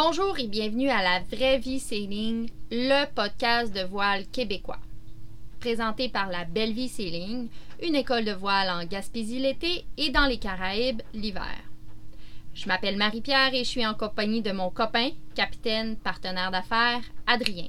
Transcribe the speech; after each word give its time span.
Bonjour 0.00 0.38
et 0.38 0.46
bienvenue 0.46 0.90
à 0.90 1.02
La 1.02 1.18
Vraie 1.18 1.58
Vie 1.58 1.80
Sailing, 1.80 2.48
le 2.70 3.04
podcast 3.16 3.74
de 3.74 3.80
voile 3.80 4.28
québécois. 4.28 4.78
Présenté 5.58 6.08
par 6.08 6.28
la 6.28 6.44
Belle 6.44 6.72
Vie 6.72 6.88
Sailing, 6.88 7.48
une 7.82 7.96
école 7.96 8.24
de 8.24 8.30
voile 8.30 8.70
en 8.70 8.84
Gaspésie 8.84 9.40
l'été 9.40 9.84
et 9.96 10.10
dans 10.10 10.26
les 10.26 10.38
Caraïbes 10.38 11.02
l'hiver. 11.14 11.58
Je 12.54 12.68
m'appelle 12.68 12.96
Marie-Pierre 12.96 13.52
et 13.54 13.64
je 13.64 13.70
suis 13.70 13.84
en 13.84 13.94
compagnie 13.94 14.40
de 14.40 14.52
mon 14.52 14.70
copain, 14.70 15.10
capitaine, 15.34 15.96
partenaire 15.96 16.52
d'affaires, 16.52 17.02
Adrien. 17.26 17.66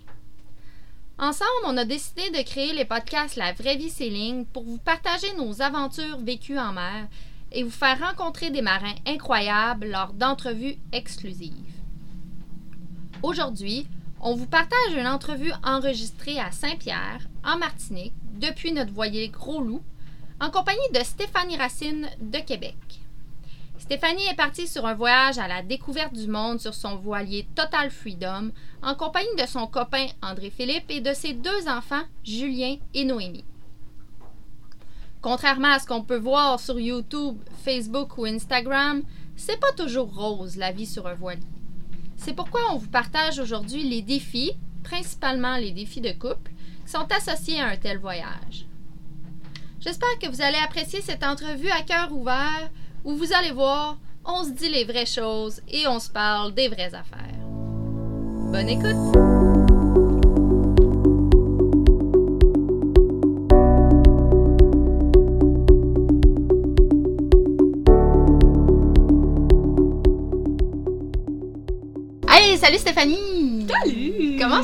Ensemble, 1.18 1.66
on 1.66 1.78
a 1.78 1.84
décidé 1.84 2.30
de 2.30 2.44
créer 2.44 2.74
les 2.74 2.86
podcasts 2.86 3.38
La 3.38 3.54
Vraie 3.54 3.78
Vie 3.78 3.90
Sailing 3.90 4.46
pour 4.46 4.66
vous 4.66 4.78
partager 4.78 5.34
nos 5.36 5.64
aventures 5.64 6.20
vécues 6.20 6.60
en 6.60 6.74
mer 6.74 7.08
et 7.52 7.64
vous 7.64 7.72
faire 7.72 8.00
rencontrer 8.00 8.52
des 8.52 8.62
marins 8.62 8.94
incroyables 9.08 9.88
lors 9.90 10.14
d'entrevues 10.14 10.78
exclusives. 10.92 11.79
Aujourd'hui, 13.22 13.86
on 14.22 14.34
vous 14.34 14.48
partage 14.48 14.94
une 14.96 15.08
entrevue 15.08 15.52
enregistrée 15.66 16.40
à 16.40 16.52
Saint-Pierre, 16.52 17.20
en 17.44 17.58
Martinique, 17.58 18.14
depuis 18.40 18.72
notre 18.72 18.94
voilier 18.94 19.28
Gros 19.28 19.62
Loup, 19.62 19.82
en 20.40 20.50
compagnie 20.50 20.80
de 20.94 21.04
Stéphanie 21.04 21.58
Racine 21.58 22.08
de 22.22 22.38
Québec. 22.40 22.78
Stéphanie 23.78 24.26
est 24.32 24.38
partie 24.38 24.68
sur 24.68 24.86
un 24.86 24.94
voyage 24.94 25.38
à 25.38 25.50
la 25.50 25.62
découverte 25.62 26.14
du 26.14 26.28
monde 26.28 26.62
sur 26.62 26.74
son 26.74 26.96
voilier 26.96 27.46
Total 27.56 27.92
Freedom 27.92 28.52
en 28.82 28.96
compagnie 28.96 29.28
de 29.38 29.48
son 29.48 29.68
copain 29.68 30.08
André-Philippe 30.22 30.90
et 30.90 31.02
de 31.02 31.14
ses 31.14 31.34
deux 31.34 31.68
enfants, 31.68 32.04
Julien 32.24 32.78
et 32.94 33.04
Noémie. 33.04 33.46
Contrairement 35.22 35.74
à 35.74 35.80
ce 35.80 35.88
qu'on 35.88 36.04
peut 36.04 36.18
voir 36.18 36.58
sur 36.58 36.80
YouTube, 36.80 37.38
Facebook 37.66 38.18
ou 38.18 38.26
Instagram, 38.26 39.04
c'est 39.36 39.60
pas 39.60 39.74
toujours 39.74 40.16
rose 40.16 40.56
la 40.56 40.72
vie 40.72 40.86
sur 40.86 41.06
un 41.06 41.16
voilier. 41.16 41.44
C'est 42.20 42.34
pourquoi 42.34 42.62
on 42.74 42.78
vous 42.78 42.90
partage 42.90 43.40
aujourd'hui 43.40 43.84
les 43.84 44.02
défis, 44.02 44.52
principalement 44.84 45.56
les 45.56 45.72
défis 45.72 46.02
de 46.02 46.12
couple, 46.12 46.52
qui 46.86 46.92
sont 46.92 47.08
associés 47.12 47.62
à 47.62 47.68
un 47.68 47.78
tel 47.78 47.98
voyage. 47.98 48.68
J'espère 49.80 50.20
que 50.22 50.28
vous 50.28 50.42
allez 50.42 50.58
apprécier 50.58 51.02
cette 51.02 51.24
entrevue 51.24 51.72
à 51.72 51.82
cœur 51.82 52.12
ouvert 52.12 52.70
où 53.06 53.16
vous 53.16 53.32
allez 53.32 53.52
voir, 53.52 53.98
on 54.26 54.44
se 54.44 54.50
dit 54.50 54.70
les 54.70 54.84
vraies 54.84 55.06
choses 55.06 55.62
et 55.70 55.88
on 55.88 56.00
se 56.00 56.10
parle 56.10 56.54
des 56.54 56.68
vraies 56.68 56.94
affaires. 56.94 57.40
Bonne 58.52 58.68
écoute! 58.68 59.29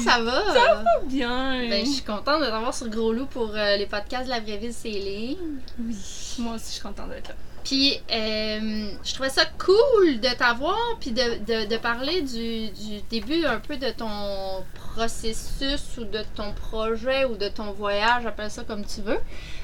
Ça 0.06 0.22
va? 0.22 0.53
Ça 0.53 0.75
va 0.75 0.84
bien! 1.06 1.67
Ben, 1.70 1.86
je 1.86 1.92
suis 1.92 2.03
contente 2.03 2.42
de 2.42 2.45
t'avoir 2.45 2.73
sur 2.73 2.88
Gros 2.89 3.11
Loup 3.14 3.25
pour 3.25 3.52
euh, 3.53 3.75
les 3.78 3.86
podcasts 3.86 4.25
de 4.25 4.30
la 4.30 4.39
vraie 4.39 4.58
ville 4.58 4.73
Céline. 4.73 5.59
Oui, 5.80 5.95
moi 6.39 6.56
aussi 6.56 6.67
je 6.67 6.73
suis 6.73 6.81
contente 6.81 7.09
d'être 7.09 7.30
là. 7.30 7.36
Puis, 7.64 8.00
euh, 8.11 8.89
je 9.03 9.14
trouvais 9.16 9.31
ça 9.31 9.44
cool 9.58 10.20
de 10.20 10.30
t'avoir, 10.38 10.78
puis 11.00 11.09
de, 11.11 11.39
de, 11.45 11.67
de 11.67 11.78
parler 11.78 12.22
du, 12.22 12.70
du 12.70 13.02
début 13.09 13.44
un 13.44 13.59
peu 13.59 13.78
de 13.78 13.89
ton 13.89 14.64
processus 14.94 15.98
ou 15.98 16.03
de 16.03 16.23
ton 16.36 16.53
projet 16.53 17.26
ou 17.26 17.36
de 17.36 17.48
ton 17.48 17.72
voyage, 17.72 18.28
appelle 18.28 18.52
ça 18.52 18.64
comme 18.64 18.86
tu 18.86 19.02
veux. 19.02 19.17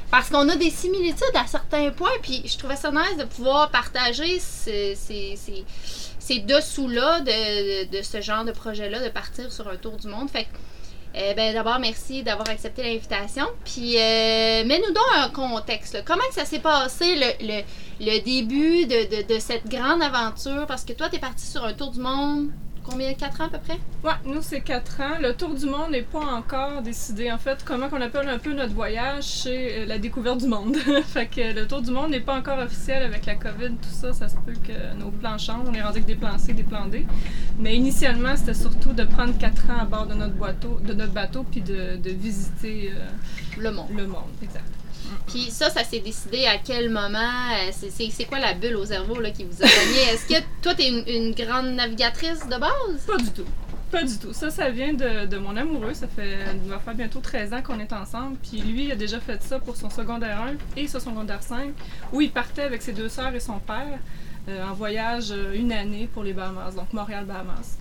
Parce 0.09 0.29
qu'on 0.29 0.49
a 0.49 0.55
des 0.55 0.71
similitudes 0.71 1.35
à 1.35 1.45
certains 1.45 1.91
points, 1.91 2.09
puis 2.23 2.41
je 2.45 2.57
trouvais 2.57 2.75
ça 2.75 2.89
nice 2.91 3.17
de 3.19 3.23
pouvoir 3.23 3.69
partager 3.69 4.39
ces, 4.39 4.95
ces, 4.95 5.35
ces, 5.37 5.63
dessous-là 6.39 7.21
de, 7.21 8.01
ce 8.01 8.21
genre 8.21 8.45
de 8.45 8.51
projet-là, 8.51 9.03
de 9.03 9.09
partir 9.09 9.51
sur 9.51 9.67
un 9.67 9.75
tour 9.75 9.97
du 9.97 10.07
monde. 10.07 10.29
Fait 10.29 10.45
que, 10.45 10.49
euh, 11.17 11.33
ben, 11.33 11.53
d'abord, 11.53 11.79
merci 11.79 12.23
d'avoir 12.23 12.49
accepté 12.49 12.83
l'invitation. 12.83 13.45
Puis, 13.65 13.97
euh, 13.97 14.63
mets-nous 14.65 14.93
donc 14.93 15.03
un 15.15 15.29
contexte. 15.29 16.03
Comment 16.05 16.21
ça 16.31 16.45
s'est 16.45 16.59
passé 16.59 17.15
le, 17.15 17.63
le, 17.99 18.19
début 18.21 18.85
de, 18.85 19.21
de, 19.21 19.33
de 19.33 19.39
cette 19.39 19.67
grande 19.67 20.01
aventure? 20.01 20.65
Parce 20.67 20.85
que 20.85 20.93
toi, 20.93 21.09
tu 21.09 21.17
es 21.17 21.19
parti 21.19 21.45
sur 21.45 21.65
un 21.65 21.73
tour 21.73 21.91
du 21.91 21.99
monde, 21.99 22.49
combien? 22.83 23.13
4 23.13 23.41
ans 23.41 23.45
à 23.45 23.49
peu 23.49 23.57
près? 23.59 23.79
Ouais, 24.03 24.13
nous 24.25 24.41
c'est 24.41 24.61
4 24.61 25.01
ans. 25.01 25.17
Le 25.21 25.33
tour 25.33 25.53
du 25.53 25.65
monde 25.65 25.91
n'est 25.91 26.01
pas 26.01 26.19
encore 26.19 26.81
décidé. 26.81 27.31
En 27.31 27.37
fait, 27.37 27.63
comment 27.65 27.89
qu'on 27.89 28.01
appelle 28.01 28.27
un 28.29 28.39
peu 28.39 28.53
notre 28.53 28.73
voyage, 28.73 29.23
c'est 29.23 29.81
euh, 29.81 29.85
la 29.85 29.97
découverte 29.97 30.39
du 30.39 30.47
monde. 30.47 30.75
fait 31.05 31.27
que 31.27 31.53
le 31.53 31.67
tour 31.67 31.81
du 31.81 31.91
monde 31.91 32.11
n'est 32.11 32.19
pas 32.19 32.35
encore 32.37 32.59
officiel 32.59 33.03
avec 33.03 33.25
la 33.25 33.35
COVID, 33.35 33.69
tout 33.81 33.89
ça. 33.89 34.13
Ça 34.13 34.29
se 34.29 34.35
peut 34.37 34.53
que 34.53 34.97
nos 34.99 35.11
plans 35.11 35.37
changent. 35.37 35.67
On 35.67 35.73
est 35.73 35.81
rendu 35.81 35.97
avec 35.97 36.05
des 36.05 36.15
plans 36.15 36.37
C, 36.37 36.53
des 36.53 36.63
plans 36.63 36.85
D. 36.87 37.05
Mais 37.59 37.75
initialement, 37.75 38.35
c'était 38.35 38.53
surtout 38.53 38.93
de 38.93 39.03
prendre 39.03 39.37
4 39.37 39.69
ans 39.69 39.79
à 39.81 39.85
bord 39.85 40.07
de 40.07 40.13
notre 40.13 40.35
bateau, 40.35 40.79
de 40.85 40.93
notre 40.93 41.13
bateau 41.13 41.43
puis 41.49 41.61
de, 41.61 41.97
de 41.97 42.09
visiter 42.09 42.91
euh, 42.93 43.07
Le 43.57 43.71
monde. 43.71 43.87
le 43.95 44.07
monde. 44.07 44.23
Exact. 44.41 44.63
Puis 45.27 45.49
ça, 45.51 45.69
ça 45.69 45.83
s'est 45.83 45.99
décidé 45.99 46.45
à 46.45 46.57
quel 46.57 46.89
moment? 46.89 47.19
Euh, 47.19 47.71
c'est- 47.71 48.25
quoi 48.25 48.39
la 48.39 48.53
bulle 48.53 48.75
au 48.75 48.85
cerveau 48.85 49.15
qui 49.33 49.43
vous 49.43 49.63
a 49.63 49.67
gagné? 49.67 50.13
Est-ce 50.13 50.27
que 50.27 50.41
toi, 50.61 50.73
tu 50.75 50.83
es 50.83 51.17
une, 51.17 51.33
grande 51.33 51.73
navigatrice 51.73 52.45
de 52.45 52.57
base? 52.57 53.05
Pas 53.07 53.17
du 53.17 53.31
tout. 53.31 53.45
Pas 53.91 54.03
du 54.03 54.17
tout. 54.17 54.31
Ça, 54.31 54.49
ça 54.49 54.69
vient 54.69 54.93
de, 54.93 55.37
mon 55.37 55.55
amoureux. 55.57 55.93
Ça 55.93 56.07
fait, 56.07 56.37
va 56.65 56.79
faire 56.79 56.95
bientôt 56.95 57.19
13 57.19 57.53
ans 57.53 57.61
qu'on 57.61 57.79
est 57.79 57.91
ensemble. 57.91 58.37
Puis 58.37 58.59
lui, 58.61 58.85
il 58.85 58.91
a 58.91 58.95
déjà 58.95 59.19
fait 59.19 59.41
ça 59.43 59.59
pour 59.59 59.75
son 59.75 59.89
secondaire 59.89 60.39
1 60.41 60.79
et 60.81 60.87
son 60.87 60.99
secondaire 60.99 61.43
5, 61.43 61.73
où 62.13 62.21
il 62.21 62.31
partait 62.31 62.63
avec 62.63 62.81
ses 62.81 62.93
deux 62.93 63.09
sœurs 63.09 63.35
et 63.35 63.39
son 63.39 63.59
père 63.59 63.99
euh, 64.49 64.67
en 64.67 64.73
voyage 64.73 65.31
euh, 65.31 65.53
une 65.53 65.71
année 65.71 66.09
pour 66.11 66.23
les 66.23 66.33
Bahamas, 66.33 66.71
donc 66.73 66.93
Montréal-Bahamas. 66.93 67.77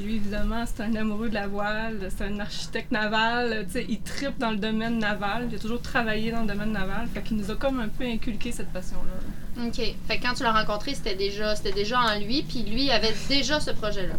Lui, 0.00 0.16
évidemment, 0.16 0.64
c'est 0.66 0.82
un 0.82 0.94
amoureux 0.94 1.28
de 1.28 1.34
la 1.34 1.48
voile, 1.48 2.08
c'est 2.16 2.24
un 2.24 2.38
architecte 2.38 2.92
naval, 2.92 3.52
euh, 3.52 3.64
tu 3.64 3.72
sais, 3.72 3.86
il 3.88 4.00
tripe 4.00 4.38
dans 4.38 4.50
le 4.50 4.56
domaine 4.56 4.98
naval, 4.98 5.48
il 5.50 5.56
a 5.56 5.58
toujours 5.58 5.82
travaillé 5.82 6.30
dans 6.30 6.42
le 6.42 6.46
domaine 6.46 6.72
naval, 6.72 7.08
fait 7.12 7.22
qu'il 7.22 7.36
nous 7.36 7.50
a 7.50 7.56
comme 7.56 7.80
un 7.80 7.88
peu 7.88 8.04
inculqué 8.04 8.52
cette 8.52 8.72
passion-là. 8.72 9.66
OK. 9.66 9.94
Fait 10.06 10.18
que 10.18 10.22
quand 10.22 10.34
tu 10.34 10.44
l'as 10.44 10.52
rencontré, 10.52 10.94
c'était 10.94 11.16
déjà, 11.16 11.56
c'était 11.56 11.72
déjà 11.72 11.98
en 12.00 12.18
lui, 12.20 12.42
puis 12.42 12.62
lui 12.62 12.90
avait 12.90 13.14
déjà 13.28 13.58
ce 13.58 13.72
projet-là. 13.72 14.14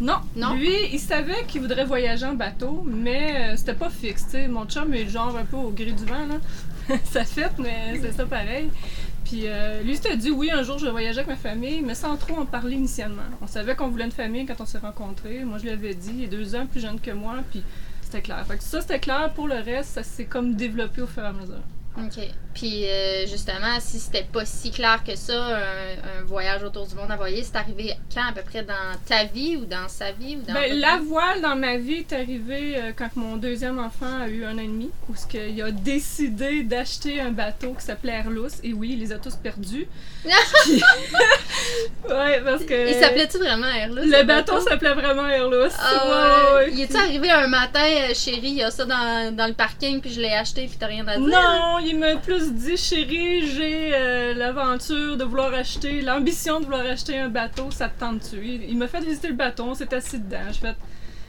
Non, 0.00 0.18
Non? 0.34 0.54
Lui, 0.54 0.74
il 0.92 0.98
savait 0.98 1.44
qu'il 1.46 1.60
voudrait 1.60 1.84
voyager 1.84 2.26
en 2.26 2.34
bateau, 2.34 2.84
mais 2.84 3.52
euh, 3.52 3.56
c'était 3.56 3.74
pas 3.74 3.90
fixe. 3.90 4.24
tu 4.24 4.30
sais. 4.32 4.48
Mon 4.48 4.66
chum 4.66 4.92
est 4.92 5.08
genre 5.08 5.36
un 5.36 5.44
peu 5.44 5.56
au 5.56 5.70
gré 5.70 5.92
du 5.92 6.04
vent, 6.04 6.26
là. 6.26 6.96
ça 7.04 7.24
fait, 7.24 7.52
mais 7.58 7.98
c'est 8.02 8.12
ça 8.12 8.26
pareil. 8.26 8.70
Puis 9.24 9.42
euh, 9.46 9.82
lui, 9.82 9.92
il 9.92 9.96
s'était 9.96 10.16
dit 10.16 10.30
oui, 10.30 10.50
un 10.50 10.62
jour 10.62 10.78
je 10.78 10.84
vais 10.84 10.90
voyager 10.90 11.20
avec 11.20 11.28
ma 11.28 11.36
famille, 11.36 11.80
mais 11.80 11.94
sans 11.94 12.16
trop 12.16 12.36
en 12.36 12.46
parler 12.46 12.76
initialement. 12.76 13.22
On 13.40 13.46
savait 13.46 13.74
qu'on 13.74 13.88
voulait 13.88 14.04
une 14.04 14.12
famille 14.12 14.44
quand 14.46 14.60
on 14.60 14.66
s'est 14.66 14.78
rencontrés. 14.78 15.44
Moi, 15.44 15.58
je 15.58 15.64
lui 15.64 15.70
avais 15.70 15.94
dit, 15.94 16.12
il 16.18 16.24
est 16.24 16.28
deux 16.28 16.54
ans 16.54 16.66
plus 16.66 16.80
jeune 16.80 17.00
que 17.00 17.10
moi, 17.10 17.36
puis 17.50 17.62
c'était 18.02 18.22
clair. 18.22 18.44
Fait 18.46 18.58
que 18.58 18.62
ça, 18.62 18.80
c'était 18.80 19.00
clair. 19.00 19.32
Pour 19.34 19.48
le 19.48 19.56
reste, 19.56 19.90
ça 19.90 20.02
s'est 20.02 20.26
comme 20.26 20.54
développé 20.54 21.02
au 21.02 21.06
fur 21.06 21.22
et 21.22 21.26
à 21.26 21.32
mesure. 21.32 21.62
OK. 21.96 22.24
Puis 22.54 22.86
euh, 22.88 23.26
justement, 23.26 23.78
si 23.80 23.98
c'était 23.98 24.26
pas 24.32 24.44
si 24.44 24.70
clair 24.70 25.02
que 25.06 25.14
ça, 25.16 25.32
un, 25.56 26.20
un 26.20 26.24
voyage 26.24 26.62
autour 26.62 26.86
du 26.86 26.94
monde 26.94 27.10
à 27.10 27.16
voyager, 27.16 27.42
c'est 27.44 27.56
arrivé 27.56 27.94
quand 28.14 28.22
à 28.28 28.32
peu 28.32 28.42
près 28.42 28.62
dans 28.62 28.74
ta 29.08 29.24
vie 29.24 29.56
ou 29.56 29.64
dans 29.64 29.88
sa 29.88 30.12
vie 30.12 30.36
ou 30.36 30.42
dans 30.42 30.54
Ben, 30.54 30.72
la 30.78 30.98
voile 30.98 31.40
dans 31.40 31.56
ma 31.56 31.76
vie 31.76 31.98
est 32.08 32.12
arrivée 32.12 32.74
euh, 32.76 32.92
quand 32.96 33.10
mon 33.16 33.36
deuxième 33.36 33.78
enfant 33.78 34.22
a 34.22 34.28
eu 34.28 34.44
un 34.44 34.54
an 34.56 34.60
et 34.62 34.66
demi, 34.66 34.90
où 35.08 35.14
ce 35.16 35.26
qu'il 35.26 35.60
a 35.62 35.70
décidé 35.72 36.62
d'acheter 36.64 37.20
un 37.20 37.30
bateau 37.32 37.74
qui 37.74 37.84
s'appelait 37.84 38.12
Airlus. 38.14 38.50
Et 38.62 38.72
oui, 38.72 38.90
il 38.92 39.00
les 39.00 39.12
a 39.12 39.18
tous 39.18 39.34
perdus. 39.36 39.86
Puis- 40.64 40.82
ouais, 42.08 42.40
parce 42.44 42.64
que. 42.64 42.88
Il 42.88 42.94
s'appelait-tu 43.00 43.38
vraiment 43.38 43.66
Airlus? 43.68 44.10
Le 44.10 44.22
bateau 44.24 44.60
s'appelait 44.60 44.94
vraiment 44.94 45.26
Airlus. 45.28 45.72
Ah 45.78 46.04
Ouais, 46.04 46.10
ouais. 46.10 46.54
ouais. 46.66 46.72
Il 46.72 46.80
est-tu 46.82 46.96
arrivé 46.96 47.30
un 47.30 47.48
matin, 47.48 47.84
euh, 47.84 48.14
chérie, 48.14 48.40
il 48.48 48.54
y 48.54 48.62
a 48.62 48.70
ça 48.70 48.84
dans, 48.84 49.34
dans 49.34 49.46
le 49.46 49.54
parking, 49.54 50.00
puis 50.00 50.12
je 50.12 50.20
l'ai 50.20 50.32
acheté, 50.32 50.66
puis 50.66 50.76
t'as 50.78 50.86
rien 50.86 51.06
à 51.08 51.16
dire? 51.16 51.26
Non, 51.26 51.78
il 51.84 51.98
m'a 51.98 52.16
plus 52.16 52.52
dit, 52.52 52.76
chérie, 52.76 53.46
j'ai 53.46 53.94
euh, 53.94 54.34
l'aventure 54.34 55.16
de 55.16 55.24
vouloir 55.24 55.52
acheter, 55.52 56.00
l'ambition 56.00 56.60
de 56.60 56.64
vouloir 56.64 56.86
acheter 56.86 57.18
un 57.18 57.28
bateau, 57.28 57.70
ça 57.70 57.88
te 57.88 58.00
tente-tu? 58.00 58.46
Il, 58.46 58.76
m'a 58.78 58.88
fait 58.88 59.00
visiter 59.00 59.28
le 59.28 59.34
bateau, 59.34 59.64
on 59.64 59.74
s'est 59.74 59.92
assis 59.94 60.18
dedans. 60.18 60.46
J'ai 60.48 60.60
fait, 60.60 60.76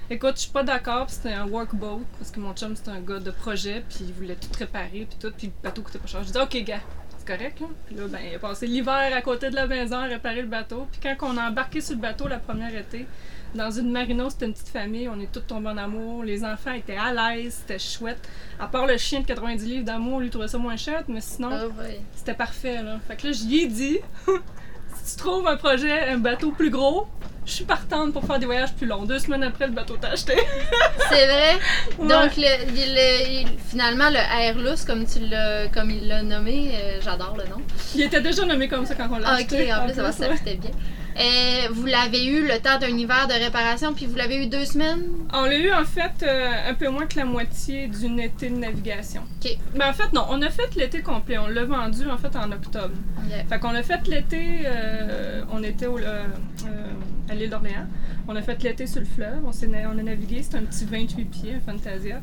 écoute, 0.09 0.33
je 0.35 0.41
suis 0.41 0.51
pas 0.51 0.63
d'accord, 0.63 1.09
c'était 1.09 1.33
un 1.33 1.45
workboat, 1.47 2.01
parce 2.18 2.31
que 2.31 2.39
mon 2.39 2.53
chum, 2.53 2.75
c'est 2.75 2.89
un 2.89 3.01
gars 3.01 3.19
de 3.19 3.31
projet, 3.31 3.83
puis 3.89 4.06
il 4.07 4.13
voulait 4.13 4.35
tout 4.35 4.50
réparer, 4.57 5.07
puis 5.09 5.18
tout, 5.19 5.31
puis 5.38 5.47
le 5.47 5.53
bateau 5.63 5.81
coûtait 5.81 6.00
pas 6.00 6.07
cher. 6.07 6.24
Je 6.24 6.31
dis, 6.31 6.38
ok, 6.38 6.63
gars, 6.63 6.81
c'est 7.18 7.27
correct, 7.27 7.59
là. 7.59 7.68
Puis 7.88 7.95
là, 7.95 8.07
ben, 8.07 8.19
il 8.29 8.35
a 8.35 8.39
passé 8.39 8.68
l'hiver 8.68 9.12
à 9.13 9.21
côté 9.21 9.50
de 9.50 9.56
la 9.56 9.68
maison 9.68 9.97
à 9.97 10.06
réparer 10.06 10.41
le 10.41 10.47
bateau, 10.47 10.88
puis 10.91 11.01
quand 11.01 11.33
on 11.33 11.38
a 11.38 11.50
embarqué 11.50 11.81
sur 11.81 11.95
le 11.95 12.01
bateau 12.01 12.27
la 12.27 12.39
première 12.39 12.75
été, 12.75 13.06
dans 13.55 13.71
une 13.71 13.91
marino, 13.91 14.29
c'était 14.29 14.45
une 14.45 14.53
petite 14.53 14.69
famille, 14.69 15.07
on 15.09 15.19
est 15.19 15.31
tous 15.31 15.39
tombés 15.41 15.69
en 15.69 15.77
amour, 15.77 16.23
les 16.23 16.43
enfants 16.43 16.73
étaient 16.73 16.97
à 16.97 17.11
l'aise, 17.35 17.61
c'était 17.61 17.79
chouette. 17.79 18.19
À 18.59 18.67
part 18.67 18.85
le 18.85 18.97
chien 18.97 19.21
de 19.21 19.25
90 19.25 19.65
livres 19.65 19.85
d'amour, 19.85 20.19
lui 20.19 20.29
trouvait 20.29 20.47
ça 20.47 20.57
moins 20.57 20.77
chouette, 20.77 21.05
mais 21.07 21.21
sinon, 21.21 21.49
Ah 21.51 21.83
c'était 22.15 22.33
parfait, 22.33 22.81
là. 22.83 22.97
Fait 23.07 23.15
que 23.15 23.27
là, 23.27 23.33
je 23.33 23.43
lui 23.45 23.63
ai 23.63 23.67
dit, 23.67 23.97
si 25.03 25.15
tu 25.17 25.23
trouves 25.23 25.47
un 25.47 25.57
projet, 25.57 26.09
un 26.09 26.17
bateau 26.17 26.51
plus 26.51 26.69
gros, 26.69 27.07
je 27.45 27.51
suis 27.51 27.65
partante 27.65 28.11
pour 28.11 28.23
faire 28.25 28.39
des 28.39 28.47
voyages 28.47 28.73
plus 28.73 28.87
longs. 28.87 29.03
Deux 29.03 29.19
semaines 29.19 29.43
après, 29.43 29.67
le 29.67 29.73
bateau 29.73 29.97
t'a 29.97 30.09
acheté. 30.09 30.33
C'est 31.09 31.25
vrai? 31.27 31.53
Ouais. 31.99 32.07
Donc, 32.07 32.35
le, 32.37 32.65
le- 32.71 33.43
le- 33.43 33.57
finalement, 33.67 34.09
le 34.09 34.17
Airlus, 34.17 34.83
comme, 34.87 35.05
tu 35.05 35.19
l'as, 35.19 35.67
comme 35.67 35.91
il 35.91 36.07
l'a 36.07 36.23
nommé, 36.23 36.71
euh, 36.73 36.99
j'adore 37.03 37.37
le 37.37 37.43
nom. 37.47 37.61
Il 37.93 38.01
était 38.01 38.21
déjà 38.21 38.45
nommé 38.45 38.67
comme 38.67 38.85
ça 38.87 38.95
quand 38.95 39.07
on 39.11 39.19
l'a 39.19 39.27
Ah, 39.27 39.35
ok, 39.35 39.41
acheté. 39.53 39.71
en 39.73 39.85
plus, 39.85 39.93
ça 39.93 40.01
va, 40.01 40.11
ça 40.11 40.27
ouais. 40.27 40.37
fitait 40.37 40.55
bien. 40.55 40.71
Euh, 41.17 41.69
vous 41.71 41.85
l'avez 41.85 42.25
eu 42.25 42.45
le 42.45 42.59
temps 42.59 42.77
d'un 42.77 42.89
hiver 42.89 43.27
de 43.27 43.33
réparation, 43.33 43.94
puis 43.94 44.06
vous 44.06 44.15
l'avez 44.15 44.44
eu 44.44 44.47
deux 44.47 44.65
semaines? 44.65 45.03
On 45.33 45.45
l'a 45.45 45.57
eu 45.57 45.71
en 45.71 45.85
fait 45.85 46.23
euh, 46.23 46.69
un 46.69 46.73
peu 46.73 46.89
moins 46.89 47.06
que 47.06 47.17
la 47.17 47.23
moitié 47.25 47.88
d'une 47.88 48.19
été 48.19 48.50
de 48.50 48.56
navigation. 48.57 49.21
OK. 49.44 49.57
Ben 49.75 49.89
en 49.89 49.94
fait 49.94 50.12
non, 50.12 50.25
on 50.29 50.41
a 50.41 50.50
fait 50.50 50.75
l'été 50.75 51.01
complet. 51.01 51.38
On 51.38 51.47
l'a 51.47 51.63
vendu 51.63 52.09
en 52.09 52.17
fait 52.17 52.35
en 52.35 52.51
octobre. 52.51 52.95
Ok. 53.17 53.45
Fait 53.47 53.59
qu'on 53.59 53.75
a 53.75 53.83
fait 53.83 54.06
l'été, 54.07 54.63
euh, 54.65 55.44
on 55.51 55.63
était 55.63 55.88
au, 55.88 55.97
euh, 55.97 56.25
à 57.29 57.33
l'île 57.33 57.50
d'Orléans. 57.50 57.88
On 58.27 58.35
a 58.35 58.41
fait 58.41 58.62
l'été 58.62 58.85
sur 58.85 59.00
le 59.00 59.06
fleuve. 59.06 59.39
On, 59.45 59.51
on 59.51 60.00
a 60.00 60.03
navigué, 60.03 60.44
c'était 60.44 60.57
un 60.57 60.63
petit 60.63 60.85
28 60.85 61.25
pieds, 61.25 61.53
un 61.56 61.71
Fantasia. 61.71 62.21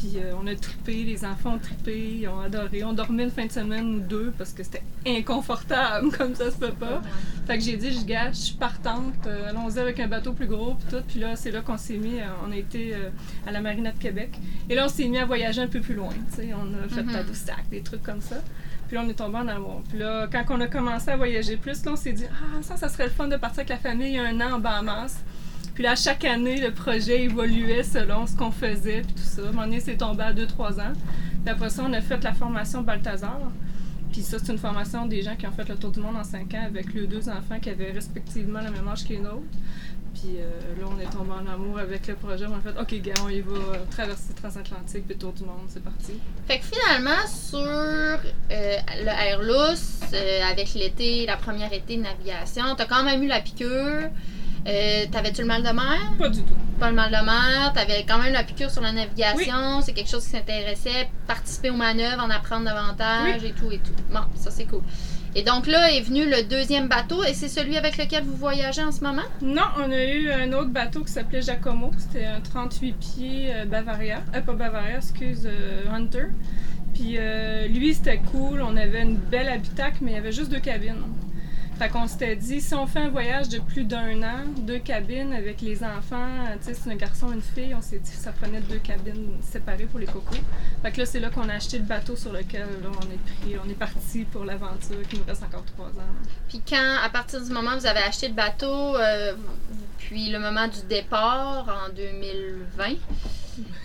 Puis 0.00 0.12
euh, 0.16 0.32
on 0.42 0.46
a 0.46 0.54
trippé, 0.54 1.04
les 1.04 1.26
enfants 1.26 1.56
ont 1.56 1.58
trippé, 1.58 2.20
ils 2.22 2.26
ont 2.28 2.40
adoré. 2.40 2.82
On 2.84 2.94
dormait 2.94 3.24
une 3.24 3.30
fin 3.30 3.44
de 3.44 3.52
semaine 3.52 3.96
ou 3.96 4.00
deux 4.00 4.32
parce 4.38 4.54
que 4.54 4.62
c'était 4.62 4.82
inconfortable 5.06 6.10
comme 6.16 6.34
ça 6.34 6.50
se 6.50 6.56
peut 6.56 6.72
pas. 6.72 7.02
Fait 7.46 7.58
que 7.58 7.64
j'ai 7.64 7.76
dit, 7.76 7.92
je 7.92 8.04
gâche, 8.06 8.36
je 8.36 8.40
suis 8.40 8.54
partante, 8.54 9.12
euh, 9.26 9.50
allons-y 9.50 9.78
avec 9.78 10.00
un 10.00 10.08
bateau 10.08 10.32
plus 10.32 10.46
gros, 10.46 10.74
puis 10.74 10.88
tout. 10.96 11.04
Puis 11.06 11.20
là, 11.20 11.36
c'est 11.36 11.50
là 11.50 11.60
qu'on 11.60 11.76
s'est 11.76 11.98
mis, 11.98 12.18
euh, 12.18 12.24
on 12.46 12.50
a 12.50 12.56
été 12.56 12.94
à 13.46 13.52
la 13.52 13.60
Marina 13.60 13.92
de 13.92 13.98
Québec. 13.98 14.30
Et 14.70 14.74
là, 14.74 14.86
on 14.86 14.88
s'est 14.88 15.06
mis 15.06 15.18
à 15.18 15.26
voyager 15.26 15.60
un 15.60 15.68
peu 15.68 15.80
plus 15.80 15.94
loin, 15.94 16.14
tu 16.30 16.36
sais. 16.36 16.48
On 16.54 16.82
a 16.82 16.88
fait 16.88 17.02
Mhm. 17.02 17.12
Tadoussac, 17.12 17.68
des 17.70 17.82
trucs 17.82 18.02
comme 18.02 18.22
ça. 18.22 18.36
Puis 18.88 18.96
là, 18.96 19.02
on 19.04 19.08
est 19.08 19.14
tombé 19.14 19.36
en 19.36 19.48
amour. 19.48 19.82
Puis 19.88 19.98
là, 19.98 20.28
quand 20.32 20.44
on 20.50 20.60
a 20.60 20.66
commencé 20.66 21.10
à 21.10 21.16
voyager 21.16 21.56
plus, 21.56 21.84
là, 21.84 21.92
on 21.92 21.96
s'est 21.96 22.12
dit, 22.12 22.24
ah, 22.30 22.62
ça, 22.62 22.76
ça 22.76 22.88
serait 22.88 23.04
le 23.04 23.10
fun 23.10 23.28
de 23.28 23.36
partir 23.36 23.60
avec 23.60 23.68
la 23.68 23.76
famille 23.76 24.18
un 24.18 24.40
an 24.40 24.54
en 24.54 24.58
Bahamas. 24.58 25.22
Puis 25.80 25.86
là, 25.86 25.96
chaque 25.96 26.26
année, 26.26 26.60
le 26.60 26.72
projet 26.72 27.22
évoluait 27.22 27.82
selon 27.82 28.26
ce 28.26 28.36
qu'on 28.36 28.50
faisait, 28.50 29.00
puis 29.00 29.14
tout 29.14 29.22
ça. 29.22 29.40
À 29.44 29.62
un 29.62 29.80
c'est 29.80 29.96
tombé 29.96 30.24
à 30.24 30.34
2-3 30.34 30.78
ans. 30.78 30.92
Puis 31.42 31.50
après 31.50 31.70
ça, 31.70 31.86
on 31.88 31.92
a 31.94 32.02
fait 32.02 32.22
la 32.22 32.34
formation 32.34 32.82
Balthazar. 32.82 33.40
Puis 34.12 34.20
ça, 34.20 34.36
c'est 34.38 34.52
une 34.52 34.58
formation 34.58 35.06
des 35.06 35.22
gens 35.22 35.36
qui 35.36 35.46
ont 35.46 35.52
fait 35.52 35.66
le 35.66 35.76
tour 35.76 35.90
du 35.90 36.00
monde 36.00 36.16
en 36.16 36.22
5 36.22 36.52
ans 36.52 36.64
avec 36.66 36.92
leurs 36.92 37.08
deux 37.08 37.30
enfants 37.30 37.58
qui 37.62 37.70
avaient 37.70 37.92
respectivement 37.92 38.60
le 38.60 38.72
même 38.72 38.86
âge 38.88 39.04
que 39.04 39.14
les 39.14 39.20
nôtres. 39.20 39.40
Puis 40.12 40.36
euh, 40.36 40.50
là, 40.78 40.86
on 40.94 41.00
est 41.00 41.10
tombé 41.10 41.30
en 41.30 41.50
amour 41.50 41.78
avec 41.78 42.06
le 42.08 42.14
projet. 42.14 42.44
On 42.44 42.56
a 42.56 42.60
fait, 42.60 42.78
OK, 42.78 43.00
gars, 43.00 43.14
on 43.24 43.30
y 43.30 43.40
va 43.40 43.52
euh, 43.52 43.84
traverser 43.90 44.34
transatlantique, 44.34 45.06
puis 45.06 45.16
tour 45.16 45.32
du 45.32 45.44
monde, 45.44 45.64
c'est 45.68 45.82
parti. 45.82 46.12
Fait 46.46 46.58
que 46.58 46.64
finalement, 46.66 47.26
sur 47.26 47.58
euh, 47.58 48.18
le 48.50 49.08
Airlus, 49.08 49.80
euh, 50.12 50.42
avec 50.42 50.74
l'été, 50.74 51.24
la 51.24 51.38
première 51.38 51.72
été 51.72 51.96
de 51.96 52.02
navigation, 52.02 52.64
t'as 52.76 52.84
quand 52.84 53.02
même 53.02 53.22
eu 53.22 53.28
la 53.28 53.40
piqûre. 53.40 54.10
Euh, 54.66 55.06
T'avais-tu 55.10 55.42
le 55.42 55.46
mal 55.46 55.62
de 55.62 55.68
mer? 55.70 55.98
Pas 56.18 56.28
du 56.28 56.42
tout. 56.42 56.54
Pas 56.78 56.90
le 56.90 56.94
mal 56.96 57.10
de 57.10 57.24
mer. 57.24 57.72
T'avais 57.74 58.04
quand 58.06 58.18
même 58.18 58.32
la 58.32 58.42
piqûre 58.44 58.70
sur 58.70 58.82
la 58.82 58.92
navigation. 58.92 59.80
C'est 59.82 59.92
quelque 59.92 60.10
chose 60.10 60.24
qui 60.24 60.30
s'intéressait. 60.30 61.08
Participer 61.26 61.70
aux 61.70 61.76
manœuvres, 61.76 62.22
en 62.22 62.30
apprendre 62.30 62.64
davantage 62.64 63.44
et 63.44 63.52
tout 63.52 63.70
et 63.72 63.78
tout. 63.78 63.94
Bon, 64.12 64.20
ça 64.34 64.50
c'est 64.50 64.64
cool. 64.64 64.82
Et 65.36 65.42
donc 65.44 65.68
là 65.68 65.92
est 65.92 66.00
venu 66.00 66.28
le 66.28 66.42
deuxième 66.42 66.88
bateau 66.88 67.22
et 67.22 67.34
c'est 67.34 67.48
celui 67.48 67.76
avec 67.76 67.96
lequel 67.96 68.24
vous 68.24 68.34
voyagez 68.36 68.82
en 68.82 68.90
ce 68.90 69.04
moment? 69.04 69.22
Non, 69.40 69.62
on 69.78 69.90
a 69.92 70.04
eu 70.04 70.28
un 70.30 70.52
autre 70.52 70.70
bateau 70.70 71.04
qui 71.04 71.12
s'appelait 71.12 71.40
Giacomo. 71.42 71.92
C'était 71.98 72.26
un 72.26 72.40
38 72.40 72.92
pieds 72.94 73.52
euh, 73.54 73.64
Bavaria. 73.64 74.22
Euh, 74.34 74.40
pas 74.40 74.52
Bavaria, 74.54 74.96
excuse, 74.96 75.42
euh, 75.46 75.84
Hunter. 75.94 76.26
Puis 76.94 77.14
euh, 77.16 77.68
lui, 77.68 77.94
c'était 77.94 78.18
cool. 78.32 78.60
On 78.60 78.76
avait 78.76 79.02
une 79.02 79.16
belle 79.16 79.48
habitacle, 79.48 79.98
mais 80.02 80.10
il 80.10 80.14
y 80.14 80.18
avait 80.18 80.32
juste 80.32 80.50
deux 80.50 80.58
cabines. 80.58 80.96
Fait 81.80 81.88
qu'on 81.88 82.06
s'était 82.06 82.36
dit, 82.36 82.60
si 82.60 82.74
on 82.74 82.86
fait 82.86 82.98
un 82.98 83.08
voyage 83.08 83.48
de 83.48 83.58
plus 83.58 83.84
d'un 83.84 84.22
an, 84.22 84.44
deux 84.58 84.80
cabines 84.80 85.32
avec 85.32 85.62
les 85.62 85.82
enfants, 85.82 86.28
euh, 86.46 86.56
tu 86.62 86.74
sais, 86.74 86.90
un 86.90 86.94
garçon, 86.94 87.32
une 87.32 87.40
fille, 87.40 87.74
on 87.74 87.80
s'est 87.80 88.00
dit 88.00 88.10
que 88.10 88.18
ça 88.18 88.32
prenait 88.32 88.60
deux 88.60 88.80
cabines 88.80 89.38
séparées 89.40 89.86
pour 89.86 89.98
les 89.98 90.04
cocos. 90.04 90.36
Fait 90.82 90.92
que 90.92 90.98
là, 90.98 91.06
c'est 91.06 91.20
là 91.20 91.30
qu'on 91.30 91.48
a 91.48 91.54
acheté 91.54 91.78
le 91.78 91.84
bateau 91.84 92.16
sur 92.16 92.34
lequel 92.34 92.66
on 92.84 93.04
est 93.10 93.46
pris, 93.46 93.56
on 93.64 93.66
est 93.66 93.78
parti 93.78 94.24
pour 94.24 94.44
l'aventure 94.44 95.00
qui 95.08 95.16
nous 95.16 95.24
reste 95.24 95.42
encore 95.42 95.64
trois 95.64 95.86
ans. 95.86 96.12
Puis 96.50 96.60
quand, 96.68 96.96
à 97.02 97.08
partir 97.08 97.42
du 97.42 97.50
moment 97.50 97.70
où 97.74 97.78
vous 97.78 97.86
avez 97.86 98.00
acheté 98.00 98.28
le 98.28 98.34
bateau, 98.34 98.98
euh, 98.98 99.32
puis 99.96 100.28
le 100.28 100.38
moment 100.38 100.68
du 100.68 100.82
départ 100.86 101.66
en 101.66 101.94
2020, 101.94 102.96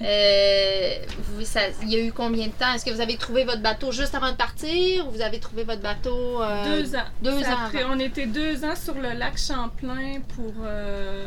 euh, 0.02 0.90
vous- 1.34 1.46
ça- 1.46 1.62
il 1.84 1.90
y 1.92 1.96
a 1.96 2.00
eu 2.00 2.12
combien 2.12 2.48
de 2.48 2.52
temps? 2.52 2.74
Est-ce 2.74 2.86
que 2.86 2.92
vous 2.92 3.02
avez 3.02 3.18
trouvé 3.18 3.44
votre 3.44 3.62
bateau 3.62 3.92
juste 3.92 4.16
avant 4.16 4.32
de 4.32 4.36
partir 4.38 5.08
ou 5.08 5.12
vous 5.12 5.22
avez 5.22 5.40
trouvé 5.40 5.64
votre 5.64 5.82
bateau... 5.82 6.42
euh, 6.42 6.82
Deux 6.82 6.96
ans. 6.96 7.00
deux 7.22 7.44
Ça 7.44 7.50
ans 7.54 7.66
a 7.66 7.70
pris- 7.70 7.80
avant? 7.80 7.96
on 7.96 8.00
était 8.00 8.26
deux 8.28 8.64
ans 8.64 8.76
sur 8.76 8.96
le 8.96 9.14
lac 9.18 9.38
Champlain 9.38 10.20
pour 10.36 10.54
euh, 10.64 11.26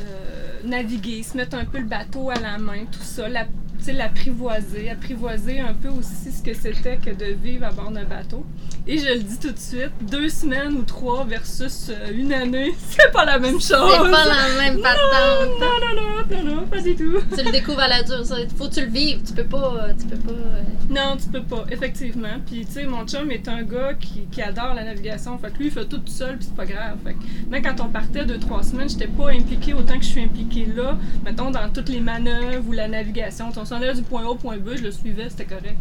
euh, 0.00 0.60
naviguer, 0.64 1.22
se 1.22 1.36
mettre 1.36 1.56
un 1.56 1.64
peu 1.64 1.78
le 1.78 1.84
bateau 1.86 2.30
à 2.30 2.36
la 2.36 2.58
main, 2.58 2.84
tout 2.90 3.02
ça, 3.02 3.28
la- 3.28 3.46
tu 3.84 3.92
l'apprivoiser, 3.92 4.90
apprivoiser 4.90 5.60
un 5.60 5.74
peu 5.74 5.88
aussi 5.88 6.32
ce 6.32 6.42
que 6.42 6.54
c'était 6.54 6.96
que 6.96 7.10
de 7.10 7.32
vivre 7.32 7.66
à 7.66 7.70
bord 7.70 7.90
d'un 7.90 8.04
bateau. 8.04 8.44
Et 8.86 8.98
je 8.98 9.06
le 9.06 9.18
dis 9.20 9.38
tout 9.38 9.52
de 9.52 9.58
suite, 9.58 9.90
deux 10.10 10.28
semaines 10.30 10.72
ou 10.74 10.82
trois 10.82 11.24
versus 11.24 11.90
euh, 11.90 12.10
une 12.12 12.32
année, 12.32 12.72
c'est 12.88 13.12
pas 13.12 13.24
la 13.26 13.38
même 13.38 13.60
chose. 13.60 13.92
C'est 13.92 14.10
pas 14.10 14.24
la 14.24 14.56
même 14.58 14.80
patente. 14.80 15.60
Non, 15.60 15.66
non, 15.80 16.02
non, 16.02 16.44
non, 16.44 16.56
non, 16.56 16.66
pas 16.66 16.80
du 16.80 16.94
tout. 16.96 17.18
Tu 17.36 17.44
le 17.44 17.50
découvres 17.52 17.80
à 17.80 17.88
la 17.88 18.02
dure, 18.02 18.24
ça. 18.24 18.36
Faut 18.56 18.68
que 18.68 18.74
tu 18.74 18.80
le 18.80 18.90
vives. 18.90 19.20
Tu 19.26 19.32
peux 19.34 19.44
pas... 19.44 19.88
Tu 19.98 20.06
peux 20.06 20.16
pas... 20.16 20.32
euh, 20.32 20.62
Non, 20.88 21.16
tu 21.20 21.28
peux 21.28 21.42
pas, 21.42 21.66
effectivement. 21.70 22.38
Puis, 22.46 22.64
tu 22.64 22.72
sais, 22.72 22.84
mon 22.86 23.06
chum 23.06 23.30
est 23.30 23.46
un 23.48 23.62
gars 23.62 23.92
qui, 24.00 24.26
qui 24.30 24.40
adore 24.40 24.72
la 24.74 24.84
navigation. 24.84 25.36
Fait 25.38 25.50
que 25.52 25.58
lui, 25.58 25.66
il 25.66 25.70
fait 25.70 25.84
tout 25.84 26.00
seul, 26.06 26.36
puis 26.38 26.46
c'est 26.46 26.56
pas 26.56 26.66
grave. 26.66 26.96
Fait 27.04 27.12
que 27.12 27.50
même 27.50 27.62
quand 27.62 27.84
on 27.84 27.88
partait 27.88 28.24
deux, 28.24 28.38
trois 28.38 28.62
semaines, 28.62 28.88
j'étais 28.88 29.06
pas 29.06 29.30
impliquée 29.30 29.74
autant 29.74 29.98
que 29.98 30.04
je 30.04 30.08
suis 30.10 30.22
impliquée 30.22 30.66
là. 30.74 30.96
Mettons, 31.24 31.50
dans 31.50 31.68
toutes 31.70 31.90
les 31.90 32.00
manœuvres 32.00 32.66
ou 32.68 32.72
la 32.72 32.88
navigation. 32.88 33.50
On 33.54 33.64
du 33.94 34.02
point 34.02 34.22
A 34.24 34.28
au 34.28 34.34
point 34.34 34.56
B, 34.56 34.70
je 34.76 34.82
le 34.82 34.90
suivais, 34.90 35.28
c'était 35.28 35.44
correct. 35.44 35.76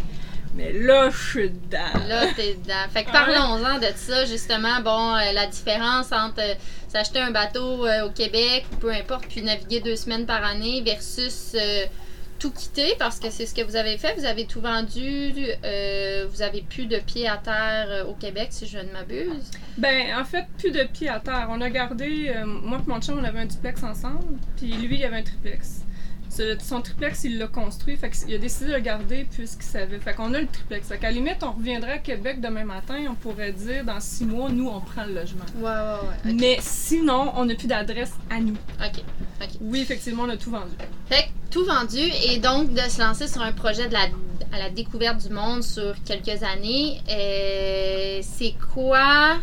Mais 0.56 0.74
là, 0.74 1.10
je 1.10 1.18
suis 1.30 1.50
dedans. 1.52 2.08
Là, 2.08 2.34
t'es 2.36 2.56
dedans. 2.56 2.74
Fait 2.92 3.04
que 3.04 3.10
Ouais. 3.10 3.14
parlons-en 3.14 3.78
de 3.78 3.88
ça, 3.96 4.26
justement. 4.26 4.80
Bon, 4.82 5.16
euh, 5.16 5.32
la 5.34 5.46
différence 5.46 6.12
entre 6.12 6.40
euh, 6.40 6.56
s'acheter 6.88 7.20
un 7.20 7.30
bateau 7.32 7.86
euh, 7.86 8.08
au 8.08 8.10
Québec, 8.10 8.66
ou 8.74 8.76
peu 8.78 8.92
importe, 8.92 9.28
puis 9.28 9.44
naviguer 9.44 9.82
deux 9.82 9.96
semaines 9.96 10.26
par 10.26 10.44
année 10.44 10.82
versus 10.82 11.56
tout 12.40 12.52
quitter, 12.52 12.96
parce 13.00 13.20
que 13.20 13.30
c'est 13.32 13.46
ce 13.48 13.54
que 13.54 13.62
vous 13.62 13.76
avez 13.76 13.98
fait. 13.98 14.16
Vous 14.18 14.26
avez 14.26 14.46
tout 14.46 14.62
vendu, 14.62 15.34
vous 15.34 16.42
avez 16.42 16.62
plus 16.70 16.86
de 16.86 16.98
pieds 17.00 17.28
à 17.28 17.38
terre 17.38 18.06
au 18.08 18.14
Québec, 18.14 18.48
si 18.52 18.68
je 18.68 18.78
ne 18.80 18.92
m'abuse. 18.92 19.52
Ben, 19.78 20.16
en 20.20 20.24
fait, 20.26 20.46
plus 20.58 20.72
de 20.72 20.84
pieds 20.84 21.10
à 21.10 21.20
terre. 21.20 21.48
On 21.50 21.62
a 21.62 21.70
gardé, 21.70 22.34
moi 22.46 22.80
et 22.86 22.90
mon 22.90 23.00
chum, 23.02 23.20
on 23.20 23.24
avait 23.24 23.40
un 23.40 23.46
duplex 23.46 23.82
ensemble, 23.84 24.24
puis 24.56 24.68
lui, 24.74 24.98
il 25.00 25.06
avait 25.06 25.18
un 25.18 25.24
triplex. 25.24 25.82
Ce- 26.38 26.58
Son 26.64 26.82
triplex, 26.82 27.24
il 27.24 27.38
l'a 27.40 27.48
construit, 27.48 27.98
fait 27.98 28.10
qu'il 28.12 28.34
a 28.34 28.38
décidé 28.38 28.68
de 28.68 28.74
le 28.76 28.80
garder 28.80 29.26
puisqu'il 29.30 29.64
savait. 29.66 30.00
Fait 30.00 30.14
qu'on 30.14 30.34
a 30.34 30.40
le 30.42 30.48
triplex. 30.48 30.88
Fait 30.88 30.98
qu'à 30.98 31.08
la 31.08 31.14
limite, 31.14 31.38
on 31.42 31.52
reviendrait 31.52 31.94
à 31.94 31.98
Québec 31.98 32.40
demain 32.42 32.64
matin, 32.66 32.96
on 33.10 33.16
pourrait 33.16 33.52
dire 33.54 33.84
dans 33.84 34.00
six 34.00 34.26
mois, 34.26 34.50
nous, 34.50 34.68
on 34.68 34.80
prend 34.82 35.06
le 35.06 35.14
logement. 35.16 35.46
Ouais, 35.58 35.64
ouais, 35.70 36.08
ouais. 36.28 36.34
Mais 36.34 36.58
sinon, 36.62 37.32
on 37.36 37.46
n'a 37.46 37.56
plus 37.56 37.68
d'adresse 37.68 38.14
à 38.30 38.40
nous. 38.40 38.56
Ok. 38.80 39.02
ok. 39.42 39.50
Oui, 39.62 39.82
effectivement, 39.82 40.24
on 40.24 40.30
a 40.30 40.38
tout 40.38 40.52
vendu. 40.52 40.72
Fait 41.10 41.24
que 41.24 41.30
tout 41.52 41.66
vendu 41.66 41.98
et 42.30 42.38
donc 42.40 42.74
de 42.74 42.80
se 42.82 43.00
lancer 43.00 43.28
sur 43.28 43.42
un 43.42 43.52
projet 43.54 43.88
de 43.88 43.94
la, 43.94 44.04
à 44.54 44.60
la 44.60 44.70
découverte 44.70 45.26
du 45.26 45.34
monde 45.34 45.64
sur 45.64 45.96
quelques 46.04 46.44
années, 46.44 47.02
euh, 47.10 48.20
c'est 48.22 48.54
quoi 48.74 49.38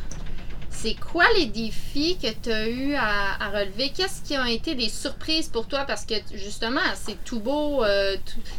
c'est 0.74 0.94
quoi 0.94 1.24
les 1.36 1.46
défis 1.46 2.18
que 2.20 2.28
tu 2.42 2.50
as 2.50 2.68
eu 2.68 2.94
à, 2.94 3.48
relever? 3.50 3.90
Qu'est-ce 3.90 4.22
qui 4.22 4.36
ont 4.36 4.44
été 4.44 4.74
des 4.74 4.88
surprises 4.88 5.48
pour 5.48 5.66
toi? 5.66 5.84
Parce 5.86 6.04
que 6.04 6.14
justement, 6.34 6.80
c'est 6.94 7.22
tout 7.24 7.40
beau, 7.40 7.82
euh, 7.84 8.16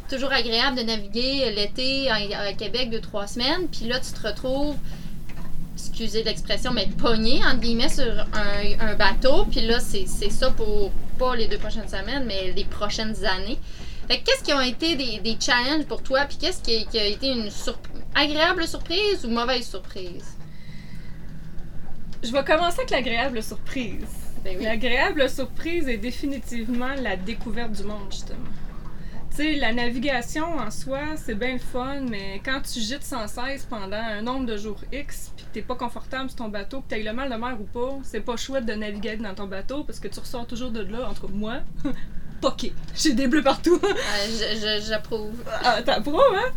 toujours 0.10 0.32
agréable 0.32 0.78
de 0.78 0.84
naviguer 0.84 1.52
l'été 1.52 2.10
à, 2.10 2.54
Québec 2.54 2.90
de 2.90 3.00
trois 3.00 3.28
semaines, 3.28 3.68
puis 3.68 3.88
là 3.88 4.00
tu 4.00 4.12
te 4.12 4.28
retrouves, 4.28 4.76
excusez 5.76 6.24
l'expression, 6.24 6.72
mais 6.72 6.88
pogné, 6.98 7.44
entre 7.46 7.60
guillemets, 7.60 7.90
sur 7.90 8.26
un, 8.34 8.96
bateau, 8.96 9.46
puis 9.46 9.62
là 9.62 9.80
c'est 9.80 10.08
ça 10.08 10.50
pour 10.52 10.92
pas 11.20 11.36
les 11.36 11.48
deux 11.48 11.58
prochaines 11.58 11.90
semaines, 11.90 12.26
mais 12.26 12.54
les 12.56 12.66
prochaines 12.66 13.24
années. 13.26 13.60
Qu'est-ce 14.08 14.44
qui 14.44 14.54
ont 14.54 14.62
été 14.62 14.96
des, 14.96 15.38
challenges 15.40 15.86
pour 15.86 16.02
toi, 16.02 16.22
puis 16.26 16.38
qu'est-ce 16.38 16.62
qui, 16.62 16.98
a 16.98 17.06
été 17.06 17.28
une 17.28 17.50
agréable 18.16 18.68
surprise 18.68 19.26
ou 19.26 19.30
mauvaise 19.30 19.68
surprise? 19.68 20.35
Je 22.24 22.32
vais 22.32 22.44
commencer 22.44 22.80
avec 22.80 22.90
l'agréable 22.90 23.42
surprise. 23.44 24.06
Ben 24.44 24.58
oui. 24.58 24.64
L'agréable 24.64 25.30
surprise 25.30 25.88
est 25.88 25.98
définitivement 25.98 26.94
la 27.02 27.16
découverte 27.16 27.72
du 27.72 27.84
monde, 27.84 28.08
justement. 28.12 28.38
Tu 29.32 29.38
sais, 29.38 29.56
la 29.56 29.74
navigation 29.74 30.46
en 30.58 30.72
soi, 30.72 31.00
c'est 31.18 31.36
bien 31.36 31.54
le 31.54 31.60
fun, 31.60 32.02
mais 32.10 32.42
quand 32.46 32.62
tu 32.62 32.80
gites 32.80 33.04
sans 33.04 33.28
cesse 33.28 33.66
pendant 33.70 33.98
un 33.98 34.22
nombre 34.22 34.46
de 34.46 34.56
jours 34.56 34.80
X, 34.94 35.34
puis 35.36 35.46
que 35.46 35.52
t'es 35.56 35.62
pas 35.62 35.76
confortable 35.76 36.30
sur 36.30 36.38
ton 36.38 36.48
bateau, 36.48 36.80
que 36.82 36.86
t'as 36.90 36.98
le 37.00 37.12
mal 37.12 37.30
de 37.30 37.36
mer 37.36 37.58
ou 37.60 37.66
pas, 37.66 37.98
c'est 38.04 38.22
pas 38.22 38.38
chouette 38.38 38.66
de 38.66 38.74
naviguer 38.74 39.18
dans 39.18 39.34
ton 39.36 39.48
bateau 39.48 39.84
parce 39.84 40.00
que 40.00 40.08
tu 40.08 40.20
ressors 40.20 40.48
toujours 40.48 40.72
de 40.72 40.82
là, 40.82 41.10
entre 41.10 41.28
moi, 41.28 41.60
poqué. 42.42 42.74
J'ai 42.96 43.14
des 43.14 43.28
bleus 43.28 43.44
partout. 43.44 43.80
Euh, 43.84 43.90
je- 44.30 44.86
J'approuve. 44.88 45.44
Ah, 45.64 45.82
t'approuves, 45.84 46.22
hein? 46.34 46.52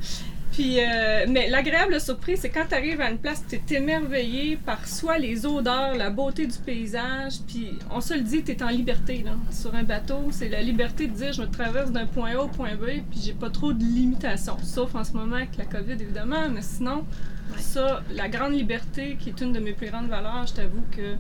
Puis, 0.53 0.81
euh, 0.81 1.27
mais 1.29 1.49
l'agréable 1.49 2.01
surprise, 2.01 2.41
c'est 2.41 2.49
quand 2.49 2.65
tu 2.69 2.75
arrives 2.75 3.01
à 3.01 3.11
une 3.11 3.19
place, 3.19 3.45
tu 3.49 3.57
es 3.57 3.77
émerveillé 3.77 4.57
par 4.57 4.87
soit 4.89 5.19
les 5.19 5.47
odeurs, 5.47 5.95
la 5.95 6.11
beauté 6.11 6.47
du 6.47 6.59
paysage, 6.59 7.35
puis 7.47 7.79
on 7.93 8.01
se 8.01 8.15
le 8.15 8.21
dit, 8.23 8.43
tu 8.43 8.53
es 8.53 8.63
en 8.63 8.69
liberté. 8.69 9.23
Là. 9.25 9.33
Sur 9.53 9.75
un 9.75 9.85
bateau, 9.85 10.29
c'est 10.33 10.49
la 10.49 10.63
liberté 10.63 11.07
de 11.07 11.13
dire 11.15 11.33
je 11.33 11.43
me 11.43 11.47
traverse 11.49 11.93
d'un 11.93 12.07
point 12.07 12.33
A 12.35 12.41
au 12.43 12.49
point 12.49 12.75
B, 12.75 12.87
puis 13.11 13.21
j'ai 13.25 13.35
pas 13.35 13.51
trop 13.51 13.73
de 13.73 13.85
limitations. 13.85 14.57
Sauf 14.65 14.95
en 14.97 15.05
ce 15.05 15.13
moment 15.13 15.37
avec 15.37 15.57
la 15.59 15.65
COVID, 15.67 15.93
évidemment, 15.93 16.49
mais 16.49 16.63
sinon, 16.63 17.05
Ouais. 17.51 17.59
ça, 17.61 18.03
la 18.13 18.29
grande 18.29 18.53
liberté 18.53 19.17
qui 19.19 19.31
est 19.31 19.41
une 19.41 19.53
de 19.55 19.59
mes 19.61 19.73
plus 19.73 19.89
grandes 19.91 20.09
valeurs, 20.09 20.47
je 20.47 20.55
t'avoue 20.55 20.83
que 20.97 21.15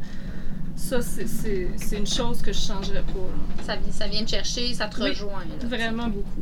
Ça, 0.80 1.02
c'est- 1.02 1.66
une 1.98 2.06
chose 2.06 2.40
que 2.40 2.52
je 2.52 2.60
changerais 2.60 3.02
pas. 3.02 3.64
Ça, 3.64 3.74
ça 3.90 4.06
vient 4.06 4.22
te 4.22 4.30
chercher, 4.30 4.72
ça 4.74 4.86
te 4.86 5.02
Oui, 5.02 5.08
rejoint. 5.08 5.40
là. 5.60 5.66
Vraiment 5.66 6.06
beaucoup. 6.06 6.40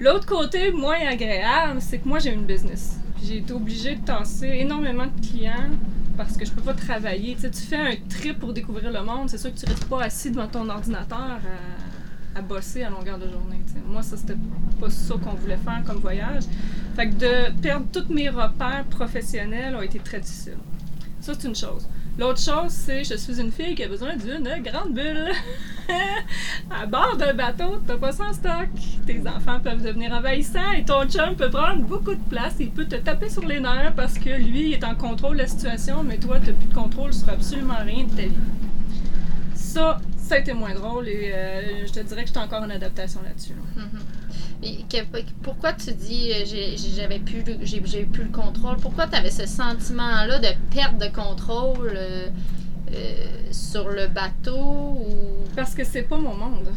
L'autre 0.00 0.26
côté 0.26 0.72
moins 0.72 0.98
agréable, 1.06 1.80
c'est 1.80 1.98
que 1.98 2.08
moi 2.08 2.18
j'ai 2.18 2.32
une 2.32 2.44
business. 2.44 2.98
J'ai 3.22 3.38
été 3.38 3.52
obligée 3.52 3.94
de 3.94 4.04
tasser 4.04 4.48
énormément 4.48 5.06
de 5.06 5.26
clients 5.26 5.70
parce 6.16 6.36
que 6.36 6.44
je 6.44 6.52
peux 6.52 6.62
pas 6.62 6.74
travailler. 6.74 7.36
Tu 7.40 7.50
tu 7.50 7.62
fais 7.62 7.76
un 7.76 7.94
trip 8.08 8.40
pour 8.40 8.52
découvrir 8.52 8.90
le 8.90 9.02
monde, 9.02 9.30
c'est 9.30 9.38
sûr 9.38 9.54
que 9.54 9.58
tu 9.58 9.66
restes 9.66 9.86
pas 9.86 10.02
assis 10.02 10.30
devant 10.30 10.48
ton 10.48 10.68
ordinateur 10.68 11.38
à, 12.34 12.42
bosser 12.42 12.82
à 12.82 12.90
longueur 12.90 13.18
de 13.18 13.30
journée. 13.30 13.60
Moi, 13.86 14.02
ça 14.02 14.16
c'était 14.16 14.36
pas 14.80 14.90
ça 14.90 15.14
qu'on 15.14 15.34
voulait 15.34 15.56
faire 15.56 15.82
comme 15.86 15.98
voyage. 15.98 16.42
Fait 16.96 17.08
que 17.08 17.14
de 17.14 17.60
perdre 17.60 17.86
tous 17.92 18.12
mes 18.12 18.28
repères 18.28 18.84
professionnels 18.90 19.76
ont 19.76 19.82
été 19.82 20.00
très 20.00 20.18
difficiles. 20.18 20.58
Ça, 21.20 21.32
c'est 21.38 21.48
une 21.48 21.54
chose. 21.54 21.88
L'autre 22.16 22.40
chose, 22.40 22.70
c'est 22.70 23.02
je 23.02 23.16
suis 23.16 23.40
une 23.40 23.50
fille 23.50 23.74
qui 23.74 23.82
a 23.82 23.88
besoin 23.88 24.14
d'une 24.16 24.48
grande 24.62 24.94
bulle. 24.94 25.32
à 26.70 26.86
bord 26.86 27.16
d'un 27.16 27.34
bateau, 27.34 27.80
t'as 27.86 27.96
pas 27.96 28.22
en 28.22 28.32
stock. 28.32 28.68
Tes 29.04 29.20
enfants 29.26 29.58
peuvent 29.58 29.82
devenir 29.82 30.12
envahissants 30.12 30.72
et 30.76 30.84
ton 30.84 31.08
chum 31.08 31.34
peut 31.34 31.50
prendre 31.50 31.82
beaucoup 31.82 32.14
de 32.14 32.22
place. 32.30 32.54
Il 32.60 32.70
peut 32.70 32.84
te 32.84 32.94
taper 32.96 33.28
sur 33.28 33.44
les 33.44 33.58
nerfs 33.58 33.94
parce 33.96 34.14
que 34.14 34.30
lui, 34.30 34.68
il 34.68 34.72
est 34.74 34.84
en 34.84 34.94
contrôle 34.94 35.36
de 35.36 35.42
la 35.42 35.48
situation, 35.48 36.04
mais 36.04 36.18
toi, 36.18 36.38
t'as 36.38 36.52
plus 36.52 36.68
de 36.68 36.74
contrôle 36.74 37.12
sur 37.12 37.28
absolument 37.28 37.78
rien 37.84 38.04
de 38.04 38.10
ta 38.10 38.22
vie. 38.22 38.32
Ça, 39.54 39.98
ça 40.16 40.36
a 40.36 40.38
été 40.38 40.52
moins 40.52 40.74
drôle 40.74 41.08
et 41.08 41.32
euh, 41.34 41.86
je 41.86 41.92
te 41.92 42.00
dirais 42.00 42.22
que 42.22 42.28
j'étais 42.28 42.38
encore 42.38 42.62
en 42.62 42.70
adaptation 42.70 43.20
là-dessus. 43.22 43.54
là. 43.54 43.82
Mhm. 43.82 44.00
Et 44.00 44.23
pourquoi 45.42 45.72
tu 45.72 45.92
dis 45.92 46.32
euh, 46.32 46.76
j'avais 46.96 47.18
plus 47.18 47.42
plus 47.42 48.24
le 48.24 48.30
contrôle? 48.30 48.76
Pourquoi 48.76 49.06
tu 49.06 49.16
avais 49.16 49.30
ce 49.30 49.46
sentiment-là 49.46 50.38
de 50.38 50.48
perte 50.74 50.98
de 50.98 51.06
contrôle 51.06 51.92
euh, 51.94 52.28
euh, 52.92 53.14
sur 53.50 53.88
le 53.88 54.06
bateau 54.06 54.98
Parce 55.56 55.74
que 55.74 55.84
c'est 55.84 56.02
pas 56.02 56.18
mon 56.18 56.34
monde. 56.34 56.68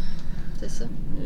C'est 0.60 0.70
ça 0.70 0.86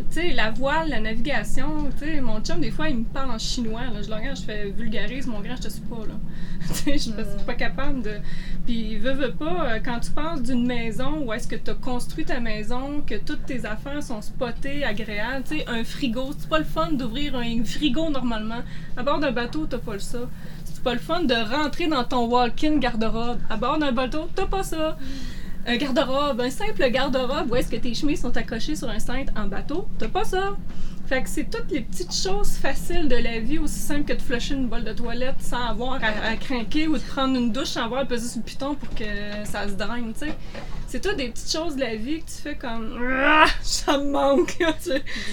tu 0.09 0.21
sais, 0.21 0.33
la 0.33 0.51
voile, 0.51 0.89
la 0.89 0.99
navigation, 0.99 1.89
tu 1.99 2.05
sais, 2.05 2.21
mon 2.21 2.39
chum, 2.41 2.59
des 2.59 2.71
fois, 2.71 2.89
il 2.89 2.97
me 2.97 3.03
parle 3.03 3.31
en 3.31 3.37
chinois, 3.37 3.81
je 4.01 4.09
le 4.09 4.15
regarde, 4.15 4.37
je 4.37 4.43
fais 4.43 4.69
vulgarise, 4.69 5.27
mon 5.27 5.41
grand, 5.41 5.55
je 5.55 5.63
te 5.63 5.69
suis 5.69 5.81
pas, 5.81 6.05
là. 6.07 6.15
je 6.85 6.97
suis 6.97 7.11
pas- 7.45 7.53
capable 7.53 8.01
de... 8.01 8.17
Puis, 8.65 8.97
veux, 8.97 9.13
veux 9.13 9.33
pas, 9.33 9.65
euh, 9.65 9.79
quand 9.83 9.99
tu 9.99 10.11
passes 10.11 10.41
d'une 10.41 10.65
maison 10.65 11.23
où 11.25 11.33
est-ce 11.33 11.47
que 11.47 11.55
tu 11.55 11.71
as 11.71 11.75
construit 11.75 12.25
ta 12.25 12.39
maison, 12.39 13.01
que 13.05 13.15
toutes 13.15 13.45
tes 13.45 13.65
affaires 13.65 14.01
sont 14.01 14.21
spotées, 14.21 14.83
agréables, 14.83 15.43
tu 15.47 15.57
sais, 15.57 15.65
un 15.67 15.83
frigo, 15.83 16.31
c'est 16.37 16.49
pas 16.49 16.59
le 16.59 16.65
fun 16.65 16.91
d'ouvrir 16.93 17.35
un 17.35 17.63
frigo 17.63 18.09
normalement. 18.09 18.61
À 18.97 19.03
bord 19.03 19.19
d'un 19.19 19.31
bateau, 19.31 19.65
t'as 19.65 19.77
pas 19.77 19.93
le 19.93 19.99
ça. 19.99 20.29
C'est 20.65 20.83
pas 20.83 20.93
le 20.93 20.99
fun 20.99 21.23
de 21.23 21.35
rentrer 21.35 21.87
dans 21.87 22.03
ton 22.03 22.27
walk-in 22.27 22.77
garde-robe. 22.77 23.39
À 23.49 23.57
bord 23.57 23.77
d'un 23.77 23.91
bateau, 23.91 24.29
t'as 24.35 24.47
pas 24.47 24.63
ça. 24.63 24.97
Un 25.67 25.77
garde-robe, 25.77 26.41
un 26.41 26.49
simple 26.49 26.89
garde-robe 26.89 27.51
où 27.51 27.55
est-ce 27.55 27.69
que 27.69 27.75
tes 27.75 27.93
chemises 27.93 28.21
sont 28.21 28.35
accrochées 28.35 28.75
sur 28.75 28.89
un 28.89 28.99
cintre 28.99 29.31
en 29.35 29.45
bateau, 29.47 29.87
t'as 29.99 30.07
pas 30.07 30.23
ça. 30.23 30.55
Fait 31.07 31.21
que 31.23 31.29
c'est 31.29 31.43
toutes 31.49 31.69
les 31.71 31.81
petites 31.81 32.13
choses 32.15 32.51
faciles 32.53 33.09
de 33.09 33.17
la 33.17 33.39
vie, 33.39 33.59
aussi 33.59 33.79
simple 33.79 34.05
que 34.05 34.13
de 34.13 34.21
flusher 34.21 34.53
une 34.55 34.67
bolle 34.69 34.85
de 34.85 34.93
toilette 34.93 35.35
sans 35.41 35.65
avoir 35.67 35.99
à, 36.01 36.29
à 36.29 36.35
craquer 36.37 36.87
ou 36.87 36.93
de 36.97 37.03
prendre 37.03 37.35
une 37.37 37.51
douche 37.51 37.67
sans 37.67 37.83
avoir 37.83 38.01
à 38.01 38.05
peser 38.05 38.29
sur 38.29 38.39
le 38.39 38.43
piton 38.45 38.75
pour 38.75 38.89
que 38.95 39.03
ça 39.43 39.67
se 39.67 39.73
draine, 39.73 40.13
tu 40.13 40.25
sais. 40.27 40.33
C'est 40.87 41.01
toutes 41.01 41.17
des 41.17 41.27
petites 41.29 41.51
choses 41.51 41.75
de 41.75 41.81
la 41.81 41.95
vie 41.95 42.19
que 42.21 42.25
tu 42.27 42.37
fais 42.41 42.55
comme 42.55 42.97
Ah, 43.23 43.45
ça 43.61 43.97
me 43.97 44.09
manque. 44.11 44.57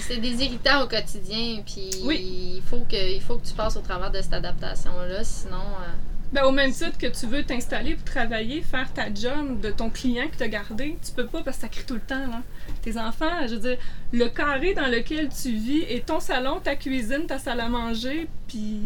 c'est 0.01 0.17
des 0.17 0.43
irritants 0.43 0.83
au 0.83 0.87
quotidien 0.87 1.61
puis 1.65 1.89
Oui. 2.03 2.57
il 2.57 2.61
faut 2.69 2.85
que 2.89 3.15
il 3.15 3.21
faut 3.21 3.35
que 3.37 3.47
tu 3.47 3.53
passes 3.53 3.75
au 3.77 3.81
travers 3.81 4.11
de 4.11 4.21
cette 4.21 4.33
adaptation 4.33 4.91
là 5.07 5.23
sinon 5.23 5.57
euh, 5.57 5.93
Ben, 6.31 6.43
au 6.43 6.51
même 6.51 6.71
titre 6.71 6.97
que 6.97 7.07
tu 7.07 7.25
veux 7.25 7.43
t'installer 7.43 7.95
pour 7.95 8.03
travailler, 8.03 8.61
faire 8.61 8.91
ta 8.93 9.11
job 9.11 9.61
de 9.61 9.71
ton 9.71 9.89
client 9.89 10.27
que 10.31 10.37
tu 10.37 10.43
as 10.43 10.47
gardé, 10.47 10.95
tu 11.03 11.11
peux 11.11 11.25
pas 11.25 11.41
parce 11.41 11.57
que 11.57 11.61
ça 11.63 11.69
crie 11.69 11.85
tout 11.85 11.95
le 11.95 11.99
temps. 12.01 12.27
Là. 12.27 12.43
Tes 12.83 12.99
enfants, 12.99 13.47
je 13.47 13.55
veux 13.55 13.61
dire, 13.61 13.77
le 14.11 14.27
carré 14.27 14.75
dans 14.75 14.85
lequel 14.85 15.29
tu 15.29 15.51
vis 15.51 15.81
est 15.89 16.05
ton 16.05 16.19
salon, 16.19 16.59
ta 16.59 16.75
cuisine, 16.75 17.25
ta 17.25 17.39
salle 17.39 17.59
à 17.59 17.67
manger, 17.67 18.27
puis 18.47 18.79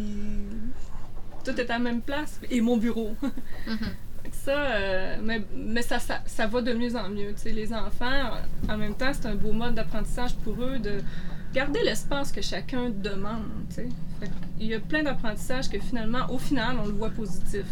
tout 1.44 1.52
est 1.52 1.70
à 1.70 1.74
la 1.74 1.80
même 1.80 2.02
place, 2.02 2.40
et 2.50 2.62
mon 2.62 2.78
bureau. 2.78 3.14
mhm. 3.68 3.78
Que 4.24 4.30
Ça, 4.32 4.58
euh, 4.58 5.18
mais, 5.22 5.42
mais 5.54 5.82
ça, 5.82 6.00
ça, 6.00 6.22
ça 6.26 6.48
va 6.48 6.62
de 6.62 6.72
mieux 6.72 6.96
en 6.96 7.10
mieux. 7.10 7.36
Les 7.44 7.74
enfants, 7.74 8.32
en 8.70 8.78
même 8.78 8.96
temps, 8.96 9.12
c'est 9.12 9.26
un 9.26 9.36
beau 9.36 9.52
mode 9.52 9.76
d'apprentissage 9.76 10.34
pour 10.36 10.64
eux 10.64 10.80
de 10.80 11.02
garder 11.53 11.79
l'espace 11.83 12.31
que 12.31 12.41
chacun 12.41 12.89
demande. 12.89 13.43
Il 14.60 14.67
y 14.67 14.74
a 14.74 14.79
plein 14.79 15.03
d'apprentissages 15.03 15.69
que 15.69 15.79
finalement, 15.79 16.25
au 16.29 16.38
final, 16.38 16.77
on 16.83 16.88
le 16.88 16.93
voit 16.93 17.10
positif. 17.10 17.65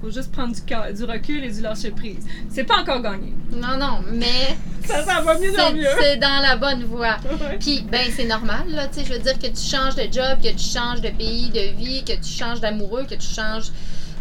faut 0.00 0.10
juste 0.10 0.32
prendre 0.32 0.54
du, 0.54 0.60
du 0.94 1.04
recul 1.04 1.42
et 1.44 1.50
du 1.50 1.60
lâcher 1.62 1.90
prise. 1.90 2.26
C'est 2.50 2.64
pas 2.64 2.80
encore 2.80 3.00
gagné. 3.00 3.32
non 3.52 3.76
non 3.78 4.00
mais 4.12 4.56
Ça, 4.84 5.02
ça 5.02 5.20
va 5.22 5.38
mieux 5.38 5.52
c'est 5.56 5.72
mieux. 5.72 5.86
c'est 5.98 6.16
dans 6.18 6.42
la 6.42 6.56
bonne 6.56 6.84
voie 6.84 7.16
Ouais. 7.24 7.56
Puis, 7.58 7.86
ben, 7.90 8.06
c'est 8.14 8.26
normal, 8.26 8.64
là, 8.68 8.86
tu 8.88 9.00
sais, 9.00 9.06
je 9.06 9.12
veux 9.14 9.18
dire 9.18 9.38
que 9.38 9.46
tu 9.46 9.62
changes 9.64 9.94
de 9.94 10.02
job, 10.12 10.42
que 10.42 10.52
tu 10.52 10.58
changes 10.58 11.00
de 11.00 11.08
pays, 11.08 11.48
de 11.48 11.74
vie, 11.74 12.04
que 12.04 12.12
tu 12.12 12.30
changes 12.30 12.60
d'amoureux, 12.60 13.04
que 13.04 13.14
tu 13.14 13.26
changes, 13.26 13.70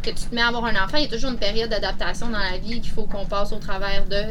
que 0.02 0.10
tu 0.10 0.24
te 0.26 0.34
mets 0.34 0.42
à 0.42 0.48
avoir 0.48 0.64
un 0.66 0.76
enfant. 0.82 0.98
Il 0.98 1.04
y 1.04 1.08
a 1.08 1.10
toujours 1.10 1.32
une 1.32 1.38
période 1.38 1.70
d'adaptation 1.70 2.30
dans 2.30 2.40
la 2.40 2.58
vie 2.60 2.80
qu'il 2.80 2.92
faut 2.92 3.04
qu'on 3.04 3.26
passe 3.26 3.52
au 3.52 3.58
travers 3.58 4.06
de. 4.06 4.22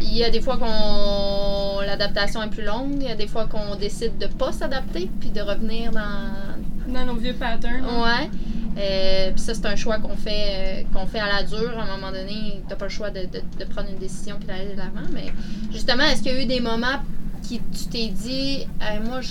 Il 0.00 0.16
y 0.16 0.24
a 0.24 0.30
des 0.30 0.40
fois 0.40 0.56
qu'on 0.56 1.80
l'adaptation 1.86 2.42
est 2.42 2.48
plus 2.50 2.64
longue, 2.64 2.96
il 3.00 3.08
y 3.08 3.10
a 3.10 3.14
des 3.16 3.26
fois 3.26 3.46
qu'on 3.46 3.74
décide 3.76 4.18
de 4.18 4.26
pas 4.26 4.52
s'adapter 4.52 5.10
puis 5.20 5.30
de 5.30 5.40
revenir 5.40 5.90
dans, 5.92 6.92
Dans 6.92 7.04
nos 7.06 7.14
vieux 7.16 7.34
patterns. 7.34 7.84
Ouais. 7.84 8.30
Euh, 8.78 9.30
puis 9.32 9.40
ça, 9.40 9.54
c'est 9.54 9.66
un 9.66 9.74
choix 9.76 9.98
qu'on 9.98 10.16
fait, 10.16 10.30
euh, 10.50 10.82
qu'on 10.92 11.06
fait 11.06 11.18
à 11.18 11.26
la 11.26 11.42
dure. 11.42 11.76
À 11.78 11.82
un 11.82 11.96
moment 11.96 12.12
donné, 12.12 12.62
t'as 12.68 12.76
pas 12.76 12.84
le 12.86 12.90
choix 12.90 13.10
de, 13.10 13.22
de- 13.22 13.42
de 13.58 13.64
prendre 13.64 13.88
une 13.90 13.98
décision 13.98 14.36
puis 14.38 14.46
d'aller 14.46 14.72
de 14.72 14.76
l'avant. 14.76 15.06
Mais 15.12 15.32
justement, 15.72 16.04
est-ce 16.04 16.22
qu'il 16.22 16.32
y 16.32 16.36
a 16.36 16.42
eu 16.42 16.46
des 16.46 16.60
moments 16.60 17.00
qui 17.42 17.60
tu 17.76 17.86
t'es 17.90 18.08
dit, 18.08 18.66
Hey, 18.80 19.00
moi, 19.04 19.20
je 19.20 19.28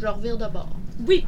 je 0.00 0.06
revire 0.08 0.36
de 0.36 0.46
bord? 0.46 0.68
Oui. 1.06 1.24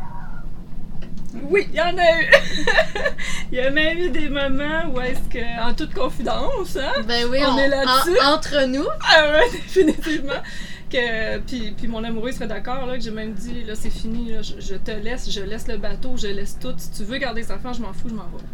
Oui, 1.51 1.67
il 1.71 1.75
y 1.77 1.81
en 1.81 1.97
a 1.99 2.21
eu. 2.23 2.31
il 3.53 3.59
y 3.59 3.61
a 3.61 3.71
même 3.71 3.99
eu 3.99 4.11
des 4.11 4.29
moments 4.29 4.87
où 4.93 5.01
est-ce 5.01 5.21
que, 5.29 5.63
en 5.63 5.75
toute 5.75 5.93
confidence, 5.95 6.77
hein, 6.77 7.03
Ben 7.07 7.27
oui, 7.31 7.39
On 7.47 7.59
est 7.59 7.69
là-dessus. 7.69 8.19
en- 8.25 8.33
entre 8.35 8.67
nous. 8.67 8.85
Ah 9.03 9.31
ouais, 9.33 9.51
définitivement. 9.53 10.43
Que, 10.91 11.39
puis, 11.41 11.75
puis 11.77 11.89
mon 11.89 12.05
amoureux 12.05 12.31
serait 12.33 12.47
d'accord, 12.47 12.87
là, 12.87 12.95
que 12.97 13.03
j'ai 13.03 13.11
même 13.11 13.33
dit, 13.33 13.65
là, 13.65 13.75
c'est 13.75 13.91
fini, 13.91 14.33
là, 14.33 14.43
je, 14.43 14.61
je 14.61 14.75
te 14.77 14.93
laisse, 14.93 15.31
je 15.31 15.41
laisse 15.41 15.67
le 15.67 15.77
bateau, 15.77 16.17
je 16.17 16.29
laisse 16.29 16.57
tout. 16.61 16.73
Si 16.77 16.91
tu 16.93 17.05
veux 17.05 17.19
garder 17.19 17.43
les 17.43 17.51
enfants, 17.51 17.73
je 17.73 17.81
m'en 17.83 17.93
fous, 17.93 18.09
je 18.09 18.15
m'en 18.15 18.25
vais. 18.25 18.45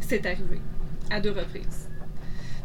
C'est 0.00 0.24
arrivé. 0.26 0.60
À 1.10 1.20
deux 1.20 1.30
reprises. 1.30 1.88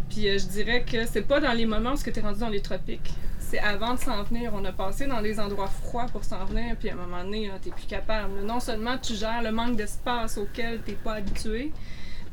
Puis 0.09 0.27
euh, 0.29 0.37
je 0.37 0.45
dirais 0.47 0.83
que 0.89 1.05
c'est 1.05 1.21
pas 1.21 1.39
dans 1.39 1.53
les 1.53 1.65
moments 1.65 1.93
où 1.93 1.97
tu 1.97 2.09
es 2.17 2.21
rendu 2.21 2.39
dans 2.39 2.49
les 2.49 2.61
tropiques. 2.61 3.13
C'est 3.47 3.59
avant 3.59 3.93
de 3.93 3.99
s'en 3.99 4.23
venir. 4.23 4.51
On 4.55 4.65
a 4.65 4.71
passé 4.71 5.05
dans 5.05 5.21
des 5.21 5.39
endroits 5.39 5.67
froids 5.67 6.07
pour 6.11 6.23
s'en 6.23 6.45
venir, 6.45 6.75
puis 6.77 6.89
à 6.89 6.93
un 6.93 6.95
moment 6.95 7.23
donné, 7.23 7.51
tu 7.61 7.69
plus 7.69 7.85
capable. 7.85 8.41
Non 8.43 8.59
seulement 8.59 8.97
tu 8.97 9.13
gères 9.13 9.41
le 9.43 9.51
manque 9.51 9.75
d'espace 9.75 10.37
auquel 10.37 10.81
tu 10.85 10.93
pas 10.93 11.13
habitué, 11.13 11.71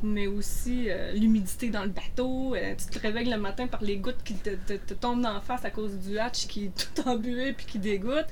mais 0.01 0.25
aussi 0.27 0.89
euh, 0.89 1.11
l'humidité 1.13 1.69
dans 1.69 1.83
le 1.83 1.89
bateau. 1.89 2.55
euh, 2.55 2.73
tu 2.75 2.85
te 2.87 2.99
réveilles 2.99 3.29
le 3.29 3.37
matin 3.37 3.67
par 3.67 3.83
les 3.83 3.97
gouttes 3.97 4.23
qui 4.23 4.33
te, 4.35 4.49
te- 4.55 4.93
tombent 4.95 5.21
d'en 5.21 5.39
face 5.39 5.63
à 5.65 5.69
cause 5.69 5.97
du 5.99 6.17
hatch 6.17 6.47
qui 6.47 6.65
est 6.65 6.93
tout 6.95 7.01
embué 7.07 7.53
puis 7.53 7.65
qui 7.67 7.79
dégoûte. 7.79 8.25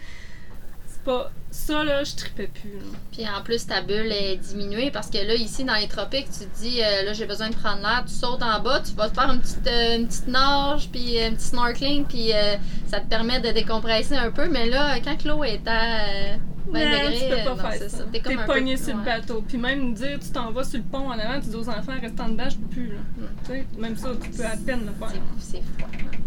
Pas. 1.05 1.31
Ça, 1.49 1.83
là, 1.83 2.03
je 2.03 2.15
tripais 2.15 2.47
plus. 2.47 2.77
là. 2.77 2.97
Puis 3.11 3.27
en 3.27 3.41
plus, 3.43 3.67
ta 3.67 3.81
bulle 3.81 4.11
est 4.11 4.37
diminuée 4.37 4.89
parce 4.91 5.09
que 5.09 5.17
là, 5.17 5.33
ici, 5.35 5.63
dans 5.65 5.75
les 5.75 5.87
tropiques, 5.87 6.27
tu 6.31 6.45
te 6.45 6.59
dis, 6.59 6.81
euh, 6.81 7.03
là, 7.03 7.13
j'ai 7.13 7.25
besoin 7.25 7.49
de 7.49 7.55
prendre 7.55 7.81
l'air. 7.81 8.03
Tu 8.07 8.13
sautes 8.13 8.41
en 8.41 8.59
bas, 8.61 8.79
tu 8.79 8.93
vas 8.95 9.09
te 9.09 9.15
faire 9.15 9.29
une 9.31 9.41
petite, 9.41 9.67
euh, 9.67 9.97
une 9.97 10.07
petite 10.07 10.27
nage, 10.27 10.89
puis 10.91 11.19
euh, 11.19 11.27
un 11.27 11.33
petit 11.33 11.47
snorkeling, 11.47 12.05
puis 12.05 12.31
euh, 12.33 12.55
ça 12.87 13.01
te 13.01 13.07
permet 13.07 13.39
de 13.41 13.49
décompresser 13.49 14.15
un 14.15 14.31
peu. 14.31 14.47
Mais 14.47 14.69
là, 14.69 14.99
quand 15.03 15.25
l'eau 15.25 15.43
est 15.43 15.67
à 15.67 16.37
20 16.67 16.79
Non, 16.85 16.91
degrés, 16.91 17.17
tu 17.19 17.25
peux 17.27 17.33
euh, 17.39 17.43
pas 17.43 17.49
non, 17.63 17.69
faire 17.69 17.73
ça. 17.73 17.89
ça. 17.97 18.03
T'es 18.11 18.19
peu- 18.19 18.45
pogné 18.45 18.77
sur 18.77 18.95
le 18.97 19.03
bateau. 19.03 19.43
Puis 19.47 19.57
même 19.57 19.93
dire, 19.93 20.19
tu 20.19 20.29
t'en 20.29 20.51
vas 20.51 20.63
sur 20.63 20.77
le 20.79 20.83
pont 20.85 21.07
en 21.09 21.11
avant, 21.19 21.39
tu 21.41 21.49
dis 21.49 21.55
aux 21.55 21.69
enfants, 21.69 21.93
reste 22.01 22.19
en 22.19 22.29
dedans, 22.29 22.49
je 22.49 22.57
peux 22.57 22.67
plus. 22.67 22.87
Là. 22.87 22.99
Mm. 23.17 23.23
Tu 23.45 23.51
sais, 23.51 23.65
même 23.79 23.95
ça, 23.97 24.09
tu 24.21 24.29
peux 24.29 24.45
à 24.45 24.55
peine 24.57 24.81
le 24.85 24.93
faire. 24.93 25.21
C'est 25.39 25.57
c'est 25.57 25.63
froid. 25.77 25.89
hein. 25.93 26.17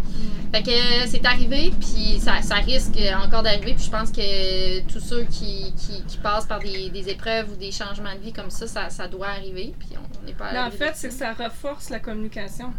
Fait 0.52 0.62
que 0.62 0.70
euh, 0.70 1.06
c'est 1.08 1.26
arrivé, 1.26 1.72
puis 1.80 2.20
ça, 2.20 2.40
ça 2.40 2.54
risque 2.56 2.96
encore 3.24 3.42
d'arriver. 3.42 3.74
Puis 3.74 3.84
je 3.86 3.90
pense 3.90 4.10
que 4.12 4.80
tous 4.86 5.00
ceux 5.00 5.24
qui, 5.24 5.72
qui, 5.76 6.02
qui 6.06 6.18
passent 6.18 6.46
par 6.46 6.60
des, 6.60 6.88
des 6.90 7.08
épreuves 7.08 7.50
ou 7.52 7.56
des 7.56 7.72
changements 7.72 8.14
de 8.14 8.20
vie 8.20 8.32
comme 8.32 8.50
ça, 8.50 8.66
ça, 8.68 8.88
ça 8.90 9.08
doit 9.08 9.28
arriver. 9.28 9.74
Puis 9.78 9.88
on 9.96 10.26
n'est 10.26 10.32
pas 10.32 10.46
à 10.46 10.52
Mais 10.52 10.60
en 10.60 10.70
fait, 10.70 10.92
c'est 10.94 11.08
que 11.08 11.14
ça 11.14 11.32
renforce 11.32 11.90
la 11.90 11.98
communication. 11.98 12.72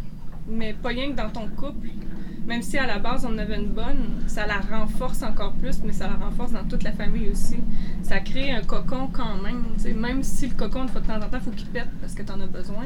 Mais 0.48 0.74
pas 0.74 0.90
rien 0.90 1.12
que 1.12 1.16
dans 1.18 1.30
ton 1.30 1.48
couple. 1.48 1.88
Même 2.48 2.62
si 2.62 2.78
à 2.78 2.86
la 2.86 3.00
base 3.00 3.26
on 3.26 3.38
avait 3.38 3.56
une 3.56 3.72
bonne, 3.72 4.22
ça 4.28 4.46
la 4.46 4.60
renforce 4.60 5.24
encore 5.24 5.54
plus, 5.54 5.82
mais 5.84 5.94
ça 5.94 6.08
la 6.08 6.16
renforce 6.16 6.52
dans 6.52 6.64
toute 6.64 6.84
la 6.84 6.92
famille 6.92 7.30
aussi. 7.30 7.58
Ça 8.04 8.20
crée 8.20 8.52
un 8.52 8.62
cocon 8.62 9.08
quand 9.12 9.38
même. 9.42 9.64
Même 9.96 10.22
si 10.24 10.48
le 10.48 10.56
cocon, 10.56 10.84
une 10.84 10.90
fois 10.90 11.02
de 11.02 11.08
temps 11.08 11.16
en 11.18 11.30
temps, 11.30 11.40
faut 11.40 11.52
qu'il 11.52 11.68
pète 11.68 11.90
parce 12.02 12.14
que 12.14 12.22
tu 12.24 12.32
en 12.32 12.40
as 12.42 12.48
besoin. 12.48 12.86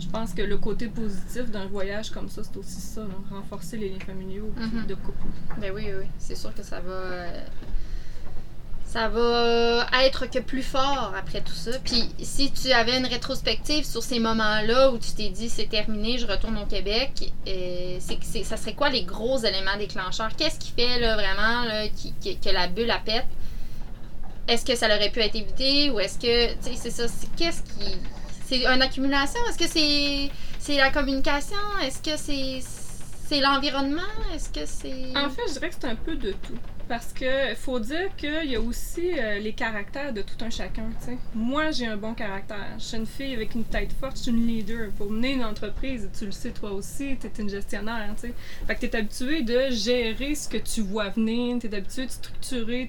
Je 0.00 0.08
pense 0.08 0.32
que 0.32 0.40
le 0.42 0.56
côté 0.56 0.88
positif 0.88 1.50
d'un 1.50 1.66
voyage 1.66 2.10
comme 2.10 2.28
ça, 2.30 2.42
c'est 2.42 2.56
aussi 2.56 2.80
ça, 2.80 3.02
là, 3.02 3.08
renforcer 3.30 3.76
les 3.76 3.90
liens 3.90 3.98
familiaux 4.00 4.50
Mhm. 4.56 4.86
de 4.86 4.94
couple. 4.94 5.18
Ben 5.60 5.72
oui, 5.74 5.82
oui, 5.86 5.92
oui. 6.00 6.06
C'est 6.18 6.34
sûr 6.36 6.54
que 6.54 6.62
ça 6.62 6.80
va. 6.80 6.90
euh, 6.90 7.40
ça 8.92 9.08
va 9.08 9.86
être 10.02 10.26
que 10.26 10.40
plus 10.40 10.64
fort 10.64 11.14
après 11.16 11.40
tout 11.42 11.54
ça. 11.54 11.70
Puis 11.84 12.08
si 12.22 12.50
tu 12.50 12.72
avais 12.72 12.98
une 12.98 13.06
rétrospective 13.06 13.84
sur 13.84 14.02
ces 14.02 14.18
moments-là 14.18 14.90
où 14.90 14.98
tu 14.98 15.12
t'es 15.12 15.28
dit 15.28 15.48
c'est 15.48 15.68
terminé, 15.68 16.18
je 16.18 16.26
retourne 16.26 16.58
au 16.58 16.66
Québec, 16.66 17.32
euh, 17.46 18.00
ça 18.00 18.56
serait 18.56 18.74
quoi 18.74 18.90
les 18.90 19.04
gros 19.04 19.38
éléments 19.38 19.76
déclencheurs? 19.78 20.30
Qu'est-ce 20.36 20.58
qui 20.58 20.72
fait 20.72 20.98
là, 20.98 21.14
vraiment 21.14 21.62
là, 21.66 21.86
que 21.88 22.50
la 22.50 22.66
bulle 22.66 22.90
a 22.90 22.98
pète? 22.98 23.26
Est-ce 24.48 24.64
que 24.64 24.74
ça 24.74 24.86
aurait 24.86 25.10
pu 25.10 25.20
être 25.20 25.36
évité 25.36 25.90
ou 25.90 26.00
est-ce 26.00 26.18
que. 26.18 26.56
C'est 26.60 26.90
ça. 26.90 27.06
C'est, 27.06 27.32
qu'est-ce 27.36 27.62
qui. 27.62 27.96
C'est 28.48 28.66
une 28.66 28.82
accumulation? 28.82 29.38
Est-ce 29.48 29.58
que 29.58 29.68
c'est, 29.68 30.30
c'est 30.58 30.76
la 30.76 30.90
communication? 30.90 31.56
Est-ce 31.84 32.02
que 32.02 32.16
c'est, 32.16 32.60
c'est 33.28 33.40
l'environnement? 33.40 34.00
Est-ce 34.34 34.48
que 34.48 34.66
c'est. 34.66 35.16
En 35.16 35.30
fait, 35.30 35.42
je 35.46 35.52
dirais 35.52 35.68
que 35.68 35.76
c'est 35.80 35.86
un 35.86 35.94
peu 35.94 36.16
de 36.16 36.32
tout. 36.32 36.58
Parce 36.90 37.12
que 37.12 37.54
faut 37.54 37.78
dire 37.78 38.16
qu'il 38.16 38.50
y 38.50 38.56
a 38.56 38.60
aussi 38.60 39.12
euh, 39.16 39.38
les 39.38 39.52
caractères 39.52 40.12
de 40.12 40.22
tout 40.22 40.44
un 40.44 40.50
chacun. 40.50 40.90
Moi, 41.36 41.70
j'ai 41.70 41.86
un 41.86 41.96
bon 41.96 42.14
caractère. 42.14 42.66
Je 42.78 42.82
suis 42.82 42.96
une 42.96 43.06
fille 43.06 43.32
avec 43.32 43.54
une 43.54 43.62
tête 43.62 43.92
forte, 43.92 44.16
je 44.16 44.22
suis 44.22 44.32
une 44.32 44.44
leader. 44.44 44.90
Pour 44.98 45.08
mener 45.08 45.34
une 45.34 45.44
entreprise, 45.44 46.10
tu 46.18 46.24
le 46.24 46.32
sais 46.32 46.50
toi 46.50 46.72
aussi, 46.72 47.16
tu 47.20 47.28
es 47.28 47.42
une 47.42 47.48
gestionnaire. 47.48 48.12
tu 48.16 48.22
sais. 48.26 48.34
Fait 48.66 48.74
que 48.74 48.80
tu 48.80 48.86
es 48.86 48.96
habitué 48.96 49.42
de 49.42 49.70
gérer 49.70 50.34
ce 50.34 50.48
que 50.48 50.56
tu 50.56 50.80
vois 50.80 51.10
venir, 51.10 51.60
tu 51.60 51.68
es 51.68 51.74
habitué 51.76 52.06
de 52.06 52.10
structurer. 52.10 52.88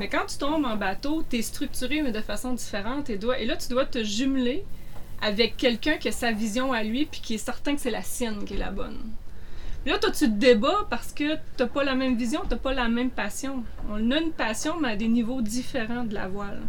Mais 0.00 0.08
quand 0.08 0.26
tu 0.26 0.38
tombes 0.38 0.64
en 0.64 0.76
bateau, 0.76 1.22
tu 1.30 1.36
es 1.36 1.42
structuré, 1.42 2.02
mais 2.02 2.10
de 2.10 2.22
façon 2.22 2.52
différente. 2.52 3.10
Et, 3.10 3.20
et 3.38 3.46
là, 3.46 3.56
tu 3.56 3.68
dois 3.68 3.86
te 3.86 4.02
jumeler 4.02 4.64
avec 5.22 5.56
quelqu'un 5.56 5.98
qui 5.98 6.08
a 6.08 6.12
sa 6.12 6.32
vision 6.32 6.72
à 6.72 6.82
lui, 6.82 7.06
puis 7.06 7.20
qui 7.20 7.34
est 7.34 7.38
certain 7.38 7.76
que 7.76 7.80
c'est 7.80 7.92
la 7.92 8.02
sienne 8.02 8.44
qui 8.44 8.54
est 8.54 8.58
la 8.58 8.72
bonne. 8.72 8.98
Là, 9.86 9.98
toi, 9.98 10.10
tu 10.10 10.24
te 10.24 10.34
débats 10.34 10.84
parce 10.90 11.12
que 11.12 11.36
t'as 11.56 11.68
pas 11.68 11.84
la 11.84 11.94
même 11.94 12.16
vision, 12.16 12.40
t'as 12.48 12.56
pas 12.56 12.74
la 12.74 12.88
même 12.88 13.10
passion. 13.10 13.62
On 13.88 14.10
a 14.10 14.18
une 14.18 14.32
passion, 14.32 14.80
mais 14.80 14.88
à 14.88 14.96
des 14.96 15.06
niveaux 15.06 15.40
différents 15.42 16.02
de 16.02 16.12
la 16.12 16.26
voile. 16.26 16.60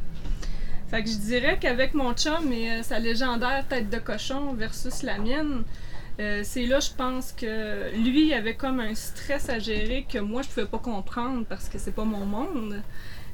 Fait 0.92 1.04
que 1.04 1.10
je 1.10 1.16
dirais 1.16 1.58
qu'avec 1.60 1.96
mon 1.96 2.14
chum 2.14 2.54
et 2.54 2.72
euh, 2.72 2.84
sa 2.84 3.00
légendaire 3.00 3.66
tête 3.68 3.90
de 3.90 3.98
cochon 3.98 4.54
versus 4.54 5.02
la 5.02 5.18
mienne, 5.18 5.64
euh, 6.20 6.42
c'est 6.44 6.68
là, 6.68 6.80
je 6.80 6.92
pense 6.92 7.32
que 7.32 7.92
lui 7.98 8.36
avait 8.36 8.56
comme 8.56 8.80
un 8.80 8.94
stress 8.94 9.50
à 9.50 9.58
gérer 9.58 10.06
que 10.08 10.20
moi, 10.20 10.44
je 10.44 10.50
pouvais 10.50 10.68
pas 10.68 10.78
comprendre 10.78 11.44
parce 11.50 11.70
que 11.70 11.80
c'est 11.80 11.96
pas 11.96 12.06
mon 12.06 12.26
monde. 12.26 12.84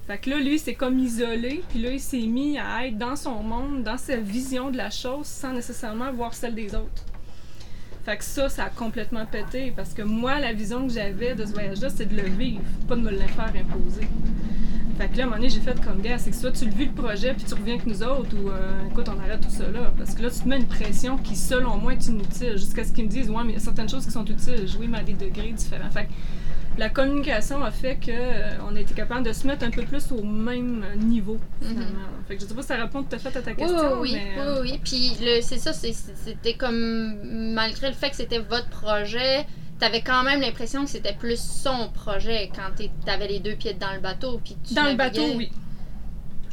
Fait 0.07 0.17
que 0.17 0.29
là, 0.29 0.37
lui, 0.39 0.59
c'est 0.59 0.75
comme 0.75 0.97
isolé, 0.97 1.61
puis 1.69 1.81
là, 1.81 1.91
il 1.91 1.99
s'est 1.99 2.25
mis 2.25 2.57
à 2.57 2.87
être 2.87 2.97
dans 2.97 3.17
son 3.17 3.43
monde, 3.43 3.83
dans 3.83 3.97
sa 3.97 4.15
vision 4.15 4.71
de 4.71 4.77
la 4.77 4.89
chose, 4.89 5.25
sans 5.25 5.51
nécessairement 5.51 6.13
voir 6.13 6.33
celle 6.33 6.55
des 6.55 6.73
autres. 6.73 7.03
Fait 8.05 8.17
que 8.17 8.23
ça, 8.23 8.49
ça 8.49 8.65
a 8.65 8.69
complètement 8.69 9.25
pété 9.25 9.71
parce 9.75 9.93
que 9.93 10.01
moi, 10.01 10.39
la 10.39 10.51
vision 10.51 10.85
que 10.85 10.93
j'avais 10.93 11.35
de 11.35 11.45
ce 11.45 11.53
voyage-là, 11.53 11.89
c'est 11.89 12.05
de 12.05 12.15
le 12.15 12.27
vivre, 12.27 12.61
pas 12.87 12.95
de 12.95 13.01
me 13.01 13.11
le 13.11 13.17
faire 13.17 13.53
imposer. 13.55 14.07
Fait 14.97 15.07
que 15.07 15.17
là, 15.17 15.23
à 15.23 15.25
un 15.25 15.29
moment 15.29 15.37
donné, 15.37 15.49
j'ai 15.49 15.61
fait 15.61 15.79
comme 15.81 16.01
gars, 16.01 16.17
c'est 16.17 16.29
que 16.29 16.35
soit 16.35 16.51
tu 16.51 16.65
le 16.65 16.71
vis 16.71 16.85
le 16.85 16.91
projet 16.91 17.33
puis 17.33 17.45
tu 17.45 17.53
reviens 17.53 17.75
avec 17.75 17.87
nous 17.87 18.03
autres 18.03 18.35
ou 18.35 18.49
euh, 18.49 18.87
écoute, 18.91 19.07
on 19.09 19.19
arrête 19.19 19.41
tout 19.41 19.49
ça. 19.49 19.63
Parce 19.97 20.13
que 20.13 20.21
là, 20.21 20.29
tu 20.29 20.39
te 20.41 20.47
mets 20.47 20.57
une 20.57 20.67
pression 20.67 21.17
qui, 21.17 21.35
selon 21.35 21.77
moi, 21.77 21.93
est 21.93 22.07
inutile. 22.07 22.57
Jusqu'à 22.57 22.83
ce 22.83 22.91
qu'ils 22.91 23.05
me 23.05 23.09
disent, 23.09 23.29
ouais, 23.29 23.43
mais 23.43 23.53
il 23.53 23.55
y 23.55 23.57
a 23.57 23.61
certaines 23.61 23.89
choses 23.89 24.05
qui 24.05 24.11
sont 24.11 24.25
utiles. 24.25 24.67
Oui, 24.79 24.87
mais 24.87 24.99
à 24.99 25.03
des 25.03 25.13
degrés 25.13 25.51
différents. 25.51 25.89
Fait 25.89 26.07
la 26.77 26.89
communication 26.89 27.63
a 27.63 27.71
fait 27.71 27.95
que 27.97 28.11
euh, 28.11 28.51
on 28.67 28.75
a 28.75 28.79
été 28.79 28.93
capable 28.93 29.23
de 29.25 29.33
se 29.33 29.45
mettre 29.45 29.63
un 29.65 29.69
peu 29.69 29.83
plus 29.83 30.11
au 30.11 30.23
même 30.23 30.83
niveau, 30.97 31.37
finalement. 31.61 31.99
Fait 32.27 32.35
que 32.35 32.41
je 32.41 32.47
sais 32.47 32.53
pas 32.55 32.61
si 32.61 32.67
ça 32.69 32.75
répond 32.77 33.03
tout 33.03 33.15
à 33.15 33.19
fait 33.19 33.35
à 33.37 33.41
ta 33.41 33.53
question. 33.53 33.99
oui, 34.01 34.09
oui, 34.09 34.11
mais, 34.13 34.41
euh, 34.41 34.61
oui, 34.61 34.69
oui. 34.73 34.79
Puis 34.83 35.11
le- 35.23 35.41
c'est 35.41 35.57
ça, 35.59 35.73
c'est- 35.73 35.93
c'était 35.93 36.55
comme 36.55 37.15
malgré 37.53 37.89
le 37.89 37.93
fait 37.95 38.09
que 38.09 38.15
c'était 38.15 38.39
votre 38.39 38.69
projet, 38.69 39.45
t'avais 39.79 40.01
quand 40.01 40.23
même 40.23 40.39
l'impression 40.41 40.83
que 40.85 40.89
c'était 40.89 41.13
plus 41.13 41.39
son 41.39 41.89
projet 41.93 42.49
quand 42.55 42.83
t'avais 43.05 43.27
les 43.27 43.39
deux 43.39 43.55
pieds 43.55 43.73
dans 43.73 43.93
le 43.93 43.99
bateau. 43.99 44.39
Puis 44.43 44.55
tu 44.67 44.73
Dans 44.73 44.85
le 44.85 44.95
bateau, 44.95 45.25
oui. 45.35 45.51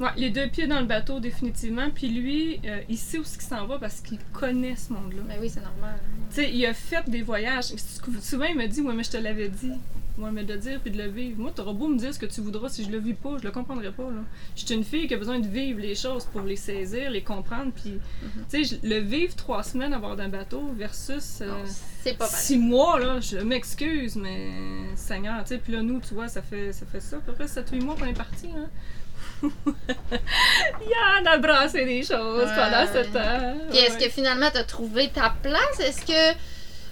Ouais, 0.01 0.09
les 0.17 0.31
deux 0.31 0.49
pieds 0.49 0.67
dans 0.67 0.81
le 0.81 0.87
bateau, 0.87 1.21
définitivement. 1.21 1.91
Puis 1.95 2.09
lui, 2.09 2.59
euh, 2.65 2.81
il 2.89 2.97
sait 2.97 3.19
où 3.19 3.25
ce 3.25 3.35
qu'il 3.37 3.47
s'en 3.47 3.67
va 3.67 3.79
parce 3.79 4.01
qu'il 4.01 4.19
connaît 4.33 4.75
ce 4.75 4.93
monde-là. 4.95 5.21
Ben 5.29 5.37
oui, 5.41 5.51
c'est 5.51 5.61
normal. 5.61 5.95
Tu 6.31 6.37
sais, 6.37 6.51
il 6.51 6.65
a 6.65 6.73
fait 6.73 7.09
des 7.09 7.21
voyages. 7.21 7.67
Souvent, 8.23 8.47
il 8.47 8.57
me 8.57 8.67
dit 8.67 8.81
Ouais, 8.81 8.95
mais 8.95 9.03
je 9.05 9.11
te 9.11 9.17
l'avais 9.19 9.49
dit. 9.51 9.73
Ouais, 10.21 10.31
mais 10.33 10.45
de 10.45 10.53
le 10.53 10.59
dire 10.59 10.81
puis 10.81 10.91
de 10.91 10.99
le 10.99 11.09
vivre. 11.09 11.39
Moi, 11.41 11.51
t'auras 11.55 11.73
beau 11.73 11.89
me 11.89 11.97
dire 11.99 12.13
ce 12.13 12.19
que 12.19 12.27
tu 12.27 12.41
voudras, 12.43 12.69
si 12.69 12.85
je 12.85 12.91
le 12.91 12.99
vis 12.99 13.15
pas, 13.15 13.31
je 13.39 13.45
le 13.45 13.51
comprendrai 13.51 13.91
pas. 13.91 14.03
Là. 14.05 14.23
Je 14.55 14.65
suis 14.67 14.75
une 14.75 14.85
fille 14.85 15.07
qui 15.09 15.15
a 15.15 15.17
besoin 15.17 15.39
de 15.39 15.47
vivre 15.49 15.81
les 15.81 15.95
choses 15.95 16.25
pour 16.27 16.43
les 16.43 16.57
saisir, 16.57 17.11
les 17.11 17.23
comprendre. 17.23 17.73
Puis, 17.75 17.99
tu 18.51 18.65
sais, 18.65 18.79
le 18.83 18.99
vivre 18.99 19.35
trois 19.35 19.63
semaines 19.63 19.95
à 19.95 19.99
bord 19.99 20.17
d'un 20.17 20.29
bateau 20.29 20.71
versus. 20.77 21.39
euh, 21.41 21.47
Non, 22.07 22.15
pas. 22.19 22.27
Six 22.27 22.59
mois, 22.59 22.99
là, 23.01 23.21
je 23.21 23.39
m'excuse, 23.39 24.17
mais 24.17 24.51
Seigneur, 24.95 25.43
tu 25.45 25.49
sais, 25.55 25.59
puis 25.59 25.73
là, 25.73 25.83
nous, 25.83 26.01
tu 26.01 26.13
vois, 26.15 26.29
ça 26.29 26.43
fait 26.43 26.73
ça, 26.73 26.85
fait 26.91 27.01
ça 27.01 27.17
à 27.17 27.21
peu 27.21 27.33
près 27.33 27.47
7-8 27.47 27.83
mois 27.83 27.95
qu'on 27.97 28.07
est 28.07 28.13
parti, 28.13 28.49
hein. 28.55 28.69
Yann 30.13 31.27
a 31.27 31.39
brassé 31.39 31.85
des 31.85 32.03
choses 32.03 32.47
Ouais. 32.49 32.55
pendant 32.57 32.87
ce 32.87 33.07
temps. 33.13 33.57
Puis 33.71 33.79
est-ce 33.79 33.99
Ouais. 33.99 34.05
que 34.07 34.11
finalement 34.11 34.49
t'as 34.53 34.65
trouvé 34.65 35.09
ta 35.09 35.35
place? 35.43 35.81
Est-ce 35.81 36.05
que 36.05 36.39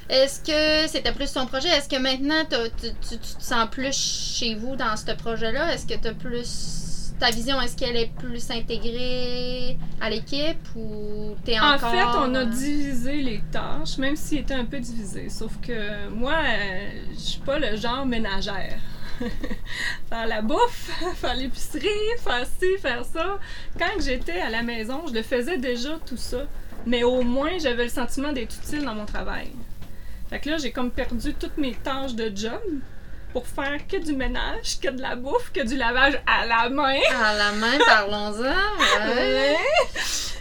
est-ce 0.08 0.40
que 0.40 0.88
c'était 0.90 1.12
plus 1.12 1.32
ton 1.32 1.46
projet? 1.46 1.68
Est-ce 1.68 1.88
que 1.88 1.96
maintenant 2.00 2.44
tu, 2.50 2.56
tu- 2.80 3.18
tu 3.18 3.34
te 3.36 3.42
sens 3.42 3.68
plus 3.70 3.94
chez 3.94 4.54
vous 4.54 4.76
dans 4.76 4.96
ce 4.96 5.12
projet-là? 5.12 5.74
Est-ce 5.74 5.86
que 5.86 5.94
t'as 5.94 6.14
plus 6.14 6.74
ta 7.18 7.30
vision, 7.30 7.60
est-ce 7.60 7.76
qu'elle 7.76 7.96
est 7.96 8.12
plus 8.16 8.48
intégrée 8.48 9.76
à 10.00 10.08
l'équipe 10.08 10.56
ou 10.76 11.34
t'es 11.44 11.58
En 11.58 11.74
encore. 11.74 11.90
fait, 11.90 12.04
on 12.16 12.32
a 12.36 12.44
divisé 12.44 13.22
les 13.22 13.42
tâches, 13.50 13.98
même 13.98 14.14
s'il 14.14 14.38
était 14.38 14.54
un 14.54 14.64
peu 14.64 14.78
divisé. 14.78 15.28
Sauf 15.28 15.50
que 15.60 16.08
moi, 16.10 16.34
euh, 16.46 16.90
je 17.14 17.18
suis 17.18 17.40
pas 17.40 17.58
le 17.58 17.76
genre 17.76 18.06
ménagère. 18.06 18.78
faire 20.08 20.26
la 20.28 20.42
bouffe, 20.42 20.90
faire 21.16 21.34
l'épicerie, 21.34 21.88
faire 22.20 22.46
ci, 22.60 22.78
faire 22.80 23.04
ça. 23.04 23.38
Quand 23.76 24.00
j'étais 24.00 24.40
à 24.40 24.48
la 24.50 24.62
maison, 24.62 25.02
je 25.08 25.14
le 25.14 25.22
faisais 25.22 25.58
déjà 25.58 25.98
tout 26.06 26.16
ça. 26.16 26.42
Mais 26.86 27.02
au 27.02 27.22
moins, 27.22 27.58
j'avais 27.58 27.82
le 27.84 27.90
sentiment 27.90 28.32
d'être 28.32 28.54
utile 28.64 28.84
dans 28.84 28.94
mon 28.94 29.06
travail. 29.06 29.50
Fait 30.30 30.40
que 30.40 30.50
là, 30.50 30.58
j'ai 30.58 30.72
comme 30.72 30.90
perdu 30.90 31.34
toutes 31.34 31.56
mes 31.56 31.74
tâches 31.74 32.14
de 32.14 32.30
job 32.34 32.60
pour 33.32 33.46
faire 33.46 33.86
que 33.86 33.96
du 33.96 34.14
ménage, 34.14 34.80
que 34.80 34.88
de 34.88 35.00
la 35.00 35.16
bouffe, 35.16 35.52
que 35.52 35.66
du 35.66 35.76
lavage 35.76 36.20
à 36.26 36.46
la 36.46 36.68
main. 36.68 36.98
À 37.22 37.34
la 37.34 37.52
main, 37.52 37.78
parlons-en. 37.86 38.42
Ouais. 38.42 39.14
Ouais. 39.14 39.56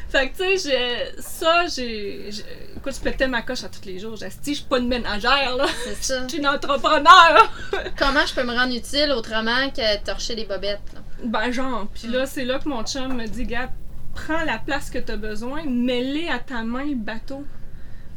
Fait 0.10 0.30
que, 0.30 0.38
tu 0.38 0.58
sais, 0.58 1.14
ça, 1.20 1.66
j'ai. 1.68 2.30
Écoute, 2.78 2.96
je 2.96 3.02
pétais 3.02 3.28
ma 3.28 3.42
coche 3.42 3.64
à 3.66 3.70
tous 3.70 3.86
les 3.86 4.00
jours. 4.00 4.16
J'ai 4.16 4.30
dit, 4.30 4.54
je 4.54 4.60
suis 4.60 4.64
pas 4.64 4.80
une 4.80 4.88
ménagère, 4.88 5.56
là. 5.58 5.66
C'est 5.84 6.02
ça. 6.02 6.24
Je 6.24 6.30
suis 6.30 6.38
une 6.40 6.48
entrepreneur. 6.48 7.52
Comment 7.98 8.26
je 8.26 8.34
peux 8.34 8.44
me 8.44 8.54
rendre 8.54 8.74
utile 8.74 9.12
autrement 9.12 9.70
que 9.70 10.04
torcher 10.04 10.36
des 10.36 10.46
bobettes? 10.46 10.80
là? 10.94 11.02
Ben, 11.24 11.52
genre. 11.52 11.88
Puis 11.94 12.08
là, 12.08 12.26
c'est 12.26 12.46
là 12.46 12.60
que 12.60 12.70
mon 12.70 12.84
chum 12.84 13.16
me 13.16 13.28
dit, 13.28 13.46
gars, 13.46 13.70
prends 14.16 14.44
la 14.46 14.60
place 14.60 14.90
que 14.90 15.00
t'as 15.00 15.18
besoin, 15.18 15.64
mets-les 15.66 16.30
à 16.30 16.40
ta 16.40 16.64
main 16.64 16.86
le 16.86 16.96
bateau. 16.96 17.44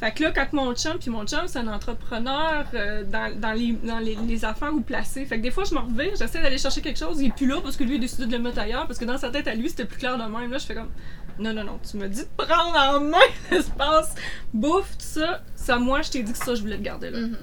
Fait 0.01 0.13
que 0.13 0.23
là, 0.23 0.33
quand 0.33 0.53
mon 0.55 0.75
chum, 0.75 0.99
puis 0.99 1.11
mon 1.11 1.27
chum, 1.27 1.47
c'est 1.47 1.59
un 1.59 1.69
entrepreneur 1.69 2.65
euh, 2.73 3.05
dans, 3.05 3.39
dans, 3.39 3.53
les, 3.53 3.73
dans 3.73 3.99
les, 3.99 4.15
les 4.15 4.45
affaires 4.47 4.73
où 4.73 4.81
placer. 4.81 5.27
Fait 5.27 5.37
que 5.37 5.43
des 5.43 5.51
fois, 5.51 5.65
je 5.65 5.75
me 5.75 5.81
revire, 5.81 6.13
j'essaie 6.19 6.41
d'aller 6.41 6.57
chercher 6.57 6.81
quelque 6.81 6.99
chose, 6.99 7.21
il 7.21 7.27
est 7.27 7.35
plus 7.37 7.47
là 7.47 7.61
parce 7.63 7.77
que 7.77 7.85
lui, 7.85 7.97
il 7.97 7.99
a 7.99 8.01
décidé 8.01 8.25
de 8.25 8.33
le 8.33 8.39
mettre 8.39 8.59
ailleurs, 8.59 8.87
parce 8.87 8.99
que 8.99 9.05
dans 9.05 9.19
sa 9.19 9.29
tête 9.29 9.47
à 9.47 9.55
lui, 9.55 9.69
c'était 9.69 9.85
plus 9.85 9.99
clair 9.99 10.17
de 10.17 10.23
même. 10.23 10.51
Là, 10.51 10.57
je 10.57 10.65
fais 10.65 10.75
comme, 10.75 10.91
non, 11.39 11.53
non, 11.53 11.65
non, 11.65 11.79
tu 11.89 11.99
me 11.99 12.09
dis 12.09 12.23
de 12.23 12.45
prendre 12.45 12.77
en 12.77 13.01
main 13.01 13.19
l'espace, 13.51 14.15
bouffe, 14.55 14.91
tout 14.93 15.05
ça. 15.05 15.43
Ça, 15.55 15.79
moi, 15.79 16.01
je 16.01 16.11
t'ai 16.11 16.23
dit 16.23 16.33
que 16.33 16.39
ça, 16.39 16.55
je 16.55 16.63
voulais 16.63 16.79
le 16.79 16.83
garder 16.83 17.11
là. 17.11 17.21
Mhm. 17.21 17.37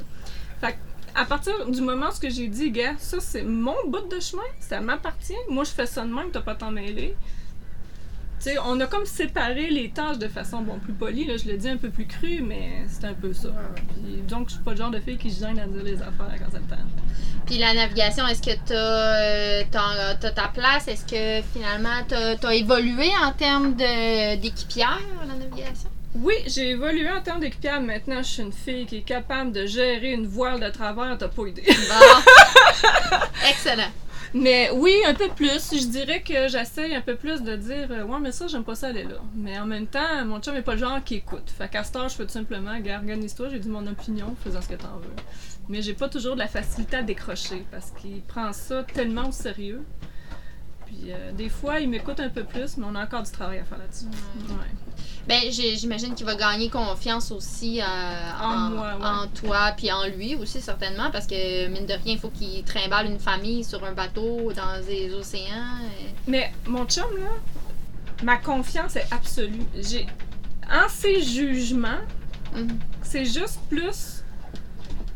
À 1.20 1.26
partir 1.26 1.68
du 1.68 1.82
moment 1.82 2.10
où 2.10 2.30
j'ai 2.30 2.48
dit, 2.48 2.70
gars, 2.70 2.94
ça, 3.00 3.20
c'est 3.20 3.42
mon 3.42 3.76
bout 3.88 4.08
de 4.08 4.20
chemin, 4.20 4.44
ça 4.60 4.82
m'appartient, 4.82 5.34
moi, 5.50 5.64
je 5.64 5.72
fais 5.72 5.88
ça 5.88 6.04
de 6.04 6.14
même, 6.14 6.30
t'as 6.32 6.42
pas 6.42 6.54
t'en 6.54 6.70
mêler. 6.70 7.16
Tu 8.48 8.54
sais, 8.54 8.60
on 8.66 8.80
a 8.80 8.86
comme 8.88 9.06
séparé 9.06 9.70
les 9.70 9.90
tâches 9.90 10.18
de 10.20 10.28
façon, 10.28 10.62
bon, 10.62 10.80
plus 10.80 10.94
polie, 10.94 11.26
là, 11.26 11.36
je 11.38 11.50
le 11.50 11.58
dis 11.58 11.68
un 11.70 11.78
peu 11.78 11.90
plus 11.90 12.06
cru, 12.08 12.42
mais 12.42 12.84
c'est 12.88 13.06
un 13.06 13.14
peu 13.14 13.34
ça. 13.34 13.50
Puis, 13.76 14.22
donc, 14.28 14.48
je 14.50 14.54
suis 14.54 14.64
pas 14.64 14.72
le 14.72 14.78
genre 14.78 14.90
de 14.92 15.00
fille 15.00 15.18
qui 15.18 15.30
se 15.32 15.46
gêne 15.46 15.60
à 15.60 15.66
dire 15.68 15.84
les 15.84 16.02
affaires 16.02 16.34
quand 16.40 16.52
ça 16.52 16.60
le 16.60 16.66
tente. 16.68 16.80
Puis 17.46 17.58
la 17.58 17.74
navigation, 17.74 18.28
est-ce 18.28 18.42
que 18.42 18.58
t'as 18.66 18.74
euh, 18.76 19.64
t'as- 19.72 20.16
t'as 20.16 20.32
ta 20.32 20.48
place? 20.50 20.88
Est-ce 20.90 21.06
que 21.06 21.46
finalement 21.54 22.04
t'as 22.08 22.36
as 22.42 22.56
évolué 22.56 23.10
en 23.24 23.32
termes 23.32 23.74
de- 23.76 24.36
d'équipière, 24.36 25.00
la 25.28 25.34
navigation? 25.34 25.90
Oui, 26.16 26.34
j'ai 26.48 26.72
évolué 26.72 27.10
en 27.10 27.22
termes 27.22 27.40
d'équipière. 27.40 27.80
Maintenant, 27.80 28.18
je 28.18 28.28
suis 28.28 28.44
une 28.44 28.52
fille 28.52 28.86
qui 28.86 28.98
est 28.98 29.02
capable 29.02 29.52
de 29.54 29.66
gérer 29.66 30.12
une 30.12 30.26
voile 30.28 30.60
de 30.60 30.70
travers, 30.70 31.18
t'as 31.18 31.28
pas 31.30 31.48
idée. 31.48 31.64
Bon. 31.68 33.18
Excellent. 33.50 33.92
Mais 34.40 34.70
oui, 34.72 34.94
un 35.06 35.16
peu 35.16 35.30
plus. 35.30 35.72
Je 35.74 35.88
dirais 35.88 36.22
que 36.22 36.48
j'essaye 36.48 36.94
un 36.94 37.02
peu 37.02 37.16
plus 37.16 37.42
de 37.42 37.56
dire 37.56 37.88
euh, 37.90 38.04
Ouais, 38.04 38.20
mais 38.22 38.32
ça, 38.32 38.48
j'aime 38.48 38.64
pas 38.64 38.76
ça 38.76 38.88
aller 38.88 39.04
là. 39.04 39.18
Mais 39.36 39.58
en 39.58 39.66
même 39.66 39.88
temps, 39.88 40.26
mon 40.26 40.40
chum 40.40 40.56
est 40.56 40.62
pas 40.62 40.74
le 40.74 40.80
genre 40.80 41.04
qui 41.04 41.16
écoute. 41.16 41.50
Fait 41.50 41.68
qu'à 41.70 41.82
heure, 41.96 42.10
je 42.10 42.16
fais 42.16 42.26
tout 42.26 42.32
simplement 42.32 42.72
Organise-toi, 42.72 43.50
j'ai 43.50 43.60
dit 43.60 43.70
mon 43.70 43.86
opinion, 43.88 44.36
faisant 44.44 44.62
ce 44.62 44.70
que 44.70 44.76
t'en 44.76 44.98
veux. 44.98 45.16
Mais 45.70 45.82
j'ai 45.82 45.94
pas 45.94 46.08
toujours 46.08 46.36
de 46.36 46.40
la 46.40 46.48
facilité 46.48 46.98
à 46.98 47.04
décrocher 47.04 47.66
parce 47.72 47.92
qu'il 47.92 48.22
prend 48.22 48.54
ça 48.54 48.84
tellement 48.84 49.30
au 49.30 49.32
sérieux 49.32 49.84
Puis 50.88 51.12
euh, 51.12 51.32
des 51.34 51.50
fois, 51.50 51.80
il 51.80 51.90
m'écoute 51.90 52.20
un 52.20 52.30
peu 52.30 52.44
plus, 52.44 52.78
mais 52.78 52.86
on 52.90 52.96
a 52.96 53.04
encore 53.04 53.24
du 53.24 53.32
travail 53.32 53.60
à 53.60 53.64
faire 53.66 53.78
là-dessus. 53.78 54.06
Ouais. 54.50 54.56
Ouais. 54.56 54.72
Ben, 55.28 55.42
j'imagine 55.52 56.16
qu'il 56.16 56.26
va 56.26 56.36
gagner 56.36 56.70
confiance 56.70 57.32
aussi 57.32 57.82
euh, 57.82 57.84
En 58.42 58.46
en, 58.50 58.70
moi, 58.70 58.96
ouais. 58.98 59.06
en 59.06 59.28
toi, 59.28 59.74
puis 59.76 59.92
en 59.92 60.08
lui 60.08 60.36
aussi, 60.36 60.62
certainement, 60.62 61.12
parce 61.12 61.28
que, 61.28 61.68
mine 61.68 61.86
de 61.86 61.92
rien, 61.94 62.14
il 62.14 62.20
faut 62.20 62.30
qu'il 62.30 62.64
trimballe 62.64 63.08
une 63.08 63.20
famille 63.20 63.64
sur 63.66 63.84
un 63.84 63.92
bateau 63.92 64.54
dans 64.54 64.82
les 64.88 65.14
océans. 65.14 65.80
et- 66.02 66.14
Mais 66.32 66.54
mon 66.66 66.86
chum, 66.86 67.04
là, 67.18 67.30
ma 68.24 68.38
confiance 68.38 68.96
est 68.96 69.08
absolue. 69.12 69.64
J'ai. 69.78 70.08
En 70.72 70.88
ses 70.90 71.22
jugements, 71.22 72.00
Mhm. 72.56 72.80
c'est 73.04 73.26
juste 73.26 73.60
plus 73.70 74.24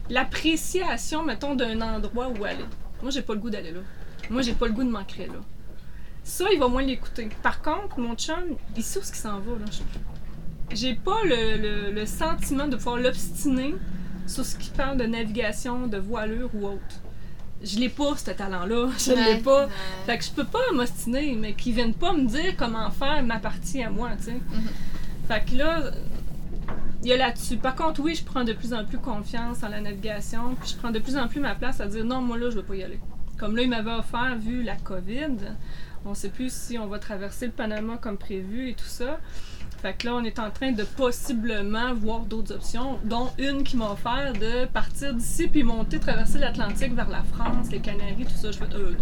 l'appréciation, 0.10 1.24
mettons, 1.24 1.56
d'un 1.56 1.80
endroit 1.82 2.28
où 2.30 2.44
aller. 2.44 2.66
Moi, 3.02 3.12
j'ai 3.12 3.22
pas 3.22 3.34
le 3.34 3.40
goût 3.40 3.50
d'aller 3.50 3.72
là. 3.72 3.80
Moi, 4.30 4.42
j'ai 4.42 4.54
pas 4.54 4.68
le 4.68 4.74
goût 4.74 4.84
de 4.84 4.90
m'ancrer 4.90 5.28
là. 5.28 5.40
Ça, 6.34 6.46
il 6.54 6.60
va 6.60 6.68
moins 6.70 6.82
l'écouter. 6.84 7.28
Par 7.44 7.62
contre, 7.62 8.00
mon 8.00 8.16
chum, 8.16 8.36
il 8.78 8.84
sait 8.84 9.00
où 9.00 9.04
ce 9.04 9.12
qu'il 9.12 9.20
s'en 9.20 9.40
va, 9.40 9.52
là. 9.60 9.66
J'ai 10.74 10.94
pas 10.96 11.20
le, 11.26 11.58
le- 11.58 11.92
le 11.92 12.06
sentiment 12.06 12.68
de 12.70 12.78
pouvoir 12.78 12.98
l'obstiner 12.98 13.76
sur 14.28 14.46
ce 14.46 14.56
qui 14.56 14.70
parle 14.70 14.96
de 14.98 15.04
navigation, 15.06 15.88
de 15.88 15.98
voilure 15.98 16.50
ou 16.56 16.68
autre. 16.68 16.96
Je 17.62 17.78
l'ai 17.80 17.90
pas, 17.90 18.16
ce 18.16 18.32
talent-là. 18.32 18.90
Je 18.98 19.12
Ouais, 19.12 19.34
l'ai 19.36 19.40
pas. 19.42 19.66
ouais. 19.66 19.72
Fait 20.06 20.18
que 20.18 20.24
je 20.24 20.32
peux 20.32 20.46
pas 20.46 20.72
m'ostiner, 20.74 21.36
mais 21.36 21.52
qu'ils 21.54 21.74
viennent 21.74 21.94
pas 21.94 22.14
me 22.14 22.26
dire 22.26 22.56
comment 22.58 22.90
faire 22.92 23.22
ma 23.24 23.40
partie 23.40 23.84
à 23.84 23.90
moi, 23.90 24.12
tu 24.18 24.24
sais. 24.26 24.34
Mhm. 24.34 24.70
Fait 25.28 25.44
que 25.46 25.56
là, 25.58 25.92
il 27.04 27.10
y 27.10 27.14
a 27.14 27.18
là-dessus. 27.18 27.58
Par 27.58 27.76
contre, 27.76 28.00
oui, 28.02 28.16
je 28.16 28.24
prends 28.24 28.46
de 28.46 28.54
plus 28.54 28.74
en 28.74 28.86
plus 28.86 29.00
confiance 29.00 29.64
en 29.64 29.68
la 29.68 29.82
navigation, 29.82 30.56
puis 30.62 30.70
je 30.72 30.76
prends 30.78 30.92
de 30.92 31.00
plus 31.00 31.18
en 31.18 31.28
plus 31.28 31.42
ma 31.42 31.56
place 31.56 31.82
à 31.82 31.88
dire 31.88 32.06
non, 32.06 32.22
moi 32.22 32.38
là, 32.38 32.50
je 32.50 32.56
veux 32.56 32.64
pas 32.64 32.76
y 32.76 32.84
aller. 32.84 33.00
Comme 33.38 33.58
là, 33.58 33.64
il 33.64 33.70
m'avait 33.70 33.92
offert, 33.92 34.38
vu 34.40 34.64
la 34.64 34.76
COVID, 34.78 35.36
on 36.06 36.14
sait 36.14 36.30
plus 36.30 36.52
si 36.52 36.78
on 36.78 36.88
va 36.88 37.00
traverser 37.00 37.46
le 37.48 37.52
Panama 37.52 37.98
comme 37.98 38.18
prévu 38.18 38.70
et 38.70 38.74
tout 38.74 38.86
ça. 38.86 39.20
Fait 39.82 39.94
que 39.94 40.06
là, 40.06 40.16
on 40.16 40.24
est 40.24 40.38
en 40.38 40.52
train 40.52 40.72
de 40.72 40.84
possiblement 40.84 41.94
voir 41.96 42.20
d'autres 42.20 42.54
options, 42.54 43.00
dont 43.04 43.32
une 43.40 43.64
qui 43.64 43.78
m'a 43.78 43.92
offert 43.92 44.34
de 44.34 44.66
partir 44.68 45.14
d'ici 45.14 45.48
puis 45.48 45.64
monter, 45.64 46.00
traverser 46.00 46.38
l'Atlantique 46.38 46.94
vers 46.94 47.10
la 47.10 47.24
France, 47.24 47.72
les 47.72 47.80
Canaries, 47.80 48.26
tout 48.26 48.38
ça. 48.40 48.52
Je 48.52 48.58
fais, 48.60 48.66
euh, 48.76 48.94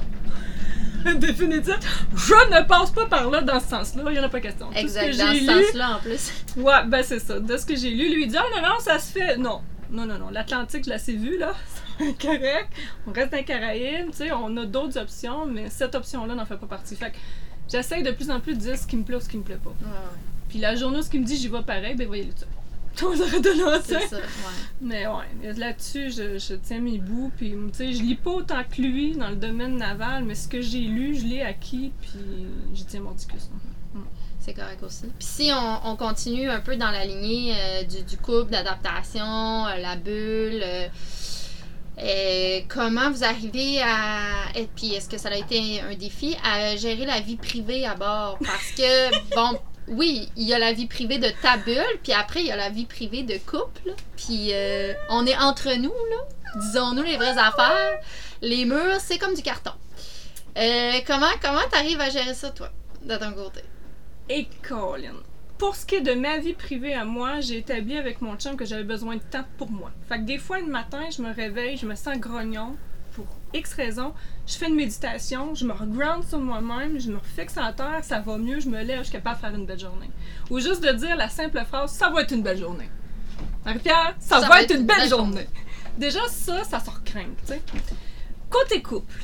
non. 1.06 1.14
Définitivement, 1.20 1.76
je 2.16 2.34
ne 2.34 2.66
passe 2.66 2.92
pas 2.92 3.06
par 3.06 3.30
là 3.30 3.42
dans 3.42 3.60
ce 3.60 3.68
sens-là, 3.68 4.04
il 4.08 4.14
n'y 4.14 4.20
en 4.20 4.24
a 4.24 4.30
pas 4.30 4.40
question. 4.42 4.68
Tout 4.68 4.74
ce 4.76 4.80
Exact, 4.80 5.12
que 5.12 5.18
dans 5.18 5.34
ce 5.34 5.40
lu, 5.60 5.66
sens-là, 5.66 5.96
en 5.96 6.00
plus. 6.00 6.34
Ouais, 6.58 6.86
ben 6.88 7.04
c'est 7.04 7.20
ça. 7.20 7.40
De 7.40 7.58
ce 7.58 7.66
que 7.66 7.76
j'ai 7.76 7.92
lu, 7.92 8.14
lui 8.14 8.24
il 8.24 8.30
dit 8.30 8.38
Ah 8.38 8.44
non, 8.56 8.62
non, 8.62 8.80
ça 8.80 9.00
se 9.00 9.12
fait. 9.12 9.38
Non, 9.38 9.62
non, 9.92 10.06
non, 10.06 10.18
non. 10.18 10.30
L'Atlantique, 10.30 10.86
je 10.86 10.90
l'ai 10.92 11.18
vu, 11.18 11.38
là. 11.38 11.54
Correct. 12.22 12.70
On 13.08 13.12
reste 13.12 13.32
dans 13.32 13.38
les 13.38 13.44
Caraïbes, 13.44 14.12
tu 14.12 14.18
sais, 14.18 14.32
on 14.32 14.56
a 14.58 14.66
d'autres 14.66 14.98
options, 14.98 15.46
mais 15.46 15.70
cette 15.70 15.96
option-là 15.96 16.36
n'en 16.36 16.46
fait 16.46 16.58
pas 16.58 16.68
partie. 16.68 16.96
Fait 16.96 17.12
que 17.12 17.18
j'essaye 17.70 18.04
de 18.04 18.12
plus 18.12 18.30
en 18.32 18.40
plus 18.40 18.56
de 18.56 18.60
dire 18.60 18.78
ce 18.78 18.88
qui 18.88 18.96
me 18.96 19.04
plaît 19.04 19.18
ou 19.18 19.22
ce 19.22 19.30
qui 19.30 19.38
me 19.38 19.44
plaît 19.44 19.60
pas. 19.64 19.70
Ouais, 19.70 19.86
ouais. 19.86 20.18
Puis 20.48 20.60
la 20.60 20.76
journée 20.76 21.00
où 21.00 21.02
ce 21.02 21.10
qui 21.10 21.20
me 21.20 21.26
dit 21.26 21.38
j'y 21.38 21.48
vais 21.48 21.62
pareil, 21.62 21.96
ben 21.96 22.08
voyez 22.08 22.24
le 22.24 22.32
ça. 22.36 22.46
De 23.00 23.66
là, 23.66 23.80
C'est 23.84 24.08
ça, 24.08 24.18
ouais. 24.18 24.24
Mais 24.82 25.08
ouais, 25.08 25.54
là-dessus, 25.54 26.12
je, 26.12 26.38
je 26.38 26.56
tiens 26.56 26.80
mes 26.80 26.98
bouts. 26.98 27.32
Puis, 27.38 27.52
tu 27.52 27.58
sais, 27.74 27.94
je 27.94 28.02
lis 28.02 28.16
pas 28.16 28.32
autant 28.32 28.62
que 28.70 28.82
lui 28.82 29.16
dans 29.16 29.30
le 29.30 29.36
domaine 29.36 29.78
naval, 29.78 30.26
mais 30.26 30.36
ce 30.36 30.48
que 30.48 30.62
j'ai 30.62 30.82
lu, 30.82 31.16
je 31.16 31.26
l'ai 31.26 31.42
acquis, 31.42 31.94
puis 32.02 32.20
j'y 32.74 32.86
tiens 32.86 33.02
mon 33.02 33.12
discussion. 33.12 33.52
C'est 34.40 34.54
correct 34.54 34.82
aussi. 34.84 35.04
Puis 35.20 35.28
si 35.28 35.52
on, 35.54 35.92
on 35.92 35.96
continue 35.96 36.50
un 36.50 36.62
peu 36.62 36.76
dans 36.78 36.92
la 36.92 37.06
lignée 37.06 37.54
euh, 37.56 37.84
du, 37.84 38.02
du 38.04 38.18
couple, 38.18 38.52
d'adaptation, 38.52 39.68
euh, 39.68 39.76
la 39.78 39.96
bulle, 39.96 40.62
euh, 40.64 40.88
euh, 42.02 42.62
comment 42.70 43.12
vous 43.12 43.24
arrivez 43.24 43.82
à. 43.82 44.56
Et 44.56 44.68
puis 44.68 44.94
est-ce 44.94 45.10
que 45.10 45.18
ça 45.18 45.30
a 45.30 45.36
été 45.36 45.82
un 45.82 45.96
défi 45.96 46.38
à 46.44 46.76
gérer 46.78 47.06
la 47.06 47.20
vie 47.20 47.36
privée 47.36 47.86
à 47.86 47.96
bord? 47.96 48.38
Parce 48.46 48.72
que, 48.72 49.36
bon, 49.36 49.60
oui, 49.88 50.30
il 50.38 50.44
y 50.44 50.54
a 50.54 50.60
la 50.60 50.72
vie 50.72 50.88
privée 50.88 51.18
de 51.18 51.30
ta 51.42 51.58
bulle, 51.58 52.00
puis 52.04 52.14
après, 52.14 52.42
il 52.42 52.48
y 52.48 52.52
a 52.52 52.56
la 52.56 52.70
vie 52.70 52.86
privée 52.86 53.24
de 53.24 53.38
couple. 53.38 53.94
Puis 54.16 54.50
euh, 54.54 54.94
on 55.10 55.26
est 55.26 55.38
entre 55.38 55.74
nous, 55.76 55.90
là. 55.90 56.18
Disons-nous 56.56 57.04
les 57.04 57.18
vraies 57.18 57.38
affaires. 57.38 58.00
Les 58.42 58.66
murs, 58.66 59.00
c'est 59.00 59.18
comme 59.18 59.36
du 59.36 59.44
carton. 59.44 59.72
Euh, 60.58 60.94
comment 61.06 61.30
comment 61.42 61.68
t'arrives 61.70 62.02
à 62.02 62.10
gérer 62.10 62.34
ça, 62.34 62.50
toi, 62.50 62.70
de 63.04 63.16
ton 63.18 63.34
côté? 63.34 63.62
Et 64.30 64.48
Colin. 64.68 65.16
Pour 65.60 65.76
ce 65.76 65.86
qui 65.86 65.96
est 65.96 66.02
de 66.02 66.14
ma 66.14 66.38
vie 66.38 66.54
privée 66.54 66.94
à 66.94 67.04
moi, 67.04 67.42
j'ai 67.42 67.58
établi 67.58 67.98
avec 67.98 68.22
mon 68.22 68.38
chum 68.38 68.56
que 68.56 68.64
j'avais 68.64 68.86
besoin 68.86 69.18
de 69.18 69.22
temps 69.22 69.44
pour 69.58 69.70
moi. 69.70 69.92
Fait 70.08 70.16
que 70.16 70.24
des 70.24 70.38
fois, 70.38 70.62
le 70.62 70.68
matin, 70.68 71.02
je 71.16 71.22
me 71.22 71.34
réveille, 71.34 71.76
je 71.76 71.86
me 71.86 71.96
sens 71.96 72.18
grognon 72.18 72.78
pour 73.12 73.26
X 73.54 73.74
raisons. 73.74 74.14
Je 74.48 74.56
fais 74.56 74.70
une 74.70 74.76
méditation, 74.76 75.54
je 75.56 75.66
me 75.66 75.74
reground 75.74 76.24
sur 76.24 76.40
moi-même, 76.40 76.98
je 76.98 77.12
me 77.12 77.18
refixe 77.18 77.58
en 77.58 77.74
terre, 77.74 78.00
ça 78.04 78.22
va 78.22 78.38
mieux, 78.38 78.62
je 78.62 78.70
me 78.70 78.82
lève, 78.82 79.00
je 79.00 79.04
suis 79.04 79.12
capable 79.12 79.36
de 79.36 79.42
faire 79.42 79.54
une 79.54 79.66
belle 79.66 79.80
journée. 79.80 80.10
Ou 80.50 80.62
juste 80.62 80.82
de 80.82 80.94
dire 80.94 81.18
la 81.18 81.28
simple 81.28 81.62
phrase 81.66 81.92
Ça 81.92 82.10
va 82.10 82.22
être 82.22 82.32
une 82.32 82.42
belle 82.42 82.58
journée. 82.58 82.90
Marie-Pierre, 83.66 84.16
ça, 84.18 84.40
va 84.40 84.62
être 84.62 84.74
une 84.74 84.86
belle 84.86 85.10
journée. 85.10 85.48
Déjà, 85.98 86.26
ça, 86.30 86.64
ça 86.64 86.80
sort 86.80 87.04
crainte, 87.04 87.36
tu 87.46 87.48
sais. 87.48 87.62
Côté 88.50 88.82
couple, 88.82 89.24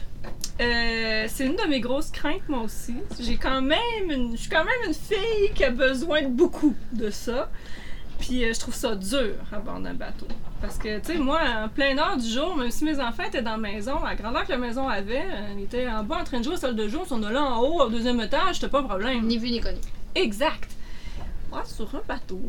euh, 0.61 1.25
c'est 1.27 1.45
une 1.45 1.55
de 1.55 1.67
mes 1.67 1.79
grosses 1.79 2.11
craintes, 2.11 2.47
moi 2.47 2.61
aussi. 2.61 2.95
J'ai 3.19 3.35
quand 3.35 3.61
même 3.61 4.09
une, 4.09 4.31
je 4.31 4.41
suis 4.41 4.49
quand 4.49 4.63
même 4.63 4.87
une 4.87 4.93
fille 4.93 5.51
qui 5.53 5.63
a 5.63 5.71
besoin 5.71 6.21
de 6.23 6.27
beaucoup 6.27 6.75
de 6.93 7.09
ça. 7.09 7.49
Puis 8.19 8.45
euh, 8.45 8.53
je 8.53 8.59
trouve 8.59 8.73
ça 8.73 8.95
dur 8.95 9.35
à 9.51 9.59
bord 9.59 9.79
d'un 9.79 9.93
bateau. 9.93 10.27
Parce 10.61 10.77
que, 10.77 10.99
tu 10.99 11.13
sais, 11.13 11.17
moi, 11.17 11.41
en 11.63 11.67
pleine 11.67 11.99
heure 11.99 12.15
du 12.15 12.27
jour, 12.27 12.55
même 12.55 12.71
si 12.71 12.85
mes 12.85 12.99
enfants 12.99 13.23
étaient 13.23 13.41
dans 13.41 13.51
la 13.51 13.57
maison, 13.57 13.97
à 14.03 14.11
la 14.11 14.15
grandeur 14.15 14.45
que 14.45 14.51
la 14.51 14.57
maison 14.57 14.87
avait, 14.87 15.25
ils 15.57 15.63
étaient 15.63 15.89
en 15.89 16.03
bas 16.03 16.19
en 16.21 16.23
train 16.23 16.39
de 16.39 16.43
jouer 16.43 16.53
au 16.53 16.57
salle 16.57 16.75
de 16.75 16.87
jour, 16.87 17.05
on 17.11 17.21
est 17.21 17.33
là 17.33 17.43
en 17.43 17.59
haut, 17.59 17.81
au 17.81 17.89
deuxième 17.89 18.21
étage, 18.21 18.55
c'était 18.55 18.69
pas 18.69 18.79
un 18.79 18.83
problème. 18.83 19.25
Ni 19.25 19.37
vu 19.37 19.51
ni 19.51 19.59
connu. 19.59 19.79
Exact. 20.15 20.69
Ouais, 21.51 21.59
sur 21.65 21.93
un 21.93 22.01
bateau. 22.07 22.39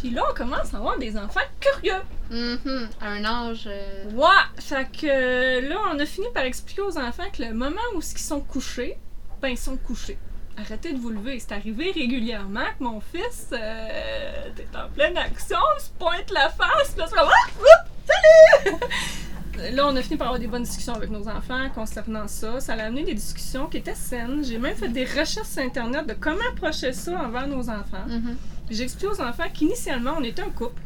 Puis 0.00 0.10
là, 0.10 0.22
on 0.30 0.34
commence 0.34 0.72
à 0.74 0.78
avoir 0.78 0.98
des 0.98 1.16
enfants 1.16 1.40
curieux. 1.60 2.00
Mhm, 2.30 2.88
À 3.00 3.08
un 3.08 3.24
âge. 3.24 3.64
euh, 3.66 4.04
Ouais, 4.12 4.26
fait 4.60 4.86
que 4.92 5.68
là, 5.68 5.76
on 5.92 5.98
a 5.98 6.06
fini 6.06 6.26
par 6.34 6.44
expliquer 6.44 6.82
aux 6.82 6.96
enfants 6.98 7.24
que 7.32 7.42
le 7.42 7.52
moment 7.54 7.80
où 7.94 7.98
ils 8.00 8.18
sont 8.18 8.40
couchés, 8.40 8.96
ben 9.42 9.48
ils 9.48 9.58
sont 9.58 9.76
couchés. 9.76 10.18
Arrêtez 10.56 10.92
de 10.92 10.98
vous 10.98 11.10
lever. 11.10 11.38
C'est 11.40 11.52
arrivé 11.52 11.92
régulièrement 11.92 12.64
que 12.78 12.84
mon 12.84 13.00
fils, 13.00 13.48
euh, 13.52 14.50
t'es 14.56 14.66
en 14.76 14.88
pleine 14.88 15.16
action, 15.16 15.56
il 15.78 15.82
se 15.82 15.90
pointe 15.98 16.30
la 16.32 16.48
face, 16.50 16.90
puis 16.90 17.00
là, 17.00 17.06
c'est 17.08 17.16
Ah! 17.18 17.84
Salut! 18.06 18.76
Là, 19.72 19.88
on 19.88 19.96
a 19.96 20.02
fini 20.02 20.16
par 20.16 20.28
avoir 20.28 20.38
des 20.40 20.46
bonnes 20.46 20.62
discussions 20.62 20.94
avec 20.94 21.10
nos 21.10 21.26
enfants 21.28 21.68
concernant 21.74 22.28
ça. 22.28 22.60
Ça 22.60 22.74
a 22.74 22.84
amené 22.84 23.02
des 23.02 23.14
discussions 23.14 23.66
qui 23.66 23.78
étaient 23.78 23.94
saines. 23.96 24.44
J'ai 24.44 24.56
même 24.56 24.76
fait 24.76 24.88
des 24.88 25.04
recherches 25.04 25.48
sur 25.48 25.62
Internet 25.62 26.06
de 26.06 26.12
comment 26.14 26.38
approcher 26.52 26.92
ça 26.92 27.18
envers 27.20 27.48
nos 27.48 27.68
enfants. 27.68 28.04
Puis 28.06 28.36
J'explique 28.70 29.10
aux 29.10 29.20
enfants 29.20 29.44
qu'initialement, 29.52 30.14
on 30.18 30.22
était 30.24 30.42
un 30.42 30.50
couple. 30.50 30.82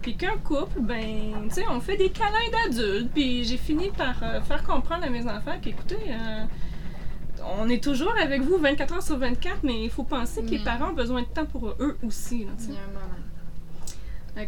Puis 0.00 0.16
qu'un 0.16 0.36
couple, 0.38 0.80
ben, 0.80 1.44
tu 1.48 1.54
sais, 1.54 1.64
on 1.70 1.80
fait 1.80 1.96
des 1.96 2.10
câlins 2.10 2.30
d'adultes. 2.66 3.10
Puis 3.12 3.44
j'ai 3.44 3.56
fini 3.56 3.90
par 3.90 4.20
euh, 4.22 4.40
faire 4.40 4.62
comprendre 4.64 5.04
à 5.04 5.08
mes 5.10 5.24
enfants 5.26 5.56
qu'écoutez, 5.62 5.96
euh, 6.08 6.44
on 7.58 7.68
est 7.68 7.82
toujours 7.82 8.14
avec 8.20 8.42
vous 8.42 8.58
24 8.58 8.94
heures 8.94 9.02
sur 9.02 9.18
24, 9.18 9.58
mais 9.62 9.84
il 9.84 9.90
faut 9.90 10.02
penser 10.04 10.42
que 10.42 10.50
les 10.50 10.58
Mm. 10.58 10.64
parents 10.64 10.90
ont 10.90 10.94
besoin 10.94 11.22
de 11.22 11.26
temps 11.26 11.46
pour 11.46 11.68
eux 11.80 11.96
aussi. 12.06 12.44
Là, 12.44 12.50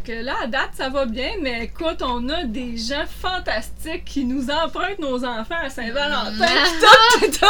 que 0.03 0.23
là, 0.23 0.33
à 0.43 0.47
date, 0.47 0.71
ça 0.73 0.89
va 0.89 1.05
bien, 1.05 1.33
mais 1.41 1.65
écoute, 1.65 2.01
on 2.01 2.27
a 2.29 2.43
des 2.43 2.75
gens 2.75 3.05
fantastiques 3.07 4.03
qui 4.03 4.25
nous 4.25 4.49
empruntent 4.49 4.99
nos 4.99 5.23
enfants 5.23 5.55
à 5.61 5.69
Saint-Valentin. 5.69 6.31
Mm. 6.31 7.31
tout, 7.31 7.45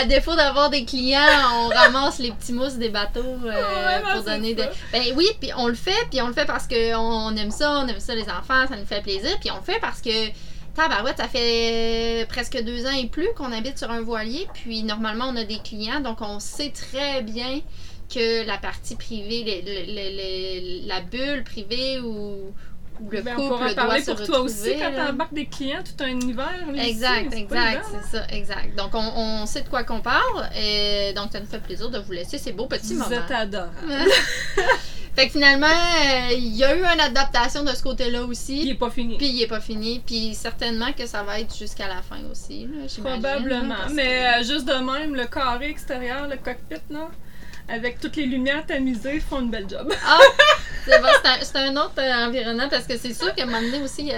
À 0.00 0.04
défaut 0.06 0.34
d'avoir 0.34 0.70
des 0.70 0.84
clients, 0.84 1.20
on 1.54 1.68
ramasse 1.68 2.18
les 2.18 2.32
petits 2.32 2.52
mousses 2.52 2.76
des 2.76 2.88
bateaux 2.88 3.20
euh, 3.20 3.50
Ouais, 3.50 4.02
ben, 4.02 4.12
pour 4.14 4.24
donner 4.24 4.54
des. 4.54 4.64
Ben 4.92 5.02
oui, 5.16 5.26
puis 5.38 5.50
on 5.56 5.68
le 5.68 5.74
fait, 5.74 6.06
puis 6.10 6.22
on 6.22 6.28
le 6.28 6.32
fait 6.32 6.46
parce 6.46 6.66
qu'on 6.66 6.96
on 6.96 7.36
aime 7.36 7.50
ça, 7.50 7.80
on 7.80 7.86
aime 7.86 8.00
ça 8.00 8.14
les 8.14 8.28
enfants, 8.30 8.66
ça 8.66 8.76
nous 8.76 8.86
fait 8.86 9.02
plaisir, 9.02 9.36
puis 9.40 9.50
on 9.50 9.56
le 9.56 9.64
fait 9.64 9.80
parce 9.80 10.00
que. 10.00 10.10
Tabarouette, 10.74 11.16
ça 11.16 11.26
fait 11.26 12.26
presque 12.28 12.62
deux 12.62 12.84
ans 12.84 12.92
et 12.92 13.06
plus 13.06 13.28
qu'on 13.34 13.50
habite 13.50 13.78
sur 13.78 13.90
un 13.90 14.02
voilier, 14.02 14.46
puis 14.52 14.82
normalement 14.82 15.24
on 15.28 15.36
a 15.36 15.44
des 15.44 15.56
clients, 15.56 16.00
donc 16.00 16.20
on 16.20 16.38
sait 16.38 16.70
très 16.70 17.22
bien 17.22 17.62
que 18.12 18.46
la 18.46 18.58
partie 18.58 18.94
privée, 18.96 19.44
le- 19.44 19.70
le- 19.72 19.86
le- 19.94 20.82
le- 20.82 20.88
la 20.88 21.00
bulle 21.00 21.42
privée 21.44 22.00
ou, 22.00 22.52
ou 23.00 23.10
le 23.10 23.20
Ben, 23.22 23.34
on 23.36 23.36
couple 23.36 23.48
pourra 23.54 23.64
doit 23.66 23.74
parler 23.74 24.02
se 24.02 24.10
pour 24.12 24.24
toi 24.24 24.40
aussi 24.40 24.74
quand 24.78 24.90
là. 24.90 25.06
t'embarques 25.06 25.34
des 25.34 25.46
clients 25.46 25.82
tout 25.84 26.02
un 26.04 26.14
là, 26.14 26.72
ici, 26.82 26.88
Exact, 26.90 27.34
exact, 27.34 27.84
c'est 27.90 28.16
ça, 28.16 28.26
exact. 28.30 28.74
Donc, 28.76 28.94
on, 28.94 29.12
on 29.16 29.46
sait 29.46 29.62
de 29.62 29.68
quoi 29.68 29.82
qu'on 29.84 30.00
parle, 30.00 30.48
et 30.56 31.12
donc 31.14 31.30
ça 31.32 31.40
nous 31.40 31.46
fait 31.46 31.58
plaisir 31.60 31.90
de 31.90 31.98
vous 31.98 32.12
laisser 32.12 32.38
ces 32.38 32.52
beaux 32.52 32.66
petits 32.66 32.94
Vous 32.94 33.00
moments. 33.02 33.16
êtes 33.16 33.30
adorable. 33.30 33.70
fait 35.16 35.26
que 35.26 35.32
finalement, 35.32 35.66
euh, 35.66 36.32
il 36.36 36.56
y 36.56 36.64
a 36.64 36.76
eu 36.76 36.82
une 36.84 37.00
adaptation 37.00 37.64
de 37.64 37.70
ce 37.74 37.82
côté-là 37.82 38.18
Puis 38.20 38.26
il 38.28 38.30
aussi, 38.30 38.70
est 38.70 38.74
pas 38.74 38.90
fini. 38.90 39.16
puis 39.16 39.28
il 39.28 39.42
est 39.42 39.46
pas 39.46 39.60
fini, 39.60 40.00
puis 40.04 40.34
certainement 40.34 40.92
que 40.92 41.06
ça 41.06 41.22
va 41.22 41.40
être 41.40 41.56
jusqu'à 41.56 41.88
la 41.88 42.02
fin 42.02 42.18
aussi, 42.30 42.66
là, 42.66 42.86
Probablement. 43.02 43.68
là, 43.68 43.74
parce 43.78 43.90
que- 43.92 43.96
Mais 43.96 44.26
euh, 44.26 44.38
juste 44.44 44.64
de 44.66 44.74
même, 44.74 45.14
le 45.14 45.26
carré 45.26 45.68
extérieur, 45.70 46.28
le 46.28 46.36
cockpit, 46.36 46.80
là, 46.90 47.08
avec 47.68 48.00
toutes 48.00 48.16
les 48.16 48.26
lumières 48.26 48.64
tamisées, 48.66 49.20
font 49.20 49.40
une 49.40 49.50
belle 49.50 49.68
job. 49.68 49.92
Ah, 50.06 50.18
c'est 50.84 51.00
bon, 51.00 51.08
un, 51.08 51.66
un 51.66 51.76
autre 51.76 51.94
euh, 51.98 52.26
environnement 52.26 52.68
parce 52.68 52.86
que 52.86 52.96
c'est 52.96 53.12
sûr 53.12 53.34
qu'à 53.34 53.42
un 53.42 53.46
moment 53.46 53.60
donné 53.60 53.82
aussi, 53.82 54.12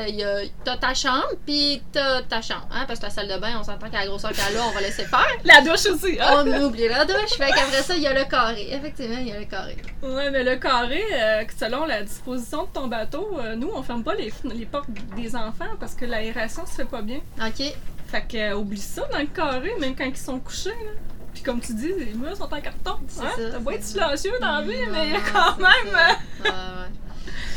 t'as 0.64 0.76
ta 0.76 0.94
chambre, 0.94 1.28
puis 1.46 1.82
t'as 1.92 2.22
ta 2.22 2.42
chambre. 2.42 2.68
Hein, 2.70 2.84
parce 2.86 3.00
que 3.00 3.06
la 3.06 3.10
salle 3.10 3.28
de 3.28 3.38
bain, 3.38 3.56
on 3.58 3.62
s'entend 3.64 3.88
qu'à 3.88 4.00
la 4.00 4.06
grosseur 4.06 4.32
qu'elle 4.32 4.56
a, 4.56 4.66
on 4.66 4.70
va 4.70 4.80
laisser 4.80 5.04
faire. 5.04 5.26
La 5.44 5.60
douche 5.62 5.86
aussi, 5.86 6.18
hein? 6.20 6.44
On 6.44 6.62
oublie 6.64 6.88
la 6.88 7.04
douche. 7.04 7.36
Fait 7.36 7.48
qu'après 7.48 7.82
ça, 7.82 7.94
il 7.94 8.02
y 8.02 8.06
a 8.06 8.12
le 8.12 8.24
carré. 8.28 8.68
Effectivement, 8.70 9.18
il 9.18 9.28
y 9.28 9.32
a 9.32 9.38
le 9.38 9.46
carré. 9.46 9.76
Ouais, 10.02 10.30
mais 10.30 10.44
le 10.44 10.56
carré, 10.56 11.02
euh, 11.12 11.44
selon 11.58 11.86
la 11.86 12.02
disposition 12.02 12.64
de 12.64 12.68
ton 12.72 12.86
bateau, 12.86 13.38
euh, 13.38 13.54
nous, 13.56 13.70
on 13.74 13.82
ferme 13.82 14.02
pas 14.04 14.14
les, 14.14 14.32
les 14.44 14.66
portes 14.66 14.90
des 15.16 15.34
enfants 15.34 15.74
parce 15.80 15.94
que 15.94 16.04
l'aération 16.04 16.66
se 16.66 16.72
fait 16.72 16.84
pas 16.84 17.02
bien. 17.02 17.20
OK. 17.40 17.72
Fait 18.10 18.22
que, 18.26 18.36
euh, 18.36 18.56
oublie 18.56 18.80
ça 18.80 19.06
dans 19.12 19.18
le 19.18 19.26
carré, 19.26 19.72
même 19.80 19.94
quand 19.96 20.04
ils 20.04 20.16
sont 20.16 20.38
couchés, 20.38 20.70
là. 20.70 20.90
Puis 21.38 21.44
comme 21.44 21.60
tu 21.60 21.72
dis, 21.72 21.92
les 21.96 22.14
murs 22.14 22.36
sont 22.36 22.52
en 22.52 22.60
carton. 22.60 22.94
Hein? 22.94 22.98
ça. 23.06 23.24
T'as 23.52 23.58
beau 23.60 23.70
être 23.70 23.84
silencieux 23.84 24.32
dans 24.40 24.58
la 24.58 24.62
vie, 24.62 24.72
mais 24.90 25.06
il 25.06 25.12
y 25.12 25.14
a 25.14 25.20
quand 25.20 25.56
même... 25.58 25.94
euh, 25.94 26.42
Ouais, 26.44 26.50
ouais. 26.50 26.88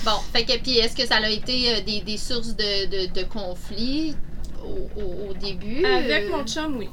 Bon, 0.06 0.18
fait 0.32 0.46
que 0.46 0.58
puis 0.62 0.78
est-ce 0.78 0.96
que 0.96 1.06
ça 1.08 1.16
a 1.16 1.28
été 1.30 1.74
euh, 1.76 1.82
des, 1.82 2.02
des 2.02 2.18
sources 2.18 2.56
de, 2.56 2.86
de, 3.08 3.12
de 3.14 3.24
conflits 3.26 4.16
au, 4.64 5.00
au, 5.02 5.30
au 5.30 5.34
début? 5.34 5.84
Avec 5.84 6.26
euh, 6.26 6.38
mon 6.38 6.46
chum, 6.46 6.78
oui. 6.78 6.90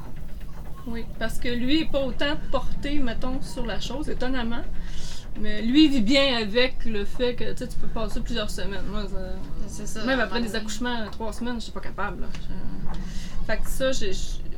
Oui, 0.86 1.04
parce 1.18 1.38
que 1.38 1.48
lui 1.48 1.82
est 1.82 1.90
pas 1.90 2.00
autant 2.00 2.36
porté, 2.50 2.98
mettons, 2.98 3.40
sur 3.42 3.66
la 3.66 3.80
chose, 3.80 4.08
étonnamment. 4.08 4.62
Mais 5.40 5.60
lui 5.62 5.84
il 5.84 5.90
vit 5.90 6.00
bien 6.00 6.38
avec 6.38 6.84
le 6.86 7.04
fait 7.04 7.34
que 7.34 7.52
tu 7.52 7.58
sais, 7.58 7.68
tu 7.68 7.76
peux 7.76 7.86
passer 7.88 8.20
plusieurs 8.20 8.50
semaines. 8.50 8.86
Moi, 8.90 9.02
ça- 9.02 9.36
C'est 9.68 9.86
ça. 9.86 10.04
Même 10.04 10.20
après 10.20 10.40
des 10.40 10.54
accouchements, 10.56 11.04
trois 11.12 11.32
semaines, 11.34 11.60
j'étais 11.60 11.72
pas 11.72 11.80
capable. 11.80 12.22
Là. 12.22 12.26
Je- 12.34 13.46
Fait 13.46 13.58
que 13.58 13.68
ça, 13.68 13.92
j'ai- 13.92 14.12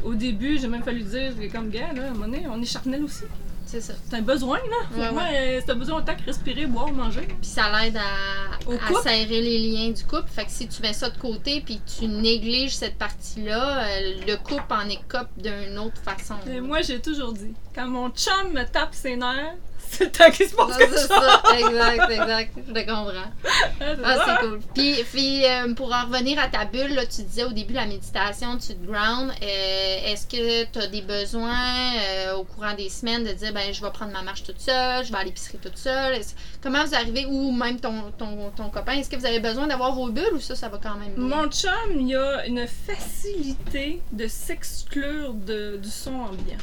au 0.05 0.15
début, 0.15 0.59
j'ai 0.59 0.69
même 0.69 0.83
fallu 0.83 1.03
dire, 1.03 1.33
comme 1.53 1.71
gars, 1.71 1.93
là, 1.95 2.05
à 2.05 2.07
un 2.09 2.11
moment 2.11 2.27
donné, 2.27 2.47
on 2.49 2.61
est 2.61 2.67
charnel 2.67 3.05
aussi. 3.05 3.25
C'est 3.67 3.81
ça. 3.81 3.93
C'est 4.09 4.17
un 4.17 4.23
besoin, 4.23 4.59
là. 4.59 5.13
Ouais, 5.13 5.23
euh, 5.33 5.61
c'est 5.65 5.71
un 5.71 5.77
besoin 5.77 5.99
autant 5.99 6.17
que 6.17 6.25
respirer, 6.25 6.67
boire, 6.67 6.91
manger. 6.91 7.21
Puis 7.41 7.51
ça 7.51 7.71
l'aide 7.71 7.97
à, 7.97 8.57
à 8.69 9.03
serrer 9.03 9.41
les 9.41 9.59
liens 9.61 9.91
du 9.91 10.03
couple. 10.03 10.29
Fait 10.29 10.45
que 10.45 10.51
si 10.51 10.67
tu 10.67 10.83
mets 10.83 10.93
ça 10.93 11.09
de 11.09 11.17
côté 11.17 11.61
puis 11.61 11.81
tu 11.99 12.09
négliges 12.09 12.75
cette 12.75 12.99
partie-là, 12.99 13.85
euh, 13.85 14.15
le 14.27 14.37
couple 14.39 14.73
en 14.73 14.89
écope 14.89 15.29
d'une 15.37 15.79
autre 15.79 16.01
façon. 16.03 16.35
Et 16.53 16.61
moi, 16.61 16.83
j'ai 16.83 17.01
toujours 17.01 17.33
dit, 17.33 17.55
quand 17.73 17.87
mon 17.87 18.11
chum 18.11 18.53
me 18.53 18.65
tape 18.65 18.93
ses 18.93 19.15
nerfs, 19.15 19.55
c'est 19.97 20.05
le 20.05 20.11
temps 20.13 20.31
qu'il 20.31 20.49
se 20.49 20.55
passe 20.55 20.73
Ça, 20.73 20.79
quelque 20.79 20.97
c'est 20.99 21.09
chose. 21.09 21.25
ça, 21.45 21.59
exact, 21.59 22.11
exact. 22.11 22.53
Je 22.69 22.73
te 22.73 22.79
comprends. 22.81 23.31
C'est 23.81 23.97
Ah, 24.05 24.25
c'est 24.41 24.47
cool. 24.47 24.61
Puis, 24.75 24.95
puis 25.13 25.45
euh, 25.47 25.75
pour 25.75 25.93
en 25.93 26.05
revenir 26.05 26.39
à 26.39 26.49
ta 26.49 26.65
bulle, 26.65 26.95
là, 26.95 27.05
tu 27.07 27.23
disais 27.23 27.45
au 27.45 27.53
début 27.53 27.73
la 27.75 27.87
méditation, 27.87 28.57
tu 28.59 28.75
te 28.75 28.87
ground. 28.87 29.33
Euh, 29.43 29.99
Est-ce 30.13 30.27
que 30.27 30.65
tu 30.65 30.79
as 30.79 30.87
des 30.87 31.01
besoins 31.03 31.95
euh, 31.97 32.35
au 32.37 32.45
courant 32.45 32.75
des 32.75 32.89
semaines 32.91 33.25
de 33.25 33.33
dire, 33.33 33.53
ben, 33.53 33.73
je 33.73 33.81
vais 33.83 33.91
prendre 33.91 34.13
ma 34.13 34.23
marche 34.23 34.43
toute 34.43 34.61
seule, 34.61 35.05
je 35.05 35.11
vais 35.13 35.19
à 35.19 35.25
l'épicerie 35.25 35.59
toute 35.59 35.79
seule? 35.79 36.21
Comment 36.63 36.85
vous 36.85 36.95
arrivez, 36.95 37.27
ou 37.27 37.51
même 37.53 37.81
ton, 37.81 38.11
ton, 38.19 38.51
ton 38.57 38.69
copain, 38.69 38.93
est-ce 38.93 39.09
que 39.11 39.17
vous 39.17 39.27
avez 39.27 39.41
besoin 39.41 39.67
d'avoir 39.67 39.93
vos 39.95 40.09
bulles 40.11 40.35
ou 40.35 40.41
ça, 40.41 40.55
ça 40.55 40.69
va 40.69 40.79
quand 40.83 40.95
même 40.97 41.15
bien? 41.15 41.37
Mon 41.37 41.49
chum, 41.51 41.71
il 41.99 42.15
a 42.15 42.47
une 42.47 42.67
facilité 42.67 44.03
de 44.13 44.27
s'exclure 44.29 45.33
de- 45.35 45.79
du 45.79 45.89
son 45.91 46.13
ambiant. 46.15 46.59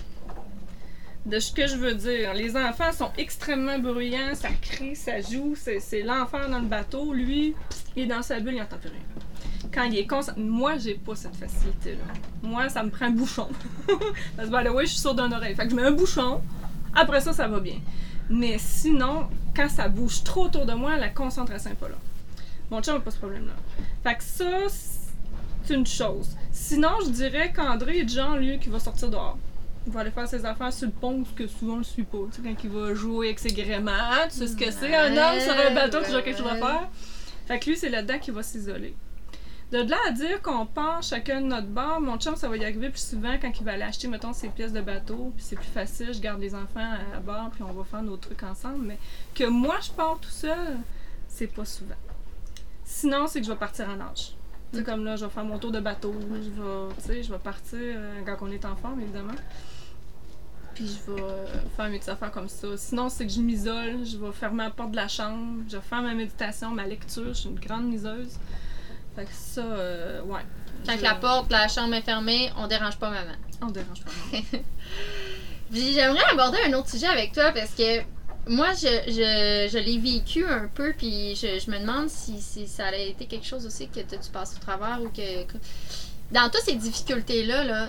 De 1.27 1.39
ce 1.39 1.51
que 1.51 1.67
je 1.67 1.75
veux 1.75 1.93
dire. 1.93 2.33
Les 2.33 2.55
enfants 2.55 2.93
sont 2.93 3.11
extrêmement 3.17 3.77
bruyants, 3.79 4.33
ça 4.33 4.47
crie, 4.61 4.95
ça 4.95 5.19
joue, 5.19 5.55
c'est 5.55 6.01
l'enfant 6.01 6.47
dans 6.49 6.59
le 6.59 6.67
bateau. 6.67 7.13
Lui, 7.13 7.53
il 7.97 8.03
est 8.03 8.05
dans 8.05 8.21
sa 8.21 8.39
bulle, 8.39 8.53
il 8.53 8.59
n'entend 8.59 8.77
plus 8.77 8.89
rien. 8.89 9.01
Quand 9.73 9.83
il 9.83 9.97
est 9.97 10.07
concentré. 10.07 10.41
Moi, 10.41 10.77
j'ai 10.77 10.93
pas 10.93 11.15
cette 11.15 11.35
facilité-là. 11.35 12.13
Moi, 12.41 12.69
ça 12.69 12.81
me 12.81 12.89
prend 12.89 13.07
un 13.07 13.11
bouchon. 13.11 13.49
Parce 14.37 14.49
que, 14.49 14.57
by 14.57 14.69
the 14.69 14.73
way, 14.73 14.85
je 14.85 14.91
suis 14.91 14.99
sourde 14.99 15.21
d'une 15.21 15.33
oreille. 15.33 15.53
Fait 15.53 15.65
que 15.65 15.71
je 15.71 15.75
mets 15.75 15.83
un 15.83 15.91
bouchon, 15.91 16.41
après 16.95 17.19
ça, 17.19 17.33
ça 17.33 17.45
va 17.49 17.59
bien. 17.59 17.79
Mais 18.29 18.55
sinon, 18.57 19.27
quand 19.53 19.67
ça 19.67 19.89
bouge 19.89 20.23
trop 20.23 20.45
autour 20.45 20.65
de 20.65 20.73
moi, 20.75 20.95
la 20.95 21.09
concentration 21.09 21.71
n'est 21.71 21.75
pas 21.75 21.89
là. 21.89 21.97
Mon 22.71 22.81
chum 22.81 22.95
n'a 22.95 23.01
pas 23.01 23.11
ce 23.11 23.17
problème-là. 23.17 23.53
Fait 24.01 24.15
que 24.15 24.23
ça, 24.23 24.45
c'est 24.69 25.73
une 25.73 25.85
chose. 25.85 26.37
Sinon, 26.53 26.91
je 27.05 27.09
dirais 27.09 27.51
qu'André 27.53 27.99
est 27.99 28.07
genre, 28.07 28.37
lui, 28.37 28.59
qui 28.59 28.69
va 28.69 28.79
sortir 28.79 29.09
dehors. 29.09 29.37
Il 29.87 29.93
va 29.93 30.01
aller 30.01 30.11
faire 30.11 30.27
ses 30.27 30.45
affaires 30.45 30.73
sur 30.73 30.87
le 30.87 30.93
pont, 30.93 31.23
ce 31.23 31.31
que 31.31 31.47
souvent 31.47 31.75
on 31.75 31.77
le 31.77 31.83
suit 31.83 32.03
pas. 32.03 32.17
Tu 32.29 32.41
sais, 32.41 32.47
quand 32.47 32.63
il 32.63 32.69
va 32.69 32.93
jouer 32.93 33.27
avec 33.27 33.39
ses 33.39 33.53
gréements, 33.53 33.91
hein, 33.91 34.27
tu 34.29 34.37
sais 34.37 34.47
ce 34.47 34.55
que 34.55 34.69
c'est, 34.69 34.93
un 34.93 35.11
homme 35.11 35.39
sur 35.39 35.53
un 35.53 35.73
bateau, 35.73 36.03
toujours 36.03 36.23
quelque 36.23 36.37
chose 36.37 36.47
à 36.47 36.55
faire. 36.55 36.89
Fait 37.47 37.57
que 37.59 37.69
lui, 37.69 37.77
c'est 37.77 37.89
là-dedans 37.89 38.19
qu'il 38.19 38.33
va 38.33 38.43
s'isoler. 38.43 38.93
De 39.71 39.79
là 39.79 39.97
à 40.07 40.11
dire 40.11 40.41
qu'on 40.41 40.65
pense 40.65 41.09
chacun 41.09 41.41
de 41.41 41.47
notre 41.47 41.67
bord, 41.67 41.99
mon 41.99 42.17
chum, 42.17 42.37
ça 42.37 42.47
va 42.47 42.55
y 42.55 42.63
arriver 42.63 42.89
plus 42.89 43.05
souvent 43.05 43.37
quand 43.41 43.51
il 43.59 43.65
va 43.65 43.73
aller 43.73 43.83
acheter, 43.83 44.07
mettons, 44.07 44.31
ses 44.31 44.47
pièces 44.47 44.71
de 44.71 44.79
bateau, 44.79 45.33
puis 45.35 45.43
c'est 45.45 45.57
plus 45.57 45.65
facile, 45.65 46.13
je 46.13 46.21
garde 46.21 46.39
les 46.39 46.55
enfants 46.55 46.93
à, 47.13 47.19
bord, 47.19 47.49
puis 47.51 47.63
on 47.63 47.73
va 47.73 47.83
faire 47.83 48.01
nos 48.01 48.15
trucs 48.15 48.43
ensemble. 48.43 48.85
Mais 48.85 48.97
que 49.35 49.43
moi, 49.43 49.77
je 49.81 49.91
pars 49.91 50.17
tout 50.21 50.29
seul, 50.29 50.77
c'est 51.27 51.47
pas 51.47 51.65
souvent. 51.65 51.95
Sinon, 52.85 53.27
c'est 53.27 53.41
que 53.41 53.45
je 53.45 53.51
vais 53.51 53.57
partir 53.57 53.89
en 53.89 53.97
nage. 53.97 54.35
Tu 54.71 54.77
sais, 54.77 54.79
Ok. 54.79 54.85
comme 54.85 55.03
là, 55.03 55.17
je 55.17 55.25
vais 55.25 55.31
faire 55.31 55.43
mon 55.43 55.59
tour 55.59 55.71
de 55.71 55.81
bateau, 55.81 56.15
je 56.31 57.07
vais, 57.11 57.23
je 57.23 57.31
vais 57.31 57.39
partir 57.39 57.77
euh, 57.77 58.21
quand 58.25 58.37
on 58.41 58.51
est 58.51 58.63
en 58.63 58.75
forme, 58.77 59.01
évidemment. 59.01 59.35
Puis 60.77 60.87
je 61.07 61.11
vais 61.11 61.21
euh, 61.21 61.45
faire 61.75 61.89
mes 61.89 61.97
petites 61.97 62.09
affaires 62.09 62.31
comme 62.31 62.47
ça. 62.49 62.67
Sinon, 62.77 63.09
c'est 63.09 63.25
que 63.25 63.31
je 63.33 63.39
m'isole, 63.41 64.05
je 64.05 64.15
vais 64.17 64.31
fermer 64.31 64.63
la 64.65 64.69
porte 64.69 64.91
de 64.91 64.95
la 64.97 65.07
chambre, 65.07 65.63
je 65.67 65.75
vais 65.77 65.81
faire 65.83 66.01
ma 66.03 66.13
méditation, 66.13 66.69
ma 66.69 66.85
lecture, 66.85 67.29
je 67.29 67.33
suis 67.33 67.49
une 67.49 67.59
grande 67.59 67.91
liseuse. 67.91 68.33
Fait 69.15 69.25
que 69.25 69.31
ça, 69.33 69.61
euh, 69.61 70.21
ouais. 70.21 70.41
Quand 70.85 70.95
Je- 70.97 71.01
la 71.03 71.15
porte, 71.15 71.51
la 71.51 71.67
chambre 71.67 71.95
est 71.95 72.01
fermée, 72.03 72.51
on 72.57 72.67
dérange 72.67 72.97
pas 72.99 73.09
maman. 73.09 73.33
On 73.63 73.71
dérange 73.71 74.03
pas. 74.03 74.11
Puis 75.71 75.93
j'aimerais 75.93 76.23
aborder 76.31 76.57
un 76.67 76.73
autre 76.73 76.89
sujet 76.89 77.07
avec 77.07 77.33
toi 77.33 77.51
parce 77.51 77.71
que 77.71 78.01
moi, 78.47 78.71
je, 78.73 78.87
je, 79.07 79.67
je 79.73 79.77
l'ai 79.79 79.97
vécu 79.97 80.45
un 80.45 80.69
peu, 80.73 80.93
puis 80.97 81.35
je, 81.35 81.59
je 81.59 81.69
me 81.69 81.79
demande 81.79 82.07
si, 82.09 82.39
si 82.39 82.65
ça 82.67 82.85
a 82.85 82.95
été 82.95 83.25
quelque 83.25 83.45
chose 83.45 83.65
aussi 83.65 83.89
que 83.89 83.99
tu 83.99 84.31
passes 84.31 84.55
au 84.55 84.59
travers 84.59 85.01
ou 85.01 85.09
que. 85.09 85.43
que- 85.43 85.57
Dans 86.31 86.49
toutes 86.49 86.61
ces 86.61 86.75
difficultés-là, 86.75 87.63
là, 87.65 87.87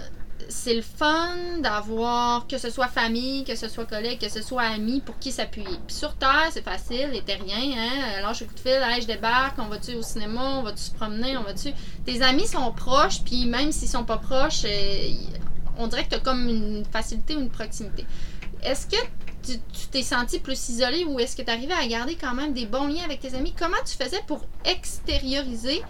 c'est 0.49 0.75
le 0.75 0.83
fun 0.83 1.59
d'avoir, 1.61 2.47
que 2.47 2.59
ce 2.59 2.71
soit 2.71 2.89
famille, 2.89 3.45
que 3.45 3.57
ce 3.57 3.69
soit 3.69 3.85
collègue, 3.85 4.19
que 4.21 4.29
ce 4.29 4.43
soit 4.43 4.63
ami, 4.63 5.01
pour 5.01 5.19
qui 5.19 5.33
s'appuyer. 5.33 5.79
Puis 5.87 5.97
sur 5.97 6.15
Terre, 6.15 6.49
c'est 6.51 6.65
facile, 6.65 7.11
et 7.15 7.23
t'es 7.23 7.35
rien, 7.35 7.77
hein. 7.77 8.21
Lâche 8.23 8.43
un 8.43 8.47
coup 8.47 8.55
de 8.55 8.61
fil, 8.61 8.81
hey, 8.83 9.03
je 9.03 9.07
débarque, 9.07 9.59
on 9.59 9.67
va-tu 9.67 9.95
au 9.95 10.03
cinéma, 10.03 10.59
on 10.59 10.63
va-tu 10.63 10.83
se 10.83 10.91
promener, 10.93 11.37
on 11.37 11.43
va-tu? 11.43 11.71
Tes 12.05 12.23
amis 12.23 12.47
sont 12.47 12.71
proches, 12.73 13.23
puis 13.25 13.47
même 13.47 13.73
s'ils 13.73 13.89
sont 13.89 14.05
pas 14.05 14.19
proches, 14.19 14.63
euh, 14.65 15.11
on 15.79 15.87
dirait 15.87 16.07
que 16.07 16.15
tu 16.15 16.21
comme 16.23 16.49
une 16.49 16.85
facilité 16.85 17.37
ou 17.37 17.41
une 17.41 17.51
proximité. 17.51 18.07
Est-ce 18.63 18.87
que 18.87 18.97
tu 19.45 19.59
tu 19.73 19.87
t'es 19.91 20.03
senti 20.03 20.41
plus 20.41 20.69
isolé 20.69 21.05
ou 21.05 21.19
est-ce 21.21 21.37
que 21.37 21.43
tu 21.43 21.51
arrivais 21.51 21.75
à 21.75 21.87
garder 21.87 22.17
quand 22.17 22.35
même 22.35 22.53
des 22.53 22.67
bons 22.67 22.89
liens 22.89 23.05
avec 23.05 23.21
tes 23.21 23.35
amis? 23.35 23.55
Comment 23.57 23.77
tu 23.87 23.97
faisais 23.97 24.21
pour 24.27 24.45
extérioriser 24.65 25.83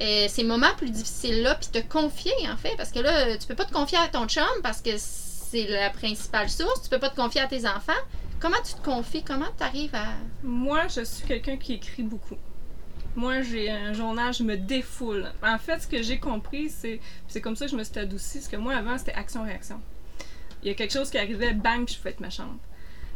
euh, 0.00 0.26
ces 0.28 0.44
moments 0.44 0.74
plus 0.76 0.90
difficiles-là 0.90 1.54
puis 1.56 1.68
te 1.68 1.86
confier 1.86 2.32
en 2.50 2.56
fait? 2.56 2.76
Parce 2.76 2.90
que 2.90 3.00
là, 3.00 3.36
tu 3.36 3.46
peux 3.46 3.54
pas 3.54 3.64
te 3.64 3.72
confier 3.72 3.98
à 3.98 4.08
ton 4.08 4.26
chum 4.26 4.44
parce 4.62 4.80
que 4.80 4.90
c'est 4.96 5.66
la 5.66 5.90
principale 5.90 6.50
source. 6.50 6.82
Tu 6.82 6.90
peux 6.90 6.98
pas 6.98 7.10
te 7.10 7.16
confier 7.16 7.40
à 7.40 7.46
tes 7.46 7.66
enfants. 7.66 7.92
Comment 8.40 8.60
tu 8.64 8.74
te 8.74 8.84
confies? 8.84 9.22
Comment 9.22 9.50
tu 9.56 9.62
arrives 9.62 9.94
à. 9.94 10.06
Moi, 10.42 10.88
je 10.88 11.04
suis 11.04 11.26
quelqu'un 11.26 11.56
qui 11.56 11.74
écrit 11.74 12.02
beaucoup. 12.02 12.36
Moi, 13.16 13.42
j'ai 13.42 13.70
un 13.70 13.92
journal, 13.92 14.34
je 14.34 14.42
me 14.42 14.56
défoule. 14.56 15.30
En 15.42 15.58
fait, 15.58 15.80
ce 15.80 15.86
que 15.86 16.02
j'ai 16.02 16.18
compris, 16.18 16.68
c'est 16.68 17.00
c'est 17.28 17.40
comme 17.40 17.54
ça 17.54 17.66
que 17.66 17.70
je 17.70 17.76
me 17.76 17.84
suis 17.84 17.98
adoucie, 17.98 18.38
parce 18.38 18.48
que 18.48 18.56
moi, 18.56 18.74
avant, 18.74 18.98
c'était 18.98 19.14
action-réaction. 19.14 19.80
Il 20.62 20.68
y 20.68 20.70
a 20.70 20.74
quelque 20.74 20.92
chose 20.92 21.10
qui 21.10 21.18
arrivait, 21.18 21.52
bang, 21.52 21.88
je 21.88 21.96
pouvais 21.96 22.10
être 22.10 22.20
méchante. 22.20 22.58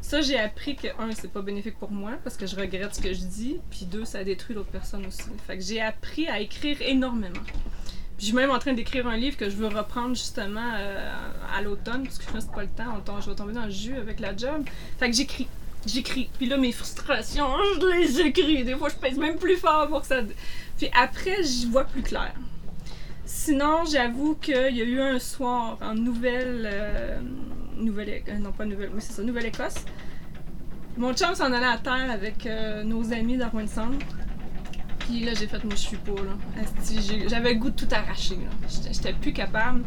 Ça, 0.00 0.20
j'ai 0.22 0.38
appris 0.38 0.74
que, 0.76 0.88
un, 0.98 1.12
c'est 1.12 1.30
pas 1.30 1.42
bénéfique 1.42 1.78
pour 1.78 1.90
moi, 1.90 2.12
parce 2.24 2.36
que 2.36 2.46
je 2.46 2.56
regrette 2.56 2.94
ce 2.94 3.00
que 3.02 3.12
je 3.12 3.20
dis, 3.20 3.58
puis 3.68 3.84
deux, 3.84 4.04
ça 4.04 4.24
détruit 4.24 4.54
l'autre 4.54 4.70
personne 4.70 5.04
aussi. 5.04 5.24
Fait 5.46 5.58
que 5.58 5.62
j'ai 5.62 5.82
appris 5.82 6.28
à 6.28 6.40
écrire 6.40 6.78
énormément. 6.80 7.42
Je 8.18 8.24
suis 8.24 8.34
même 8.34 8.50
en 8.50 8.58
train 8.58 8.72
d'écrire 8.72 9.06
un 9.06 9.16
livre 9.16 9.36
que 9.36 9.50
je 9.50 9.56
veux 9.56 9.68
reprendre 9.68 10.14
justement 10.14 10.72
euh, 10.76 11.12
à 11.54 11.60
l'automne, 11.62 12.04
parce 12.04 12.18
que 12.18 12.32
là, 12.32 12.40
c'est 12.40 12.52
pas 12.52 12.62
le 12.62 12.68
temps, 12.68 13.20
je 13.20 13.28
vais 13.28 13.36
tomber 13.36 13.52
dans 13.52 13.66
le 13.66 13.70
jus 13.70 13.96
avec 13.96 14.18
la 14.20 14.36
job. 14.36 14.64
Fait 14.98 15.10
que 15.10 15.16
j'écris. 15.16 15.46
J'écris. 15.86 16.28
Puis 16.38 16.46
là, 16.48 16.56
mes 16.56 16.72
frustrations, 16.72 17.48
je 17.80 17.86
les 17.98 18.20
écris. 18.20 18.64
Des 18.64 18.74
fois, 18.76 18.88
je 18.88 18.96
pèse 18.96 19.18
même 19.18 19.36
plus 19.36 19.56
fort 19.56 19.88
pour 19.88 20.00
que 20.00 20.06
ça. 20.06 20.22
Puis 20.76 20.90
après, 20.98 21.42
j'y 21.42 21.66
vois 21.66 21.84
plus 21.84 22.02
clair. 22.02 22.32
Sinon, 23.24 23.84
j'avoue 23.84 24.34
qu'il 24.36 24.54
y 24.54 24.80
a 24.80 24.84
eu 24.84 25.00
un 25.00 25.18
soir 25.18 25.78
en 25.80 25.94
Nouvelle. 25.94 26.68
euh, 26.72 27.20
Nouvelle. 27.78 28.22
euh, 28.28 28.38
non, 28.38 28.52
pas 28.52 28.64
Nouvelle. 28.64 28.90
Oui, 28.94 29.00
c'est 29.00 29.12
ça, 29.12 29.22
Nouvelle-Écosse. 29.22 29.84
Mon 30.96 31.14
chum 31.14 31.34
s'en 31.34 31.52
allait 31.52 31.64
à 31.66 31.78
terre 31.78 32.10
avec 32.10 32.44
euh, 32.46 32.82
nos 32.82 33.12
amis 33.12 33.36
d'Arwen. 33.36 33.66
Puis 34.98 35.20
là, 35.20 35.32
j'ai 35.34 35.46
fait, 35.46 35.62
moi, 35.64 35.74
je 35.74 35.80
suis 35.80 35.96
pas, 35.96 36.12
là. 36.12 36.36
J'avais 37.28 37.54
le 37.54 37.58
goût 37.60 37.70
de 37.70 37.76
tout 37.76 37.88
arracher. 37.92 38.38
J'étais- 38.92 39.12
plus 39.14 39.32
capable. 39.32 39.82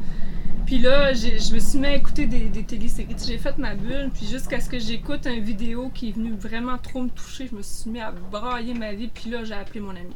Puis 0.66 0.80
là, 0.80 1.14
je 1.14 1.54
me 1.54 1.60
suis 1.60 1.80
mis 1.80 1.88
à 1.88 1.96
écouter 1.96 2.26
des, 2.28 2.46
des 2.46 2.64
téléséries. 2.64 3.16
J'ai 3.28 3.38
fait 3.38 3.58
ma 3.58 3.76
bulle, 3.76 4.10
puis 4.14 4.26
jusqu'à 4.26 4.60
ce 4.62 4.70
que 4.70 4.80
j'écoute 4.80 5.26
une 5.28 5.44
vidéo 5.44 5.92
qui 5.94 6.10
est 6.10 6.12
venue 6.14 6.34
vraiment 6.34 6.78
trop 6.78 7.02
me 7.04 7.10
toucher, 7.10 7.48
je 7.52 7.56
me 7.58 7.62
suis 7.62 7.90
mis 7.90 8.00
à 8.00 8.12
brailler 8.12 8.74
ma 8.74 8.94
vie, 8.94 9.10
puis 9.14 9.30
là, 9.30 9.44
j'ai 9.44 9.54
appelé 9.54 9.82
mon 9.82 9.90
ami. 9.92 10.16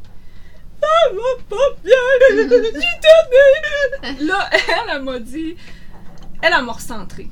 Ça 0.82 0.88
va 1.12 1.44
pas 1.50 1.82
bien! 1.84 1.94
Là, 4.22 4.50
elle, 4.96 5.02
m'a 5.04 5.20
dit. 5.20 5.56
Elle, 6.42 6.54
elle 6.58 6.66
m'a 6.66 6.72
recentré. 6.74 7.28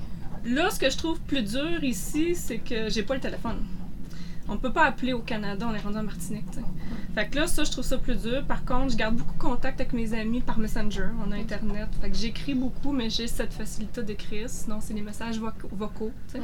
Là, 0.46 0.70
ce 0.70 0.80
que 0.80 0.90
je 0.90 0.98
trouve 0.98 1.20
plus 1.22 1.42
dur 1.44 1.84
ici, 1.84 2.36
c'est 2.36 2.58
que 2.60 2.90
j'ai 2.90 3.04
pas 3.04 3.16
le 3.16 3.22
téléphone. 3.22 3.64
On 4.50 4.58
peut 4.58 4.74
pas 4.74 4.84
appeler 4.86 5.14
au 5.14 5.20
Canada, 5.20 5.66
on 5.72 5.74
est 5.74 5.80
rendu 5.80 5.98
en 5.98 6.04
Martinique. 6.04 6.50
t'sais. 6.52 6.60
Fait 7.16 7.28
que 7.30 7.38
là, 7.38 7.48
ça, 7.48 7.64
je 7.64 7.72
trouve 7.72 7.86
ça 7.86 7.98
plus 7.98 8.22
dur. 8.22 8.44
Par 8.46 8.66
contre, 8.66 8.92
je 8.92 8.98
garde 8.98 9.16
beaucoup 9.16 9.38
contact 9.38 9.80
avec 9.80 9.94
mes 9.94 10.14
amis 10.14 10.42
par 10.42 10.60
Messenger. 10.60 11.08
On 11.26 11.32
a 11.32 11.36
Internet. 11.38 11.88
Fait 12.02 12.10
que 12.10 12.16
j'écris 12.18 12.54
beaucoup, 12.54 12.92
mais 12.92 13.10
j'ai 13.10 13.28
cette 13.28 13.54
facilité 13.54 14.04
d'écrire. 14.04 14.50
Sinon, 14.50 14.80
c'est 14.82 14.94
des 14.94 15.02
messages 15.02 15.40
voc- 15.40 15.54
vocaux. 15.72 16.12
Ouais. 16.36 16.42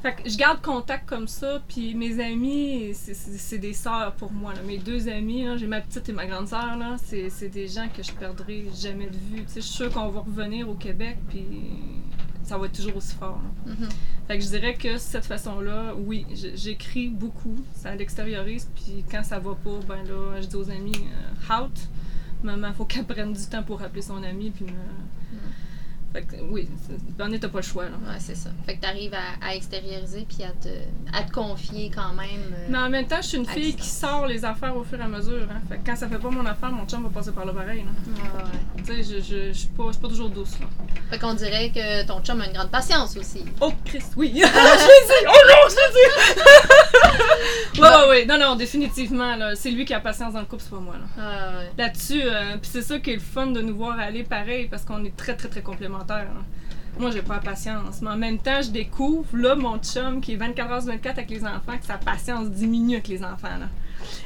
Fait 0.00 0.14
que 0.14 0.28
je 0.28 0.36
garde 0.38 0.62
contact 0.62 1.06
comme 1.08 1.28
ça, 1.28 1.62
puis 1.68 1.94
mes 1.94 2.18
amis, 2.18 2.92
c'est- 2.94 3.58
des 3.58 3.74
sœurs 3.74 4.14
pour 4.14 4.32
moi. 4.32 4.54
Là. 4.54 4.60
Mes 4.66 4.78
deux 4.78 5.06
amis, 5.08 5.44
j'ai 5.58 5.66
ma 5.66 5.80
petite 5.82 6.08
et 6.08 6.12
ma 6.12 6.26
grande 6.26 6.48
sœur, 6.48 6.76
c'est 7.04 7.48
des 7.50 7.68
gens 7.68 7.88
que 7.94 8.02
je 8.02 8.10
perdrai 8.12 8.64
jamais 8.74 9.06
de 9.06 9.16
vue. 9.16 9.44
Je 9.46 9.60
suis 9.60 9.62
sûre 9.62 9.90
qu'on 9.92 10.08
va 10.08 10.20
revenir 10.20 10.68
au 10.68 10.74
Québec, 10.74 11.18
puis 11.28 11.44
ça 12.44 12.58
va 12.58 12.66
être 12.66 12.72
toujours 12.72 12.96
aussi 12.96 13.14
fort. 13.14 13.40
Mhm. 13.66 13.88
Fait 14.26 14.38
que 14.38 14.44
je 14.44 14.48
dirais 14.48 14.74
que 14.74 14.98
cette 14.98 15.24
façon-là, 15.24 15.94
oui, 15.96 16.26
j'écris 16.54 17.08
beaucoup, 17.08 17.56
ça 17.74 17.94
l'extériorise, 17.94 18.70
puis 18.74 19.04
quand 19.10 19.22
ça 19.22 19.38
va 19.38 19.54
pas, 19.54 19.78
ben 19.86 20.02
là, 20.04 20.40
je 20.40 20.46
dis 20.46 20.56
aux 20.56 20.70
amis, 20.70 20.92
euh, 21.50 21.64
out, 21.64 21.88
maman, 22.42 22.72
faut 22.72 22.84
qu'elle 22.84 23.04
prenne 23.04 23.32
du 23.32 23.46
temps 23.46 23.62
pour 23.62 23.82
appeler 23.82 24.02
son 24.02 24.22
ami, 24.22 24.50
puis 24.50 24.64
me... 24.64 24.70
Fait 26.12 26.22
que 26.22 26.36
oui, 26.50 26.68
c'est- 26.86 27.22
on 27.22 27.38
t'as 27.38 27.48
pas 27.48 27.58
le 27.58 27.62
choix, 27.64 27.84
là. 27.84 27.90
Ouais, 28.06 28.16
c'est 28.18 28.34
ça. 28.34 28.50
Fait 28.66 28.76
que 28.76 28.80
t'arrives 28.82 29.14
à, 29.14 29.46
à 29.46 29.54
extérioriser 29.54 30.26
puis 30.28 30.44
à 30.44 30.50
te, 30.50 30.68
à 31.16 31.22
te 31.22 31.32
confier 31.32 31.90
quand 31.94 32.12
même. 32.12 32.52
euh, 32.52 32.66
Mais 32.68 32.78
en 32.78 32.90
même 32.90 33.06
temps, 33.06 33.16
je 33.22 33.28
suis 33.28 33.38
une 33.38 33.46
fille 33.46 33.74
qui 33.74 33.88
sort 33.88 34.26
les 34.26 34.44
affaires 34.44 34.76
au 34.76 34.84
fur 34.84 34.98
et 35.00 35.02
à 35.02 35.08
mesure. 35.08 35.46
Hein. 35.50 35.60
Fait 35.68 35.76
que 35.78 35.86
quand 35.86 35.96
ça 35.96 36.08
fait 36.08 36.18
pas 36.18 36.28
mon 36.30 36.44
affaire, 36.44 36.70
mon 36.70 36.84
chum 36.86 37.02
va 37.02 37.08
passer 37.08 37.32
par 37.32 37.46
là 37.46 37.52
pareil. 37.54 37.84
là. 37.84 38.22
ouais, 38.22 38.42
ouais. 38.44 38.84
Tu 38.84 39.02
sais, 39.04 39.14
je, 39.14 39.20
je, 39.24 39.52
je 39.52 39.58
suis 39.58 39.68
pas, 39.68 39.84
je 39.86 39.92
suis 39.92 40.02
pas 40.02 40.08
toujours 40.08 40.28
douce. 40.28 40.58
Là. 40.60 40.66
Fait 41.10 41.18
qu'on 41.18 41.34
dirait 41.34 41.70
que 41.70 42.06
ton 42.06 42.20
chum 42.20 42.40
a 42.42 42.46
une 42.46 42.52
grande 42.52 42.70
patience 42.70 43.16
aussi. 43.16 43.44
Oh, 43.60 43.72
Christ, 43.84 44.12
oui! 44.16 44.32
je 44.34 44.38
l'ai 44.40 44.42
dit! 44.42 45.26
Oh 45.26 45.42
non, 45.48 45.68
je 45.68 45.74
l'ai 45.76 45.92
dit! 45.94 46.40
ouais, 47.74 47.80
ouais, 47.80 48.08
ouais. 48.08 48.26
Non, 48.26 48.38
non, 48.38 48.56
définitivement. 48.56 49.36
là, 49.36 49.54
C'est 49.54 49.70
lui 49.70 49.84
qui 49.84 49.94
a 49.94 50.00
patience 50.00 50.34
dans 50.34 50.40
le 50.40 50.46
couple, 50.46 50.62
c'est 50.62 50.70
pas 50.70 50.80
moi. 50.80 50.94
Là. 50.94 51.04
Ah, 51.18 51.58
ouais. 51.58 51.70
Là-dessus, 51.78 52.22
euh, 52.24 52.56
puis 52.60 52.70
c'est 52.72 52.82
ça 52.82 52.98
qui 52.98 53.10
est 53.10 53.14
le 53.14 53.20
fun 53.20 53.46
de 53.48 53.60
nous 53.60 53.76
voir 53.76 53.98
aller 53.98 54.24
pareil 54.24 54.68
parce 54.70 54.84
qu'on 54.84 55.04
est 55.04 55.16
très, 55.16 55.36
très, 55.36 55.48
très 55.48 55.62
complémentaires. 55.62 56.24
là. 56.34 56.42
Moi, 56.98 57.10
j'ai 57.10 57.22
pas 57.22 57.34
la 57.36 57.40
patience. 57.40 58.02
Mais 58.02 58.10
en 58.10 58.16
même 58.16 58.38
temps, 58.38 58.60
je 58.60 58.68
découvre, 58.70 59.26
là, 59.34 59.54
mon 59.54 59.78
chum 59.78 60.20
qui 60.20 60.34
est 60.34 60.36
24 60.36 60.70
h 60.70 60.86
24 60.86 61.18
avec 61.18 61.30
les 61.30 61.42
enfants, 61.42 61.78
que 61.80 61.86
sa 61.86 61.96
patience 61.96 62.50
diminue 62.50 62.96
avec 62.96 63.08
les 63.08 63.24
enfants. 63.24 63.56
Là. 63.58 63.68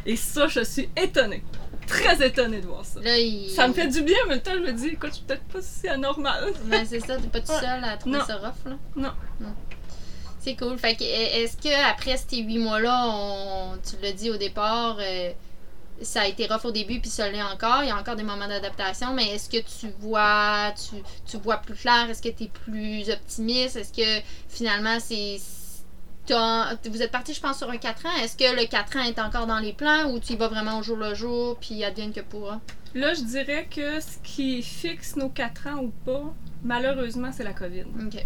Et 0.04 0.16
ça, 0.16 0.48
je 0.48 0.64
suis 0.64 0.88
étonnée. 0.96 1.44
Très 1.86 2.26
étonnée 2.26 2.60
de 2.60 2.66
voir 2.66 2.84
ça. 2.84 2.98
Là, 3.00 3.16
il... 3.16 3.48
Ça 3.50 3.68
me 3.68 3.72
fait 3.72 3.86
du 3.86 4.02
bien, 4.02 4.16
en 4.24 4.30
même 4.30 4.40
temps, 4.40 4.50
je 4.54 4.58
me 4.58 4.72
dis, 4.72 4.88
écoute, 4.88 5.10
je 5.10 5.14
suis 5.16 5.24
peut-être 5.24 5.44
pas 5.44 5.60
si 5.62 5.86
anormal. 5.88 6.52
Mais 6.64 6.84
c'est 6.84 6.98
ça, 6.98 7.16
t'es 7.16 7.28
pas 7.28 7.38
tout 7.38 7.52
seul 7.52 7.84
à 7.84 7.96
trouver 7.96 8.18
Non. 8.18 8.24
ça 8.24 8.36
rough, 8.38 8.64
là. 8.66 8.76
Non. 8.96 9.12
C'est 10.46 10.54
cool. 10.54 10.78
Fait 10.78 10.94
que, 10.94 11.02
e- 11.02 11.42
est-ce 11.42 11.56
que 11.56 11.90
après 11.90 12.16
ces 12.16 12.36
huit 12.36 12.58
mois-là, 12.60 13.08
on... 13.08 13.78
tu 13.78 13.96
l'as 14.00 14.12
dit 14.12 14.30
au 14.30 14.36
départ, 14.36 14.96
euh, 15.00 15.32
ça 16.02 16.20
a 16.20 16.26
été 16.28 16.46
rough 16.46 16.64
au 16.66 16.70
début, 16.70 17.00
puis 17.00 17.10
ça 17.10 17.28
l'est 17.28 17.42
encore? 17.42 17.82
Il 17.82 17.88
y 17.88 17.90
a 17.90 17.98
encore 17.98 18.14
des 18.14 18.22
moments 18.22 18.46
d'adaptation, 18.46 19.12
mais 19.12 19.30
est-ce 19.34 19.50
que 19.50 19.56
tu 19.56 19.92
vois, 19.98 20.72
tu, 20.72 21.02
tu 21.28 21.36
vois 21.38 21.56
plus 21.56 21.74
clair? 21.74 22.08
Est-ce 22.08 22.22
que 22.22 22.28
tu 22.28 22.44
es 22.44 22.46
plus 22.46 23.10
optimiste? 23.10 23.74
Est-ce 23.74 23.92
que 23.92 24.24
finalement, 24.48 24.98
c'est. 25.00 25.38
Vous 26.28 27.02
êtes 27.02 27.10
parti, 27.10 27.34
je 27.34 27.40
pense, 27.40 27.58
sur 27.58 27.68
un 27.68 27.76
4 27.76 28.06
ans. 28.06 28.16
Est-ce 28.22 28.36
que 28.36 28.54
le 28.54 28.68
4 28.68 28.98
ans 28.98 29.02
est 29.02 29.18
encore 29.18 29.48
dans 29.48 29.58
les 29.58 29.72
plans 29.72 30.12
ou 30.12 30.20
tu 30.20 30.34
y 30.34 30.36
vas 30.36 30.46
vraiment 30.46 30.78
au 30.78 30.82
jour 30.84 30.96
le 30.96 31.14
jour, 31.16 31.56
puis 31.60 31.82
advienne 31.82 32.12
que 32.12 32.20
pourra? 32.20 32.60
Là, 32.94 33.14
je 33.14 33.22
dirais 33.22 33.66
que 33.68 33.98
ce 33.98 34.18
qui 34.22 34.62
fixe 34.62 35.16
nos 35.16 35.28
4 35.28 35.66
ans 35.66 35.82
ou 35.82 35.92
pas, 36.04 36.32
malheureusement, 36.62 37.32
c'est 37.32 37.44
la 37.44 37.52
COVID. 37.52 37.86
Ok. 38.06 38.24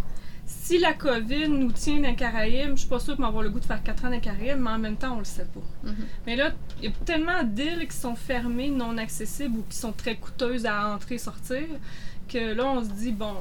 Si 0.71 0.79
la 0.79 0.93
COVID 0.93 1.49
nous 1.49 1.73
tient 1.73 1.99
dans 1.99 2.15
Caraïbes, 2.15 2.77
je 2.77 2.83
suis 2.83 2.89
pas 2.89 3.01
sûre 3.01 3.17
qu'on 3.17 3.23
va 3.23 3.29
avoir 3.29 3.43
le 3.43 3.51
goût 3.51 3.59
de 3.59 3.65
faire 3.65 3.83
4 3.83 4.05
ans 4.05 4.11
dans 4.11 4.21
Caraïbes, 4.21 4.61
mais 4.61 4.71
en 4.71 4.79
même 4.79 4.97
temps, 4.97 5.17
on 5.17 5.19
le 5.19 5.25
sait 5.25 5.45
pas. 5.53 5.89
Mhm. 5.89 5.97
Mais 6.29 6.37
là, 6.37 6.53
il 6.79 6.85
y 6.85 6.87
a 6.87 6.95
tellement 7.05 7.43
d'îles 7.43 7.89
qui 7.89 7.97
sont 7.97 8.15
fermées, 8.15 8.71
non 8.71 8.97
accessibles 8.97 9.59
ou 9.59 9.65
qui 9.69 9.77
sont 9.77 9.91
très 9.91 10.15
coûteuses 10.15 10.67
à 10.67 10.95
entrer 10.95 11.17
et 11.17 11.19
sortir, 11.19 11.65
que 12.29 12.55
là, 12.55 12.67
on 12.67 12.85
se 12.85 12.91
dit, 12.91 13.11
bon, 13.11 13.35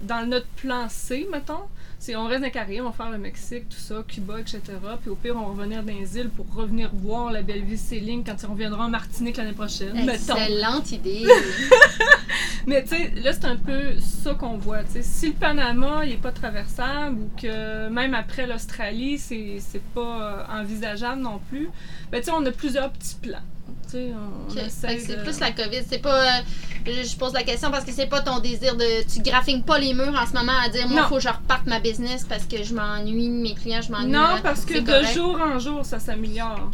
dans 0.00 0.26
notre 0.26 0.46
plan 0.46 0.88
C, 0.88 1.28
mettons, 1.30 1.68
c'est 2.04 2.16
on 2.16 2.26
reste 2.26 2.42
dans 2.42 2.50
Caraïbes, 2.50 2.80
on 2.82 2.86
va 2.90 2.92
faire 2.92 3.10
le 3.10 3.18
Mexique, 3.18 3.68
tout 3.68 3.76
ça, 3.78 4.02
Cuba, 4.08 4.40
etc. 4.40 4.60
Puis 5.00 5.08
au 5.10 5.14
pire, 5.14 5.36
on 5.36 5.42
va 5.42 5.62
revenir 5.62 5.84
dans 5.84 5.92
les 5.92 6.18
îles 6.18 6.30
pour 6.30 6.52
revenir 6.52 6.90
voir 6.92 7.30
la 7.30 7.42
belle 7.42 7.62
vie 7.62 7.78
Céline 7.78 8.24
quand 8.24 8.34
on 8.48 8.52
reviendra 8.54 8.86
en 8.86 8.88
Martinique 8.88 9.36
l'année 9.36 9.52
prochaine, 9.52 9.92
mettons. 10.04 10.34
Excellente 10.34 10.90
idée. 10.90 11.24
Mais 12.66 12.82
tu 12.82 12.90
sais, 12.90 13.12
là, 13.22 13.32
c'est 13.32 13.44
un 13.44 13.56
peu 13.56 13.98
ça 14.00 14.34
qu'on 14.34 14.56
voit. 14.58 14.78
Si 15.00 15.28
le 15.28 15.32
Panama 15.34 16.04
il 16.04 16.12
est 16.12 16.16
pas 16.16 16.32
traversable 16.32 17.18
ou 17.20 17.30
que 17.40 17.88
même 17.88 18.14
après 18.14 18.46
l'Australie, 18.48 19.18
c'est 19.18 19.58
c'est 19.60 19.82
pas 19.94 20.46
euh, 20.50 20.60
envisageable 20.60 21.20
non 21.22 21.40
plus, 21.50 21.68
ben 22.10 22.18
tu 22.20 22.26
sais, 22.26 22.30
on 22.32 22.44
a 22.44 22.50
plusieurs 22.50 22.90
petits 22.90 23.16
plans. 23.22 23.38
Tu 23.84 23.92
sais, 23.92 24.10
on, 24.12 24.50
Ok. 24.50 24.58
on 24.60 24.66
essaie 24.66 24.88
Fait 24.88 24.96
que 24.96 25.02
c'est 25.02 25.16
de- 25.18 25.22
plus 25.22 25.40
la 25.40 25.50
COVID. 25.52 25.82
C'est 25.88 25.98
pas. 25.98 26.38
euh, 26.38 26.40
je, 26.86 27.16
pose 27.16 27.32
la 27.32 27.42
question 27.42 27.70
parce 27.70 27.84
que 27.84 27.92
c'est 27.92 28.06
pas 28.06 28.20
ton 28.20 28.38
désir 28.38 28.76
de. 28.76 28.84
Tu 29.12 29.22
graphines 29.22 29.62
pas 29.64 29.78
les 29.78 29.92
murs 29.94 30.14
en 30.14 30.26
ce 30.26 30.32
moment 30.32 30.52
à 30.64 30.68
dire 30.68 30.88
moi, 30.88 31.02
Non. 31.02 31.08
faut 31.08 31.16
que 31.16 31.22
je 31.22 31.28
reparte 31.28 31.66
ma 31.66 31.78
business 31.80 31.91
parce 32.28 32.44
que 32.46 32.62
je 32.62 32.74
m'ennuie 32.74 33.28
de 33.28 33.34
mes 33.42 33.54
clients, 33.54 33.80
je 33.82 33.90
m'ennuie. 33.92 34.12
Non, 34.12 34.40
parce 34.42 34.64
que 34.64 34.78
de 34.78 34.86
correct. 34.86 35.14
jour 35.14 35.40
en 35.40 35.58
jour, 35.58 35.84
ça 35.84 35.98
s'améliore. 35.98 36.70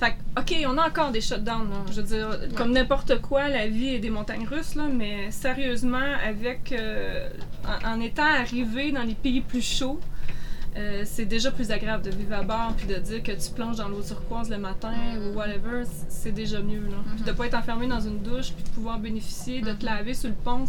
Fait 0.00 0.16
OK, 0.36 0.54
on 0.66 0.76
a 0.78 0.88
encore 0.88 1.12
des 1.12 1.20
shutdowns, 1.20 1.70
là. 1.70 1.84
Je 1.90 2.00
veux 2.00 2.06
dire, 2.06 2.28
comme 2.56 2.72
n'importe 2.72 3.20
quoi, 3.20 3.48
la 3.48 3.68
vie 3.68 3.94
est 3.94 3.98
des 4.00 4.10
montagnes 4.10 4.46
russes, 4.46 4.74
là, 4.74 4.84
mais 4.92 5.30
sérieusement, 5.30 5.98
avec. 6.26 6.72
euh, 6.72 7.28
en, 7.84 7.94
en 7.96 8.00
étant 8.00 8.24
arrivé 8.24 8.90
dans 8.92 9.04
les 9.04 9.14
pays 9.14 9.40
plus 9.40 9.62
chauds, 9.62 10.00
euh, 10.76 11.02
c'est 11.06 11.24
déjà 11.26 11.52
plus 11.52 11.70
agréable 11.70 12.02
de 12.02 12.10
vivre 12.10 12.34
à 12.34 12.42
bord 12.42 12.72
puis 12.76 12.88
de 12.88 12.96
dire 12.96 13.22
que 13.22 13.30
tu 13.30 13.50
plonges 13.54 13.76
dans 13.76 13.88
l'eau 13.88 14.02
turquoise 14.02 14.50
le 14.50 14.58
matin 14.58 14.90
Mm. 14.90 15.18
ou 15.28 15.34
whatever, 15.38 15.84
c'est 16.08 16.32
déjà 16.32 16.60
mieux. 16.60 16.80
Là. 16.90 16.96
Puis 17.14 17.24
de 17.24 17.30
pas 17.30 17.46
être 17.46 17.54
enfermé 17.56 17.86
dans 17.86 18.00
une 18.00 18.18
douche 18.18 18.50
puis 18.52 18.64
de 18.64 18.68
pouvoir 18.70 18.98
bénéficier, 18.98 19.60
de 19.60 19.72
te 19.72 19.86
Mhm. 19.86 19.92
laver 19.92 20.14
sur 20.14 20.28
le 20.30 20.34
pont, 20.34 20.64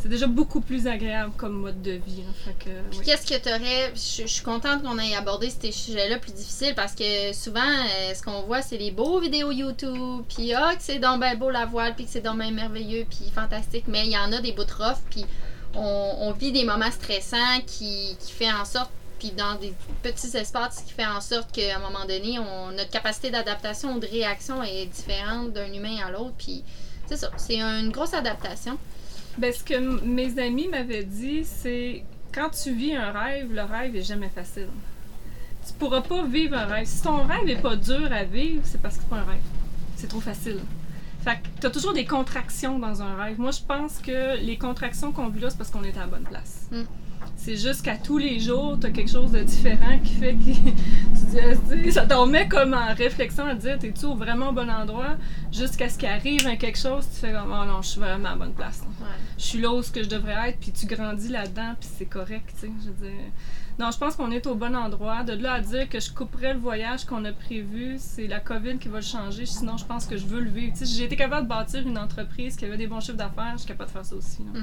c'est 0.00 0.08
déjà 0.08 0.26
beaucoup 0.26 0.60
plus 0.60 0.86
agréable 0.86 1.32
comme 1.36 1.52
mode 1.52 1.82
de 1.82 1.92
vie. 1.92 2.24
Fait 2.44 2.54
que, 2.58 2.70
oui. 2.92 3.04
qu'est-ce 3.04 3.26
que 3.26 3.38
tu 3.38 3.48
aurais. 3.48 3.92
Je, 3.94 4.22
je 4.22 4.26
suis 4.26 4.42
contente 4.42 4.82
qu'on 4.82 4.98
ait 4.98 5.14
abordé 5.14 5.50
ces 5.50 5.72
sujets-là 5.72 6.18
plus 6.18 6.32
difficiles 6.32 6.74
parce 6.74 6.94
que 6.94 7.34
souvent, 7.34 7.60
euh, 7.60 8.14
ce 8.14 8.22
qu'on 8.22 8.42
voit, 8.42 8.62
c'est 8.62 8.78
les 8.78 8.90
beaux 8.90 9.20
vidéos 9.20 9.52
YouTube, 9.52 10.24
puis 10.28 10.54
ah, 10.54 10.74
que 10.74 10.82
c'est 10.82 10.98
donc 10.98 11.20
ben 11.20 11.36
beau 11.38 11.50
la 11.50 11.66
voile, 11.66 11.94
puis 11.94 12.06
que 12.06 12.10
c'est 12.10 12.22
donc 12.22 12.38
ben 12.38 12.52
merveilleux, 12.54 13.04
puis 13.08 13.30
fantastique. 13.34 13.84
Mais 13.88 14.06
il 14.06 14.12
y 14.12 14.18
en 14.18 14.32
a 14.32 14.40
des 14.40 14.52
bouts 14.52 14.64
de 14.64 14.72
rough, 14.72 14.98
puis 15.10 15.26
on, 15.74 16.14
on 16.20 16.32
vit 16.32 16.52
des 16.52 16.64
moments 16.64 16.90
stressants 16.90 17.60
qui, 17.66 18.16
qui 18.18 18.32
fait 18.32 18.50
en 18.50 18.64
sorte, 18.64 18.90
puis 19.18 19.32
dans 19.32 19.56
des 19.56 19.74
petits 20.02 20.34
espaces, 20.34 20.82
qui 20.86 20.94
fait 20.94 21.06
en 21.06 21.20
sorte 21.20 21.52
qu'à 21.52 21.76
un 21.76 21.78
moment 21.78 22.06
donné, 22.06 22.38
on, 22.38 22.70
notre 22.70 22.90
capacité 22.90 23.30
d'adaptation 23.30 23.96
ou 23.96 24.00
de 24.00 24.06
réaction 24.06 24.62
est 24.62 24.86
différente 24.86 25.52
d'un 25.52 25.70
humain 25.70 25.96
à 26.06 26.10
l'autre, 26.10 26.34
puis 26.38 26.64
c'est 27.06 27.16
ça, 27.16 27.30
c'est 27.36 27.60
une 27.60 27.90
grosse 27.90 28.14
adaptation. 28.14 28.78
Ben, 29.38 29.52
ce 29.52 29.64
que 29.64 30.04
mes 30.04 30.38
amis 30.38 30.68
m'avaient 30.68 31.04
dit, 31.04 31.44
c'est 31.44 32.04
quand 32.32 32.50
tu 32.50 32.72
vis 32.72 32.94
un 32.94 33.10
rêve, 33.12 33.52
le 33.52 33.62
rêve 33.62 33.96
est 33.96 34.02
jamais 34.02 34.28
facile. 34.28 34.68
Tu 35.66 35.72
pourras 35.74 36.00
pas 36.00 36.24
vivre 36.24 36.56
un 36.56 36.66
rêve. 36.66 36.86
Si 36.86 37.02
ton 37.02 37.24
rêve 37.24 37.48
est 37.48 37.60
pas 37.60 37.76
dur 37.76 38.12
à 38.12 38.24
vivre, 38.24 38.62
c'est 38.64 38.80
parce 38.80 38.96
que 38.96 39.02
c'est 39.02 39.08
pas 39.08 39.16
un 39.16 39.24
rêve. 39.24 39.42
C'est 39.96 40.08
trop 40.08 40.20
facile. 40.20 40.60
Fait 41.22 41.36
que 41.36 41.48
t'as 41.60 41.70
toujours 41.70 41.92
des 41.92 42.06
contractions 42.06 42.78
dans 42.78 43.02
un 43.02 43.14
rêve. 43.14 43.38
Moi, 43.38 43.50
je 43.50 43.60
pense 43.60 43.98
que 43.98 44.38
les 44.38 44.56
contractions 44.56 45.12
qu'on 45.12 45.28
vit 45.28 45.40
là, 45.40 45.50
c'est 45.50 45.58
parce 45.58 45.70
qu'on 45.70 45.84
est 45.84 45.96
à 45.96 46.00
la 46.00 46.06
bonne 46.06 46.24
place. 46.24 46.68
Mm. 46.70 46.82
C'est 47.42 47.56
juste 47.56 47.82
qu'à 47.82 47.96
tous 47.96 48.18
les 48.18 48.38
jours, 48.38 48.76
t'as 48.78 48.90
quelque 48.90 49.10
chose 49.10 49.32
de 49.32 49.42
différent 49.42 49.98
qui 50.04 50.12
fait 50.12 50.34
que 50.34 50.44
tu 50.44 50.52
dis, 51.30 51.38
Esti, 51.38 51.92
ça 51.92 52.04
t'en 52.04 52.26
met 52.26 52.46
comme 52.46 52.74
en 52.74 52.92
réflexion 52.94 53.46
à 53.46 53.54
dire, 53.54 53.78
t'es-tu 53.78 54.04
au 54.04 54.14
vraiment 54.14 54.52
bon 54.52 54.68
endroit? 54.70 55.16
Jusqu'à 55.50 55.88
ce 55.88 55.98
qu'il 55.98 56.08
arrive 56.08 56.46
un 56.46 56.56
quelque 56.56 56.78
chose, 56.78 57.08
tu 57.10 57.18
fais 57.18 57.32
comme, 57.32 57.50
oh 57.50 57.64
non, 57.64 57.80
je 57.80 57.88
suis 57.88 58.00
vraiment 58.00 58.28
à 58.28 58.32
la 58.32 58.36
bonne 58.36 58.52
place. 58.52 58.82
Ouais. 59.00 59.06
je 59.38 59.42
suis 59.42 59.58
là 59.58 59.72
où 59.72 59.82
ce 59.82 59.90
que 59.90 60.02
je 60.02 60.08
devrais 60.10 60.50
être, 60.50 60.58
puis 60.60 60.70
tu 60.70 60.84
grandis 60.84 61.28
là-dedans, 61.28 61.74
puis 61.80 61.88
c'est 61.96 62.04
correct, 62.04 62.44
tu 62.54 62.66
sais. 62.66 62.72
Je 62.84 62.88
veux 62.90 63.08
dire. 63.10 63.24
Non, 63.78 63.90
je 63.90 63.96
pense 63.96 64.16
qu'on 64.16 64.30
est 64.30 64.46
au 64.46 64.54
bon 64.54 64.76
endroit. 64.76 65.22
De 65.22 65.32
là 65.32 65.54
à 65.54 65.60
dire 65.60 65.88
que 65.88 65.98
je 65.98 66.10
couperais 66.10 66.52
le 66.52 66.60
voyage 66.60 67.06
qu'on 67.06 67.24
a 67.24 67.32
prévu, 67.32 67.96
c'est 67.98 68.26
la 68.26 68.38
COVID 68.38 68.76
qui 68.76 68.88
va 68.88 68.98
le 68.98 69.04
changer. 69.04 69.46
Sinon, 69.46 69.78
je 69.78 69.86
pense 69.86 70.04
que 70.04 70.18
je 70.18 70.26
veux 70.26 70.40
le 70.40 70.50
vivre. 70.50 70.74
Tu 70.76 70.84
sais, 70.84 70.94
j'ai 70.94 71.04
été 71.04 71.16
capable 71.16 71.44
de 71.44 71.48
bâtir 71.48 71.86
une 71.86 71.96
entreprise 71.96 72.54
qui 72.56 72.66
avait 72.66 72.76
des 72.76 72.86
bons 72.86 73.00
chiffres 73.00 73.16
d'affaires, 73.16 73.52
je 73.54 73.60
suis 73.60 73.68
capable 73.68 73.88
de 73.88 73.94
faire 73.94 74.04
ça 74.04 74.14
aussi. 74.14 74.42
là. 74.52 74.60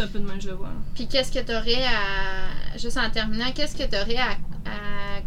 Un 0.00 0.06
peu 0.06 0.18
de 0.18 0.26
même 0.28 0.40
je 0.40 0.50
le. 0.50 0.68
Puis 0.94 1.06
qu'est-ce 1.06 1.32
que 1.32 1.38
tu 1.40 1.52
aurais 1.54 1.84
à. 1.84 2.78
Juste 2.78 2.98
en 2.98 3.10
terminant, 3.10 3.50
qu'est-ce 3.54 3.76
que 3.76 3.84
tu 3.84 3.96
aurais 3.96 4.16
à, 4.16 4.30
à, 4.32 5.20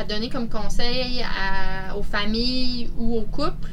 à 0.00 0.04
donner 0.04 0.28
comme 0.28 0.48
conseil 0.48 1.22
à- 1.22 1.96
aux 1.96 2.02
familles 2.02 2.90
ou 2.96 3.16
aux 3.18 3.22
couples, 3.22 3.70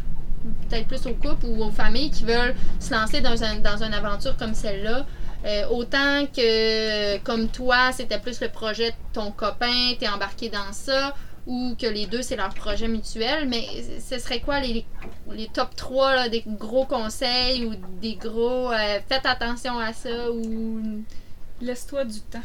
peut-être 0.70 0.88
plus 0.88 1.06
aux 1.06 1.14
couples 1.14 1.46
ou 1.46 1.64
aux 1.64 1.72
familles 1.72 2.12
qui 2.12 2.26
veulent 2.26 2.56
se 2.80 2.94
lancer 2.94 3.22
dans, 3.22 3.42
un- 3.44 3.60
dans 3.60 3.84
une 3.84 3.94
aventure 3.94 4.36
comme 4.38 4.54
celle-là? 4.54 5.06
Euh, 5.46 5.68
autant 5.70 6.26
que 6.36 7.18
comme 7.20 7.48
toi, 7.48 7.92
c'était 7.94 8.20
plus 8.20 8.42
le 8.42 8.50
projet 8.50 8.92
de 8.92 8.96
ton 9.14 9.32
copain, 9.32 9.94
t'es 9.98 10.10
embarqué 10.10 10.50
dans 10.50 10.74
ça, 10.74 11.16
ou 11.50 11.76
que 11.76 11.88
les 11.88 12.06
deux, 12.06 12.22
c'est 12.22 12.36
leur 12.36 12.54
projet 12.54 12.88
mutuel, 12.88 13.50
mais 13.50 13.66
ce 14.00 14.20
serait 14.20 14.40
quoi 14.40 14.60
les, 14.60 14.86
les 15.32 15.48
top 15.48 15.76
3 15.76 16.16
là, 16.16 16.30
des 16.30 16.44
gros 16.46 16.86
conseils 16.86 17.66
ou 17.66 17.74
des 18.00 18.16
gros 18.18 18.72
euh, 18.72 19.00
faites 19.10 19.26
attention 19.26 19.80
à 19.80 19.92
ça 19.92 20.32
ou 20.32 20.80
Laisse-toi 21.60 22.06
du 22.06 22.22
temps. 22.22 22.44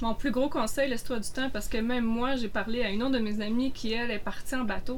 Mon 0.00 0.14
plus 0.14 0.30
gros 0.30 0.48
conseil, 0.48 0.88
laisse-toi 0.88 1.18
du 1.18 1.28
temps 1.28 1.50
parce 1.50 1.66
que 1.66 1.78
même 1.78 2.04
moi, 2.04 2.36
j'ai 2.36 2.48
parlé 2.48 2.84
à 2.84 2.90
une 2.90 3.02
autre 3.02 3.14
de 3.14 3.18
mes 3.18 3.44
amies 3.44 3.72
qui, 3.72 3.92
elle, 3.92 4.12
est 4.12 4.20
partie 4.20 4.54
en 4.54 4.64
bateau. 4.64 4.96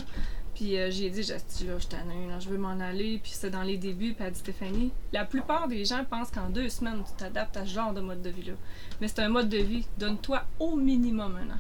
Puis 0.54 0.78
euh, 0.78 0.90
j'ai 0.90 1.08
dit, 1.08 1.22
j'ai 1.22 1.36
dit, 1.36 1.66
là, 1.66 1.78
je 1.78 1.86
t'annule, 1.86 2.28
là, 2.28 2.38
je 2.38 2.50
veux 2.50 2.58
m'en 2.58 2.78
aller. 2.78 3.18
Puis 3.22 3.32
c'est 3.34 3.50
dans 3.50 3.62
les 3.62 3.78
débuts. 3.78 4.12
Puis 4.12 4.16
elle 4.20 4.26
a 4.26 4.30
dit, 4.30 4.40
Stéphanie, 4.40 4.92
la 5.12 5.24
plupart 5.24 5.68
des 5.68 5.86
gens 5.86 6.04
pensent 6.04 6.30
qu'en 6.30 6.50
deux 6.50 6.68
semaines, 6.68 7.02
tu 7.06 7.14
t'adaptes 7.16 7.56
à 7.56 7.64
ce 7.64 7.70
genre 7.72 7.94
de 7.94 8.02
mode 8.02 8.20
de 8.20 8.28
vie-là. 8.28 8.52
Mais 9.00 9.08
c'est 9.08 9.20
un 9.20 9.30
mode 9.30 9.48
de 9.48 9.56
vie. 9.58 9.86
Donne-toi 9.98 10.44
au 10.60 10.76
minimum 10.76 11.36
un 11.36 11.54
an. 11.54 11.58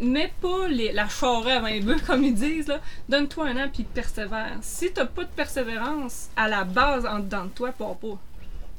Mets 0.00 0.32
pas 0.40 0.66
les, 0.68 0.92
la 0.92 1.08
charrue 1.08 1.50
à 1.50 1.60
20 1.60 1.80
bœufs, 1.84 2.00
comme 2.06 2.24
ils 2.24 2.34
disent. 2.34 2.72
Donne-toi 3.08 3.48
un 3.48 3.64
an, 3.64 3.70
puis 3.72 3.84
persévère. 3.84 4.56
Si 4.62 4.92
t'as 4.92 5.06
pas 5.06 5.24
de 5.24 5.28
persévérance 5.28 6.30
à 6.36 6.48
la 6.48 6.64
base 6.64 7.04
en 7.06 7.18
dedans 7.18 7.44
de 7.44 7.50
toi, 7.50 7.72
pars 7.72 7.96
pas. 7.96 8.18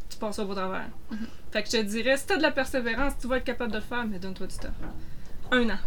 Tu 0.10 0.18
passes 0.18 0.40
au 0.40 0.54
travers. 0.54 0.90
Fait 1.52 1.64
que 1.64 1.70
je 1.70 1.78
te 1.78 1.82
dirais, 1.84 2.18
si 2.18 2.26
t'as 2.26 2.38
de 2.38 2.42
la 2.42 2.52
persévérance, 2.52 3.14
tu 3.20 3.28
vas 3.28 3.38
être 3.38 3.44
capable 3.44 3.72
de 3.72 3.78
le 3.78 3.84
faire, 3.84 4.06
mais 4.06 4.20
donne-toi 4.20 4.48
du 4.48 4.58
temps. 4.58 4.74
Un 5.52 5.70
an. 5.70 5.80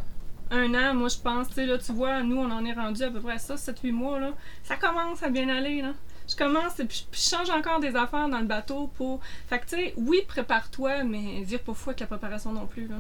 Un 0.51 0.75
an, 0.75 0.95
moi 0.95 1.09
je 1.09 1.19
pense, 1.19 1.49
tu 1.49 1.55
sais, 1.55 1.67
là, 1.67 1.79
tu 1.79 1.93
vois, 1.93 2.23
nous 2.23 2.37
on 2.37 2.51
en 2.51 2.65
est 2.65 2.75
rendu 2.75 3.03
à 3.03 3.11
peu 3.11 3.21
près 3.21 3.35
à 3.35 3.39
ça, 3.39 3.55
7-8 3.55 3.93
mois, 3.93 4.21
là. 4.21 4.33
Ça 4.63 4.77
commence 4.77 5.23
à 5.23 5.31
bien 5.31 5.49
aller, 5.49 5.83
là. 5.83 5.93
Je 6.27 6.37
commence, 6.37 6.81
et 6.81 6.87
puis 6.87 7.07
je 7.13 7.19
change 7.19 7.51
encore 7.51 7.81
des 7.81 7.95
affaires 7.95 8.29
dans 8.29 8.39
le 8.39 8.47
bateau 8.47 8.91
pour. 8.97 9.21
Fait 9.49 9.59
que, 9.59 9.67
tu 9.67 9.77
sais, 9.77 9.95
oui, 9.97 10.23
prépare-toi, 10.27 11.05
mais 11.05 11.43
vire 11.43 11.61
pas 11.61 11.75
fou 11.75 11.91
avec 11.91 12.01
la 12.01 12.07
préparation 12.07 12.53
non 12.53 12.67
plus, 12.67 12.89
là. 12.89 12.97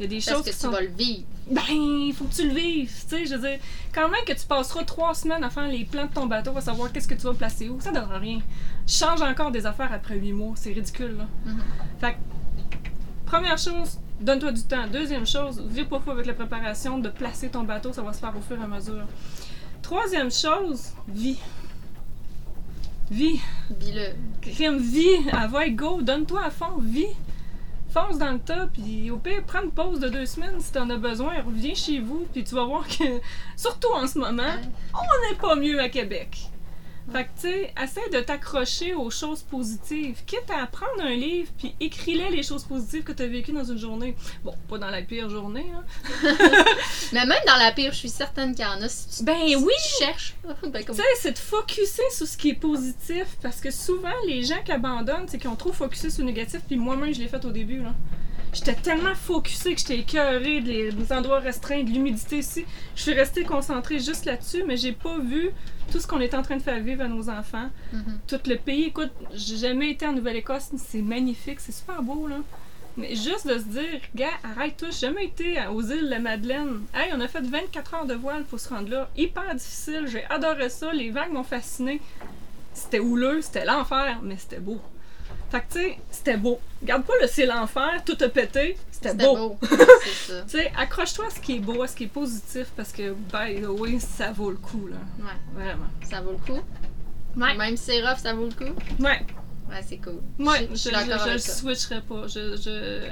Il 0.00 0.02
y 0.02 0.04
a 0.06 0.08
des 0.08 0.16
Parce 0.16 0.28
choses 0.38 0.44
que 0.44 0.50
qui 0.50 0.56
tu 0.56 0.62
sont. 0.62 0.70
vas 0.72 0.80
le 0.80 0.88
vivre. 0.88 1.22
Ben, 1.48 1.62
il 1.70 2.12
faut 2.12 2.24
que 2.24 2.34
tu 2.34 2.48
le 2.48 2.52
vives. 2.52 2.90
Tu 3.04 3.08
sais, 3.10 3.26
je 3.26 3.36
veux 3.36 3.48
dire, 3.48 3.60
quand 3.94 4.08
même 4.08 4.24
que 4.26 4.32
tu 4.32 4.44
passeras 4.44 4.82
trois 4.82 5.14
semaines 5.14 5.44
à 5.44 5.50
faire 5.50 5.68
les 5.68 5.84
plans 5.84 6.06
de 6.06 6.12
ton 6.12 6.26
bateau, 6.26 6.56
à 6.56 6.60
savoir 6.60 6.90
qu'est-ce 6.90 7.06
que 7.06 7.14
tu 7.14 7.22
vas 7.22 7.34
placer 7.34 7.68
où, 7.68 7.80
ça 7.80 7.92
donnera 7.92 8.18
rien. 8.18 8.40
Change 8.88 9.22
encore 9.22 9.52
des 9.52 9.66
affaires 9.66 9.92
après 9.92 10.16
huit 10.16 10.32
mois, 10.32 10.54
c'est 10.56 10.72
ridicule, 10.72 11.16
là. 11.16 11.26
Mhm. 11.46 11.60
Fait 12.00 12.14
que, 12.14 12.18
première 13.24 13.56
chose, 13.56 14.00
donne-toi 14.20 14.50
du 14.50 14.62
temps. 14.64 14.88
Deuxième 14.88 15.26
chose, 15.28 15.62
vis 15.68 15.84
pas 15.84 16.00
fou 16.00 16.10
avec 16.10 16.26
la 16.26 16.34
préparation 16.34 16.98
de 16.98 17.08
placer 17.08 17.48
ton 17.50 17.62
bateau, 17.62 17.92
ça 17.92 18.02
va 18.02 18.12
se 18.12 18.18
faire 18.18 18.36
au 18.36 18.40
fur 18.40 18.58
et 18.60 18.64
à 18.64 18.66
mesure. 18.66 19.06
Troisième 19.80 20.32
chose, 20.32 20.88
vis. 21.06 21.38
Vis. 23.10 23.40
Vis-le. 23.70 24.14
Crime, 24.40 24.78
vis, 24.78 25.28
avais 25.32 25.70
go, 25.70 26.00
donne-toi 26.02 26.44
à 26.44 26.50
fond, 26.50 26.78
vis. 26.78 27.14
Fonce 27.90 28.18
dans 28.18 28.32
le 28.32 28.40
tas, 28.40 28.66
puis 28.72 29.10
au 29.10 29.18
pire, 29.18 29.44
prends 29.46 29.62
une 29.62 29.70
pause 29.70 30.00
de 30.00 30.08
deux 30.08 30.26
semaines 30.26 30.58
si 30.58 30.72
t'en 30.72 30.90
as 30.90 30.96
besoin, 30.96 31.40
reviens 31.42 31.74
chez 31.74 32.00
vous, 32.00 32.26
puis 32.32 32.42
tu 32.42 32.54
vas 32.54 32.64
voir 32.64 32.88
que, 32.88 33.04
surtout 33.56 33.92
en 33.94 34.06
ce 34.08 34.18
moment, 34.18 34.42
on 34.94 35.30
n'est 35.30 35.38
pas 35.38 35.54
mieux 35.54 35.80
à 35.80 35.88
Québec. 35.88 36.50
Fait 37.12 37.24
que, 37.24 37.28
tu 37.40 37.48
sais, 37.48 37.74
essaie 37.82 38.08
de 38.10 38.20
t'accrocher 38.20 38.94
aux 38.94 39.10
choses 39.10 39.42
positives. 39.42 40.22
Quitte 40.26 40.50
à 40.50 40.66
prendre 40.66 41.02
un 41.02 41.14
livre, 41.14 41.50
puis 41.58 41.74
écris-les 41.78 42.30
les 42.30 42.42
choses 42.42 42.64
positives 42.64 43.02
que 43.02 43.12
tu 43.12 43.22
as 43.22 43.26
vécues 43.26 43.52
dans 43.52 43.64
une 43.64 43.78
journée. 43.78 44.16
Bon, 44.42 44.54
pas 44.68 44.78
dans 44.78 44.90
la 44.90 45.02
pire 45.02 45.28
journée, 45.28 45.66
hein. 45.74 45.84
Mais 47.12 47.26
même 47.26 47.42
dans 47.46 47.56
la 47.56 47.72
pire, 47.72 47.92
je 47.92 47.98
suis 47.98 48.08
certaine 48.08 48.54
qu'il 48.54 48.64
y 48.64 48.68
en 48.68 48.80
a. 48.80 48.88
Si 48.88 49.18
tu, 49.18 49.24
Ben 49.24 49.46
si 49.46 49.56
oui! 49.56 49.72
tu 49.98 50.04
cherches. 50.04 50.34
ben, 50.62 50.84
comme... 50.84 50.96
Tu 50.96 51.02
sais, 51.02 51.08
c'est 51.20 51.32
de 51.32 51.38
focuser 51.38 52.02
sur 52.10 52.26
ce 52.26 52.36
qui 52.36 52.50
est 52.50 52.54
positif, 52.54 53.26
parce 53.42 53.60
que 53.60 53.70
souvent, 53.70 54.14
les 54.26 54.42
gens 54.42 54.62
qui 54.64 54.72
abandonnent, 54.72 55.28
c'est 55.28 55.38
qu'ils 55.38 55.50
ont 55.50 55.56
trop 55.56 55.72
focusé 55.72 56.10
sur 56.10 56.20
le 56.20 56.30
négatif, 56.30 56.60
puis 56.66 56.76
moi-même, 56.76 57.12
je 57.12 57.20
l'ai 57.20 57.28
fait 57.28 57.44
au 57.44 57.50
début, 57.50 57.82
là. 57.82 57.94
J'étais 58.54 58.74
tellement 58.74 59.14
focusée 59.14 59.74
que 59.74 59.80
j'étais 59.80 59.98
écœurée 59.98 60.60
des, 60.60 60.92
des 60.92 61.12
endroits 61.12 61.40
restreints, 61.40 61.82
de 61.82 61.90
l'humidité 61.90 62.38
ici. 62.38 62.64
Je 62.94 63.02
suis 63.02 63.12
restée 63.12 63.42
concentrée 63.42 63.98
juste 63.98 64.24
là-dessus, 64.24 64.62
mais 64.66 64.76
j'ai 64.76 64.92
pas 64.92 65.18
vu 65.18 65.50
tout 65.90 65.98
ce 65.98 66.06
qu'on 66.06 66.20
est 66.20 66.34
en 66.34 66.42
train 66.42 66.56
de 66.56 66.62
faire 66.62 66.80
vivre 66.80 67.02
à 67.02 67.08
nos 67.08 67.28
enfants. 67.28 67.68
Mhm. 67.92 68.18
Tout 68.28 68.40
le 68.46 68.56
pays, 68.56 68.84
écoute, 68.84 69.10
j'ai 69.32 69.56
jamais 69.56 69.90
été 69.90 70.06
en 70.06 70.12
Nouvelle-Écosse, 70.12 70.70
c'est 70.76 71.02
magnifique, 71.02 71.60
c'est 71.60 71.72
super 71.72 72.02
beau, 72.02 72.28
là. 72.28 72.36
Mais 72.96 73.16
juste 73.16 73.48
de 73.48 73.58
se 73.58 73.64
dire, 73.64 74.00
gars, 74.14 74.28
arrête-toi, 74.44 74.88
j'ai 74.92 75.08
jamais 75.08 75.24
été 75.24 75.56
aux 75.72 75.82
îles 75.82 76.04
de 76.04 76.10
la 76.10 76.20
Madeleine. 76.20 76.82
Hey, 76.94 77.10
on 77.12 77.20
a 77.20 77.26
fait 77.26 77.40
24 77.40 77.94
heures 77.94 78.06
de 78.06 78.14
voile 78.14 78.44
pour 78.44 78.60
se 78.60 78.68
rendre 78.68 78.88
là. 78.88 79.10
Hyper 79.16 79.52
difficile, 79.54 80.06
j'ai 80.06 80.24
adoré 80.26 80.68
ça, 80.68 80.92
les 80.92 81.10
vagues 81.10 81.32
m'ont 81.32 81.42
fasciné. 81.42 82.00
C'était 82.72 83.00
houleux, 83.00 83.42
c'était 83.42 83.64
l'enfer, 83.64 84.20
mais 84.22 84.36
c'était 84.38 84.60
beau. 84.60 84.80
Fait 85.50 85.60
que, 85.60 85.72
tu 85.72 85.78
sais, 85.78 85.98
c'était 86.10 86.36
beau. 86.36 86.60
Regarde 86.82 87.04
pas 87.04 87.14
le 87.20 87.28
c'est 87.28 87.46
l'enfer, 87.46 88.02
tout 88.04 88.16
a 88.20 88.28
pété, 88.28 88.76
c'était 88.90 89.14
beau. 89.14 89.36
beau. 89.36 89.58
c'est 90.02 90.32
ça. 90.32 90.42
Tu 90.42 90.58
sais, 90.58 90.72
accroche-toi 90.76 91.26
à 91.26 91.30
ce 91.30 91.40
qui 91.40 91.56
est 91.56 91.60
beau, 91.60 91.82
à 91.82 91.88
ce 91.88 91.96
qui 91.96 92.04
est 92.04 92.08
positif, 92.08 92.66
parce 92.76 92.92
que, 92.92 93.12
by 93.12 93.60
the 93.62 93.68
way, 93.68 93.98
ça 94.00 94.32
vaut 94.32 94.50
le 94.50 94.56
coup, 94.56 94.88
là. 94.88 94.96
Ouais, 95.18 95.62
Vraiment. 95.62 95.86
ça 96.02 96.20
vaut 96.20 96.32
le 96.32 96.38
coup. 96.54 96.60
Ouais. 97.36 97.54
Même 97.56 97.76
si 97.76 97.84
c'est 97.84 98.06
rough, 98.06 98.18
ça 98.18 98.32
vaut 98.32 98.46
le 98.46 98.52
coup. 98.52 98.74
Ouais, 99.00 99.20
Ouais, 99.68 99.80
c'est 99.86 99.96
cool. 99.98 100.20
Ouais, 100.38 100.68
je, 100.72 100.76
je, 100.76 101.32
le 101.32 101.38
switcherai 101.38 102.02
pas. 102.02 102.26
Je, 102.26 102.56
je, 102.56 103.08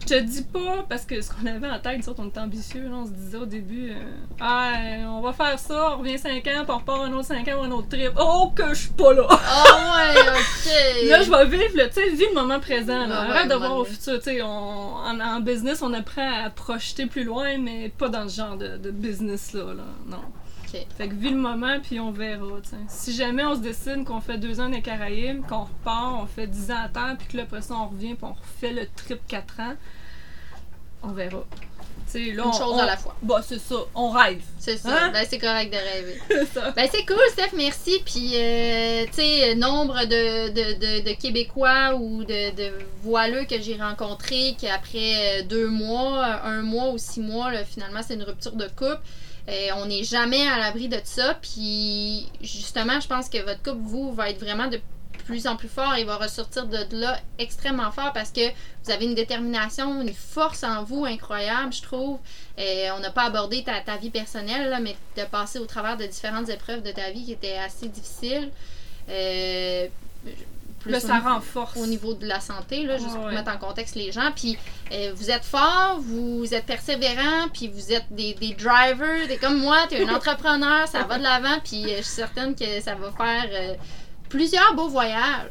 je 0.00 0.06
te 0.06 0.18
dis 0.20 0.42
pas 0.42 0.84
parce 0.88 1.04
que 1.04 1.20
ce 1.20 1.30
qu'on 1.30 1.46
avait 1.46 1.68
en 1.68 1.78
tête, 1.78 2.08
on 2.18 2.26
était 2.28 2.40
ambitieux. 2.40 2.84
là, 2.88 2.94
on 2.96 3.06
se 3.06 3.10
disait 3.10 3.36
au 3.36 3.44
début, 3.46 3.90
euh, 3.90 3.94
ah, 4.40 4.72
on 5.08 5.20
va 5.20 5.32
faire 5.32 5.58
ça, 5.58 5.92
on 5.94 5.98
revient 5.98 6.18
5 6.18 6.38
ans, 6.48 6.64
puis 6.64 6.64
on 6.68 6.78
repart 6.78 7.00
un 7.02 7.12
autre 7.12 7.26
5 7.26 7.46
ans 7.48 7.60
ou 7.60 7.62
un 7.64 7.70
autre 7.70 7.88
trip. 7.88 8.10
Oh, 8.18 8.50
que 8.54 8.68
je 8.70 8.80
suis 8.80 8.90
pas 8.90 9.12
là! 9.12 9.26
Ah 9.30 10.14
ouais, 10.14 10.20
ok. 10.30 11.08
Là, 11.08 11.22
je 11.22 11.30
vais 11.30 11.44
vivre, 11.46 11.72
le- 11.76 11.88
tu 11.88 11.94
sais, 11.94 12.08
vis 12.10 12.26
le 12.28 12.34
moment 12.34 12.58
présent. 12.60 13.06
Là. 13.06 13.22
Ouais, 13.22 13.30
Arrête 13.30 13.48
de 13.48 13.52
ouais, 13.54 13.58
voir 13.58 13.76
au 13.76 13.84
futur. 13.84 14.18
Tu 14.18 14.24
sais, 14.24 14.42
on, 14.42 14.48
en, 14.48 15.20
en 15.20 15.40
business, 15.40 15.82
on 15.82 15.92
apprend 15.92 16.44
à 16.46 16.50
projeter 16.50 17.06
plus 17.06 17.24
loin, 17.24 17.58
mais 17.58 17.90
pas 17.96 18.08
dans 18.08 18.28
ce 18.28 18.36
genre 18.36 18.56
de, 18.56 18.78
de 18.78 18.90
business-là. 18.90 19.74
Là. 19.74 19.84
Non. 20.06 20.22
Ok. 20.72 20.86
Fait 20.96 21.08
que 21.08 21.14
vis 21.14 21.30
le 21.30 21.36
moment, 21.36 21.78
puis 21.82 21.98
on 22.00 22.10
verra. 22.12 22.46
Si 22.88 23.14
jamais 23.14 23.44
on 23.44 23.54
se 23.56 23.60
décide 23.60 24.04
qu'on 24.04 24.20
fait 24.20 24.38
deux 24.38 24.60
ans 24.60 24.68
des 24.68 24.82
Caraïbes, 24.82 25.44
qu'on 25.46 25.64
repart, 25.64 26.22
on 26.22 26.26
fait 26.26 26.46
10 26.46 26.70
ans 26.70 26.82
à 26.84 26.88
terre, 26.88 27.16
puis 27.18 27.28
que 27.28 27.36
là, 27.38 27.42
après 27.44 27.62
ça, 27.62 27.74
on 27.74 27.88
revient, 27.88 28.14
puis 28.14 28.24
on 28.24 28.32
refait 28.34 28.72
le 28.72 28.86
trip 28.94 29.20
4 29.26 29.60
ans, 29.60 29.74
on 31.02 31.08
verra. 31.08 31.44
Tu 32.12 32.26
sais, 32.26 32.32
là, 32.32 32.42
Une 32.42 32.48
on- 32.48 32.52
chose 32.52 32.74
on- 32.74 32.78
à 32.78 32.86
la 32.86 32.96
fois. 32.96 33.14
Bah, 33.22 33.40
c'est 33.46 33.58
ça, 33.60 33.76
on 33.94 34.10
rêve. 34.10 34.42
C'est 34.58 34.76
ça. 34.76 35.06
Hein? 35.06 35.10
Ben, 35.12 35.24
c'est 35.28 35.38
correct 35.38 35.72
de 35.72 35.76
rêver. 35.78 36.20
C'est 36.28 36.46
ça. 36.46 36.70
Ben, 36.72 36.88
c'est 36.90 37.06
cool, 37.06 37.18
Steph, 37.32 37.52
merci. 37.56 38.00
Puis, 38.04 38.32
euh, 38.34 39.06
tu 39.06 39.12
sais, 39.14 39.54
nombre 39.54 39.94
de, 40.06 40.48
de, 40.48 40.74
de, 41.02 41.08
de 41.08 41.14
Québécois 41.20 41.94
ou 41.94 42.24
de, 42.24 42.50
de 42.54 42.72
voileux 43.02 43.44
que 43.44 43.60
j'ai 43.60 43.76
rencontrés 43.76 44.56
qui, 44.58 44.66
après 44.68 45.40
euh, 45.40 45.42
deux 45.44 45.68
mois, 45.68 46.42
un 46.44 46.62
mois 46.62 46.90
ou 46.90 46.98
six 46.98 47.20
mois, 47.20 47.52
là, 47.52 47.64
finalement, 47.64 48.00
c'est 48.06 48.14
une 48.14 48.24
rupture 48.24 48.52
de 48.56 48.66
couple. 48.66 49.00
Euh, 49.50 49.68
on 49.76 49.86
n'est 49.86 50.04
jamais 50.04 50.46
à 50.48 50.58
l'abri 50.58 50.88
de 50.88 51.00
ça. 51.02 51.34
Puis, 51.34 52.28
justement, 52.40 53.00
je 53.00 53.08
pense 53.08 53.28
que 53.28 53.38
votre 53.38 53.62
couple, 53.62 53.82
vous, 53.82 54.12
va 54.12 54.30
être 54.30 54.38
vraiment 54.38 54.68
de 54.68 54.80
plus 55.24 55.46
en 55.46 55.56
plus 55.56 55.68
fort 55.68 55.94
et 55.94 56.04
va 56.04 56.16
ressortir 56.16 56.66
de 56.66 56.78
là 56.92 57.18
extrêmement 57.38 57.90
fort 57.92 58.12
parce 58.12 58.30
que 58.30 58.48
vous 58.84 58.90
avez 58.90 59.04
une 59.04 59.14
détermination, 59.14 60.02
une 60.02 60.14
force 60.14 60.64
en 60.64 60.82
vous 60.82 61.04
incroyable, 61.04 61.72
je 61.72 61.82
trouve. 61.82 62.18
Euh, 62.58 62.88
on 62.96 63.00
n'a 63.00 63.10
pas 63.10 63.24
abordé 63.24 63.62
ta, 63.62 63.80
ta 63.80 63.96
vie 63.96 64.10
personnelle, 64.10 64.70
là, 64.70 64.80
mais 64.80 64.96
de 65.16 65.24
passer 65.24 65.58
au 65.58 65.66
travers 65.66 65.96
de 65.96 66.04
différentes 66.04 66.48
épreuves 66.48 66.82
de 66.82 66.90
ta 66.90 67.10
vie 67.10 67.24
qui 67.24 67.32
étaient 67.32 67.58
assez 67.58 67.88
difficiles. 67.88 68.50
Euh, 69.08 69.88
plus 70.80 70.90
Là, 70.92 70.98
ça 71.00 71.14
niveau- 71.18 71.28
renforce. 71.28 71.76
au 71.76 71.86
niveau 71.86 72.14
de 72.14 72.26
la 72.26 72.40
santé, 72.40 72.84
là, 72.84 72.96
juste 72.98 73.14
pour 73.14 73.26
ouais. 73.26 73.34
mettre 73.34 73.52
en 73.52 73.58
contexte 73.58 73.94
les 73.94 74.10
gens. 74.12 74.32
Puis 74.34 74.58
euh, 74.92 75.12
vous 75.14 75.30
êtes 75.30 75.44
fort, 75.44 75.98
vous 76.00 76.52
êtes 76.52 76.66
persévérant, 76.66 77.48
puis 77.52 77.68
vous 77.68 77.92
êtes 77.92 78.06
des, 78.10 78.34
des 78.34 78.54
drivers, 78.54 79.28
des 79.28 79.36
comme 79.36 79.58
moi, 79.58 79.76
tu 79.88 79.94
es 79.96 80.04
un 80.08 80.14
entrepreneur, 80.14 80.88
ça 80.88 81.04
va 81.04 81.18
de 81.18 81.22
l'avant, 81.22 81.60
puis 81.62 81.84
euh, 81.84 81.98
je 81.98 82.02
suis 82.02 82.14
certaine 82.16 82.54
que 82.56 82.80
ça 82.80 82.94
va 82.94 83.12
faire 83.12 83.46
euh, 83.52 83.74
plusieurs 84.28 84.74
beaux 84.74 84.88
voyages. 84.88 85.50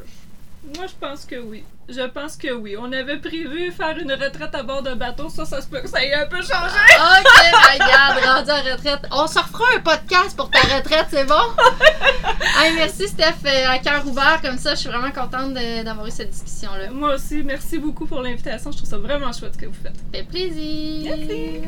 Moi, 0.76 0.88
je 0.88 0.94
pense 1.00 1.24
que 1.26 1.36
oui. 1.38 1.64
Je 1.90 2.08
pense 2.08 2.36
que 2.36 2.54
oui. 2.54 2.76
On 2.78 2.92
avait 2.92 3.18
prévu 3.18 3.72
faire 3.72 3.98
une 3.98 4.12
retraite 4.12 4.54
à 4.54 4.62
bord 4.62 4.84
d'un 4.84 4.96
bateau. 4.96 5.28
Ça, 5.30 5.46
ça 5.46 5.60
se 5.60 5.68
peut 5.68 5.82
que 5.82 5.90
ça 5.90 6.04
ait 6.04 6.14
un 6.14 6.28
peu 6.28 6.38
changé. 6.38 6.76
Ok, 7.00 7.26
ben, 7.52 7.84
regarde, 7.84 8.18
rendu 8.24 8.52
en 8.52 8.72
retraite. 8.72 9.02
On 9.12 9.26
se 9.26 9.40
refera 9.40 9.64
un 9.76 9.80
podcast 9.80 10.36
pour 10.38 10.52
ta 10.52 10.60
retraite, 10.60 11.08
c'est 11.10 11.26
bon? 11.26 11.34
Hey, 12.62 12.76
merci 12.76 13.08
Steph, 13.08 13.46
euh, 13.46 13.70
à 13.70 13.80
cœur 13.80 14.06
ouvert 14.06 14.42
comme 14.42 14.58
ça, 14.58 14.76
je 14.76 14.82
suis 14.82 14.90
vraiment 14.90 15.12
contente 15.12 15.54
d'avoir 15.54 16.06
eu 16.08 16.12
cette 16.12 16.32
discussion-là. 16.32 16.90
Moi 16.92 17.16
aussi, 17.16 17.42
merci 17.42 17.78
beaucoup 17.78 18.06
pour 18.06 18.22
l'invitation. 18.22 18.72
Je 18.72 18.78
trouve 18.78 18.90
ça 18.90 18.98
vraiment 18.98 19.32
chouette 19.32 19.54
ce 19.54 19.60
que 19.60 19.66
vous 19.66 19.74
faites. 19.82 19.96
Ça 19.96 20.04
fait 20.12 20.24
plaisir. 20.24 21.16
Merci. 21.16 21.62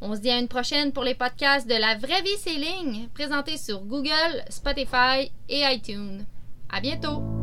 On 0.00 0.16
se 0.16 0.20
dit 0.20 0.30
à 0.30 0.38
une 0.38 0.48
prochaine 0.48 0.92
pour 0.92 1.04
les 1.04 1.14
podcasts 1.14 1.68
de 1.68 1.76
la 1.76 1.96
vraie 1.96 2.22
vie 2.22 2.38
sailing, 2.38 3.08
présentés 3.14 3.56
sur 3.56 3.82
Google, 3.82 4.42
Spotify 4.48 5.30
et 5.48 5.62
iTunes. 5.62 6.24
À 6.70 6.80
bientôt! 6.80 7.41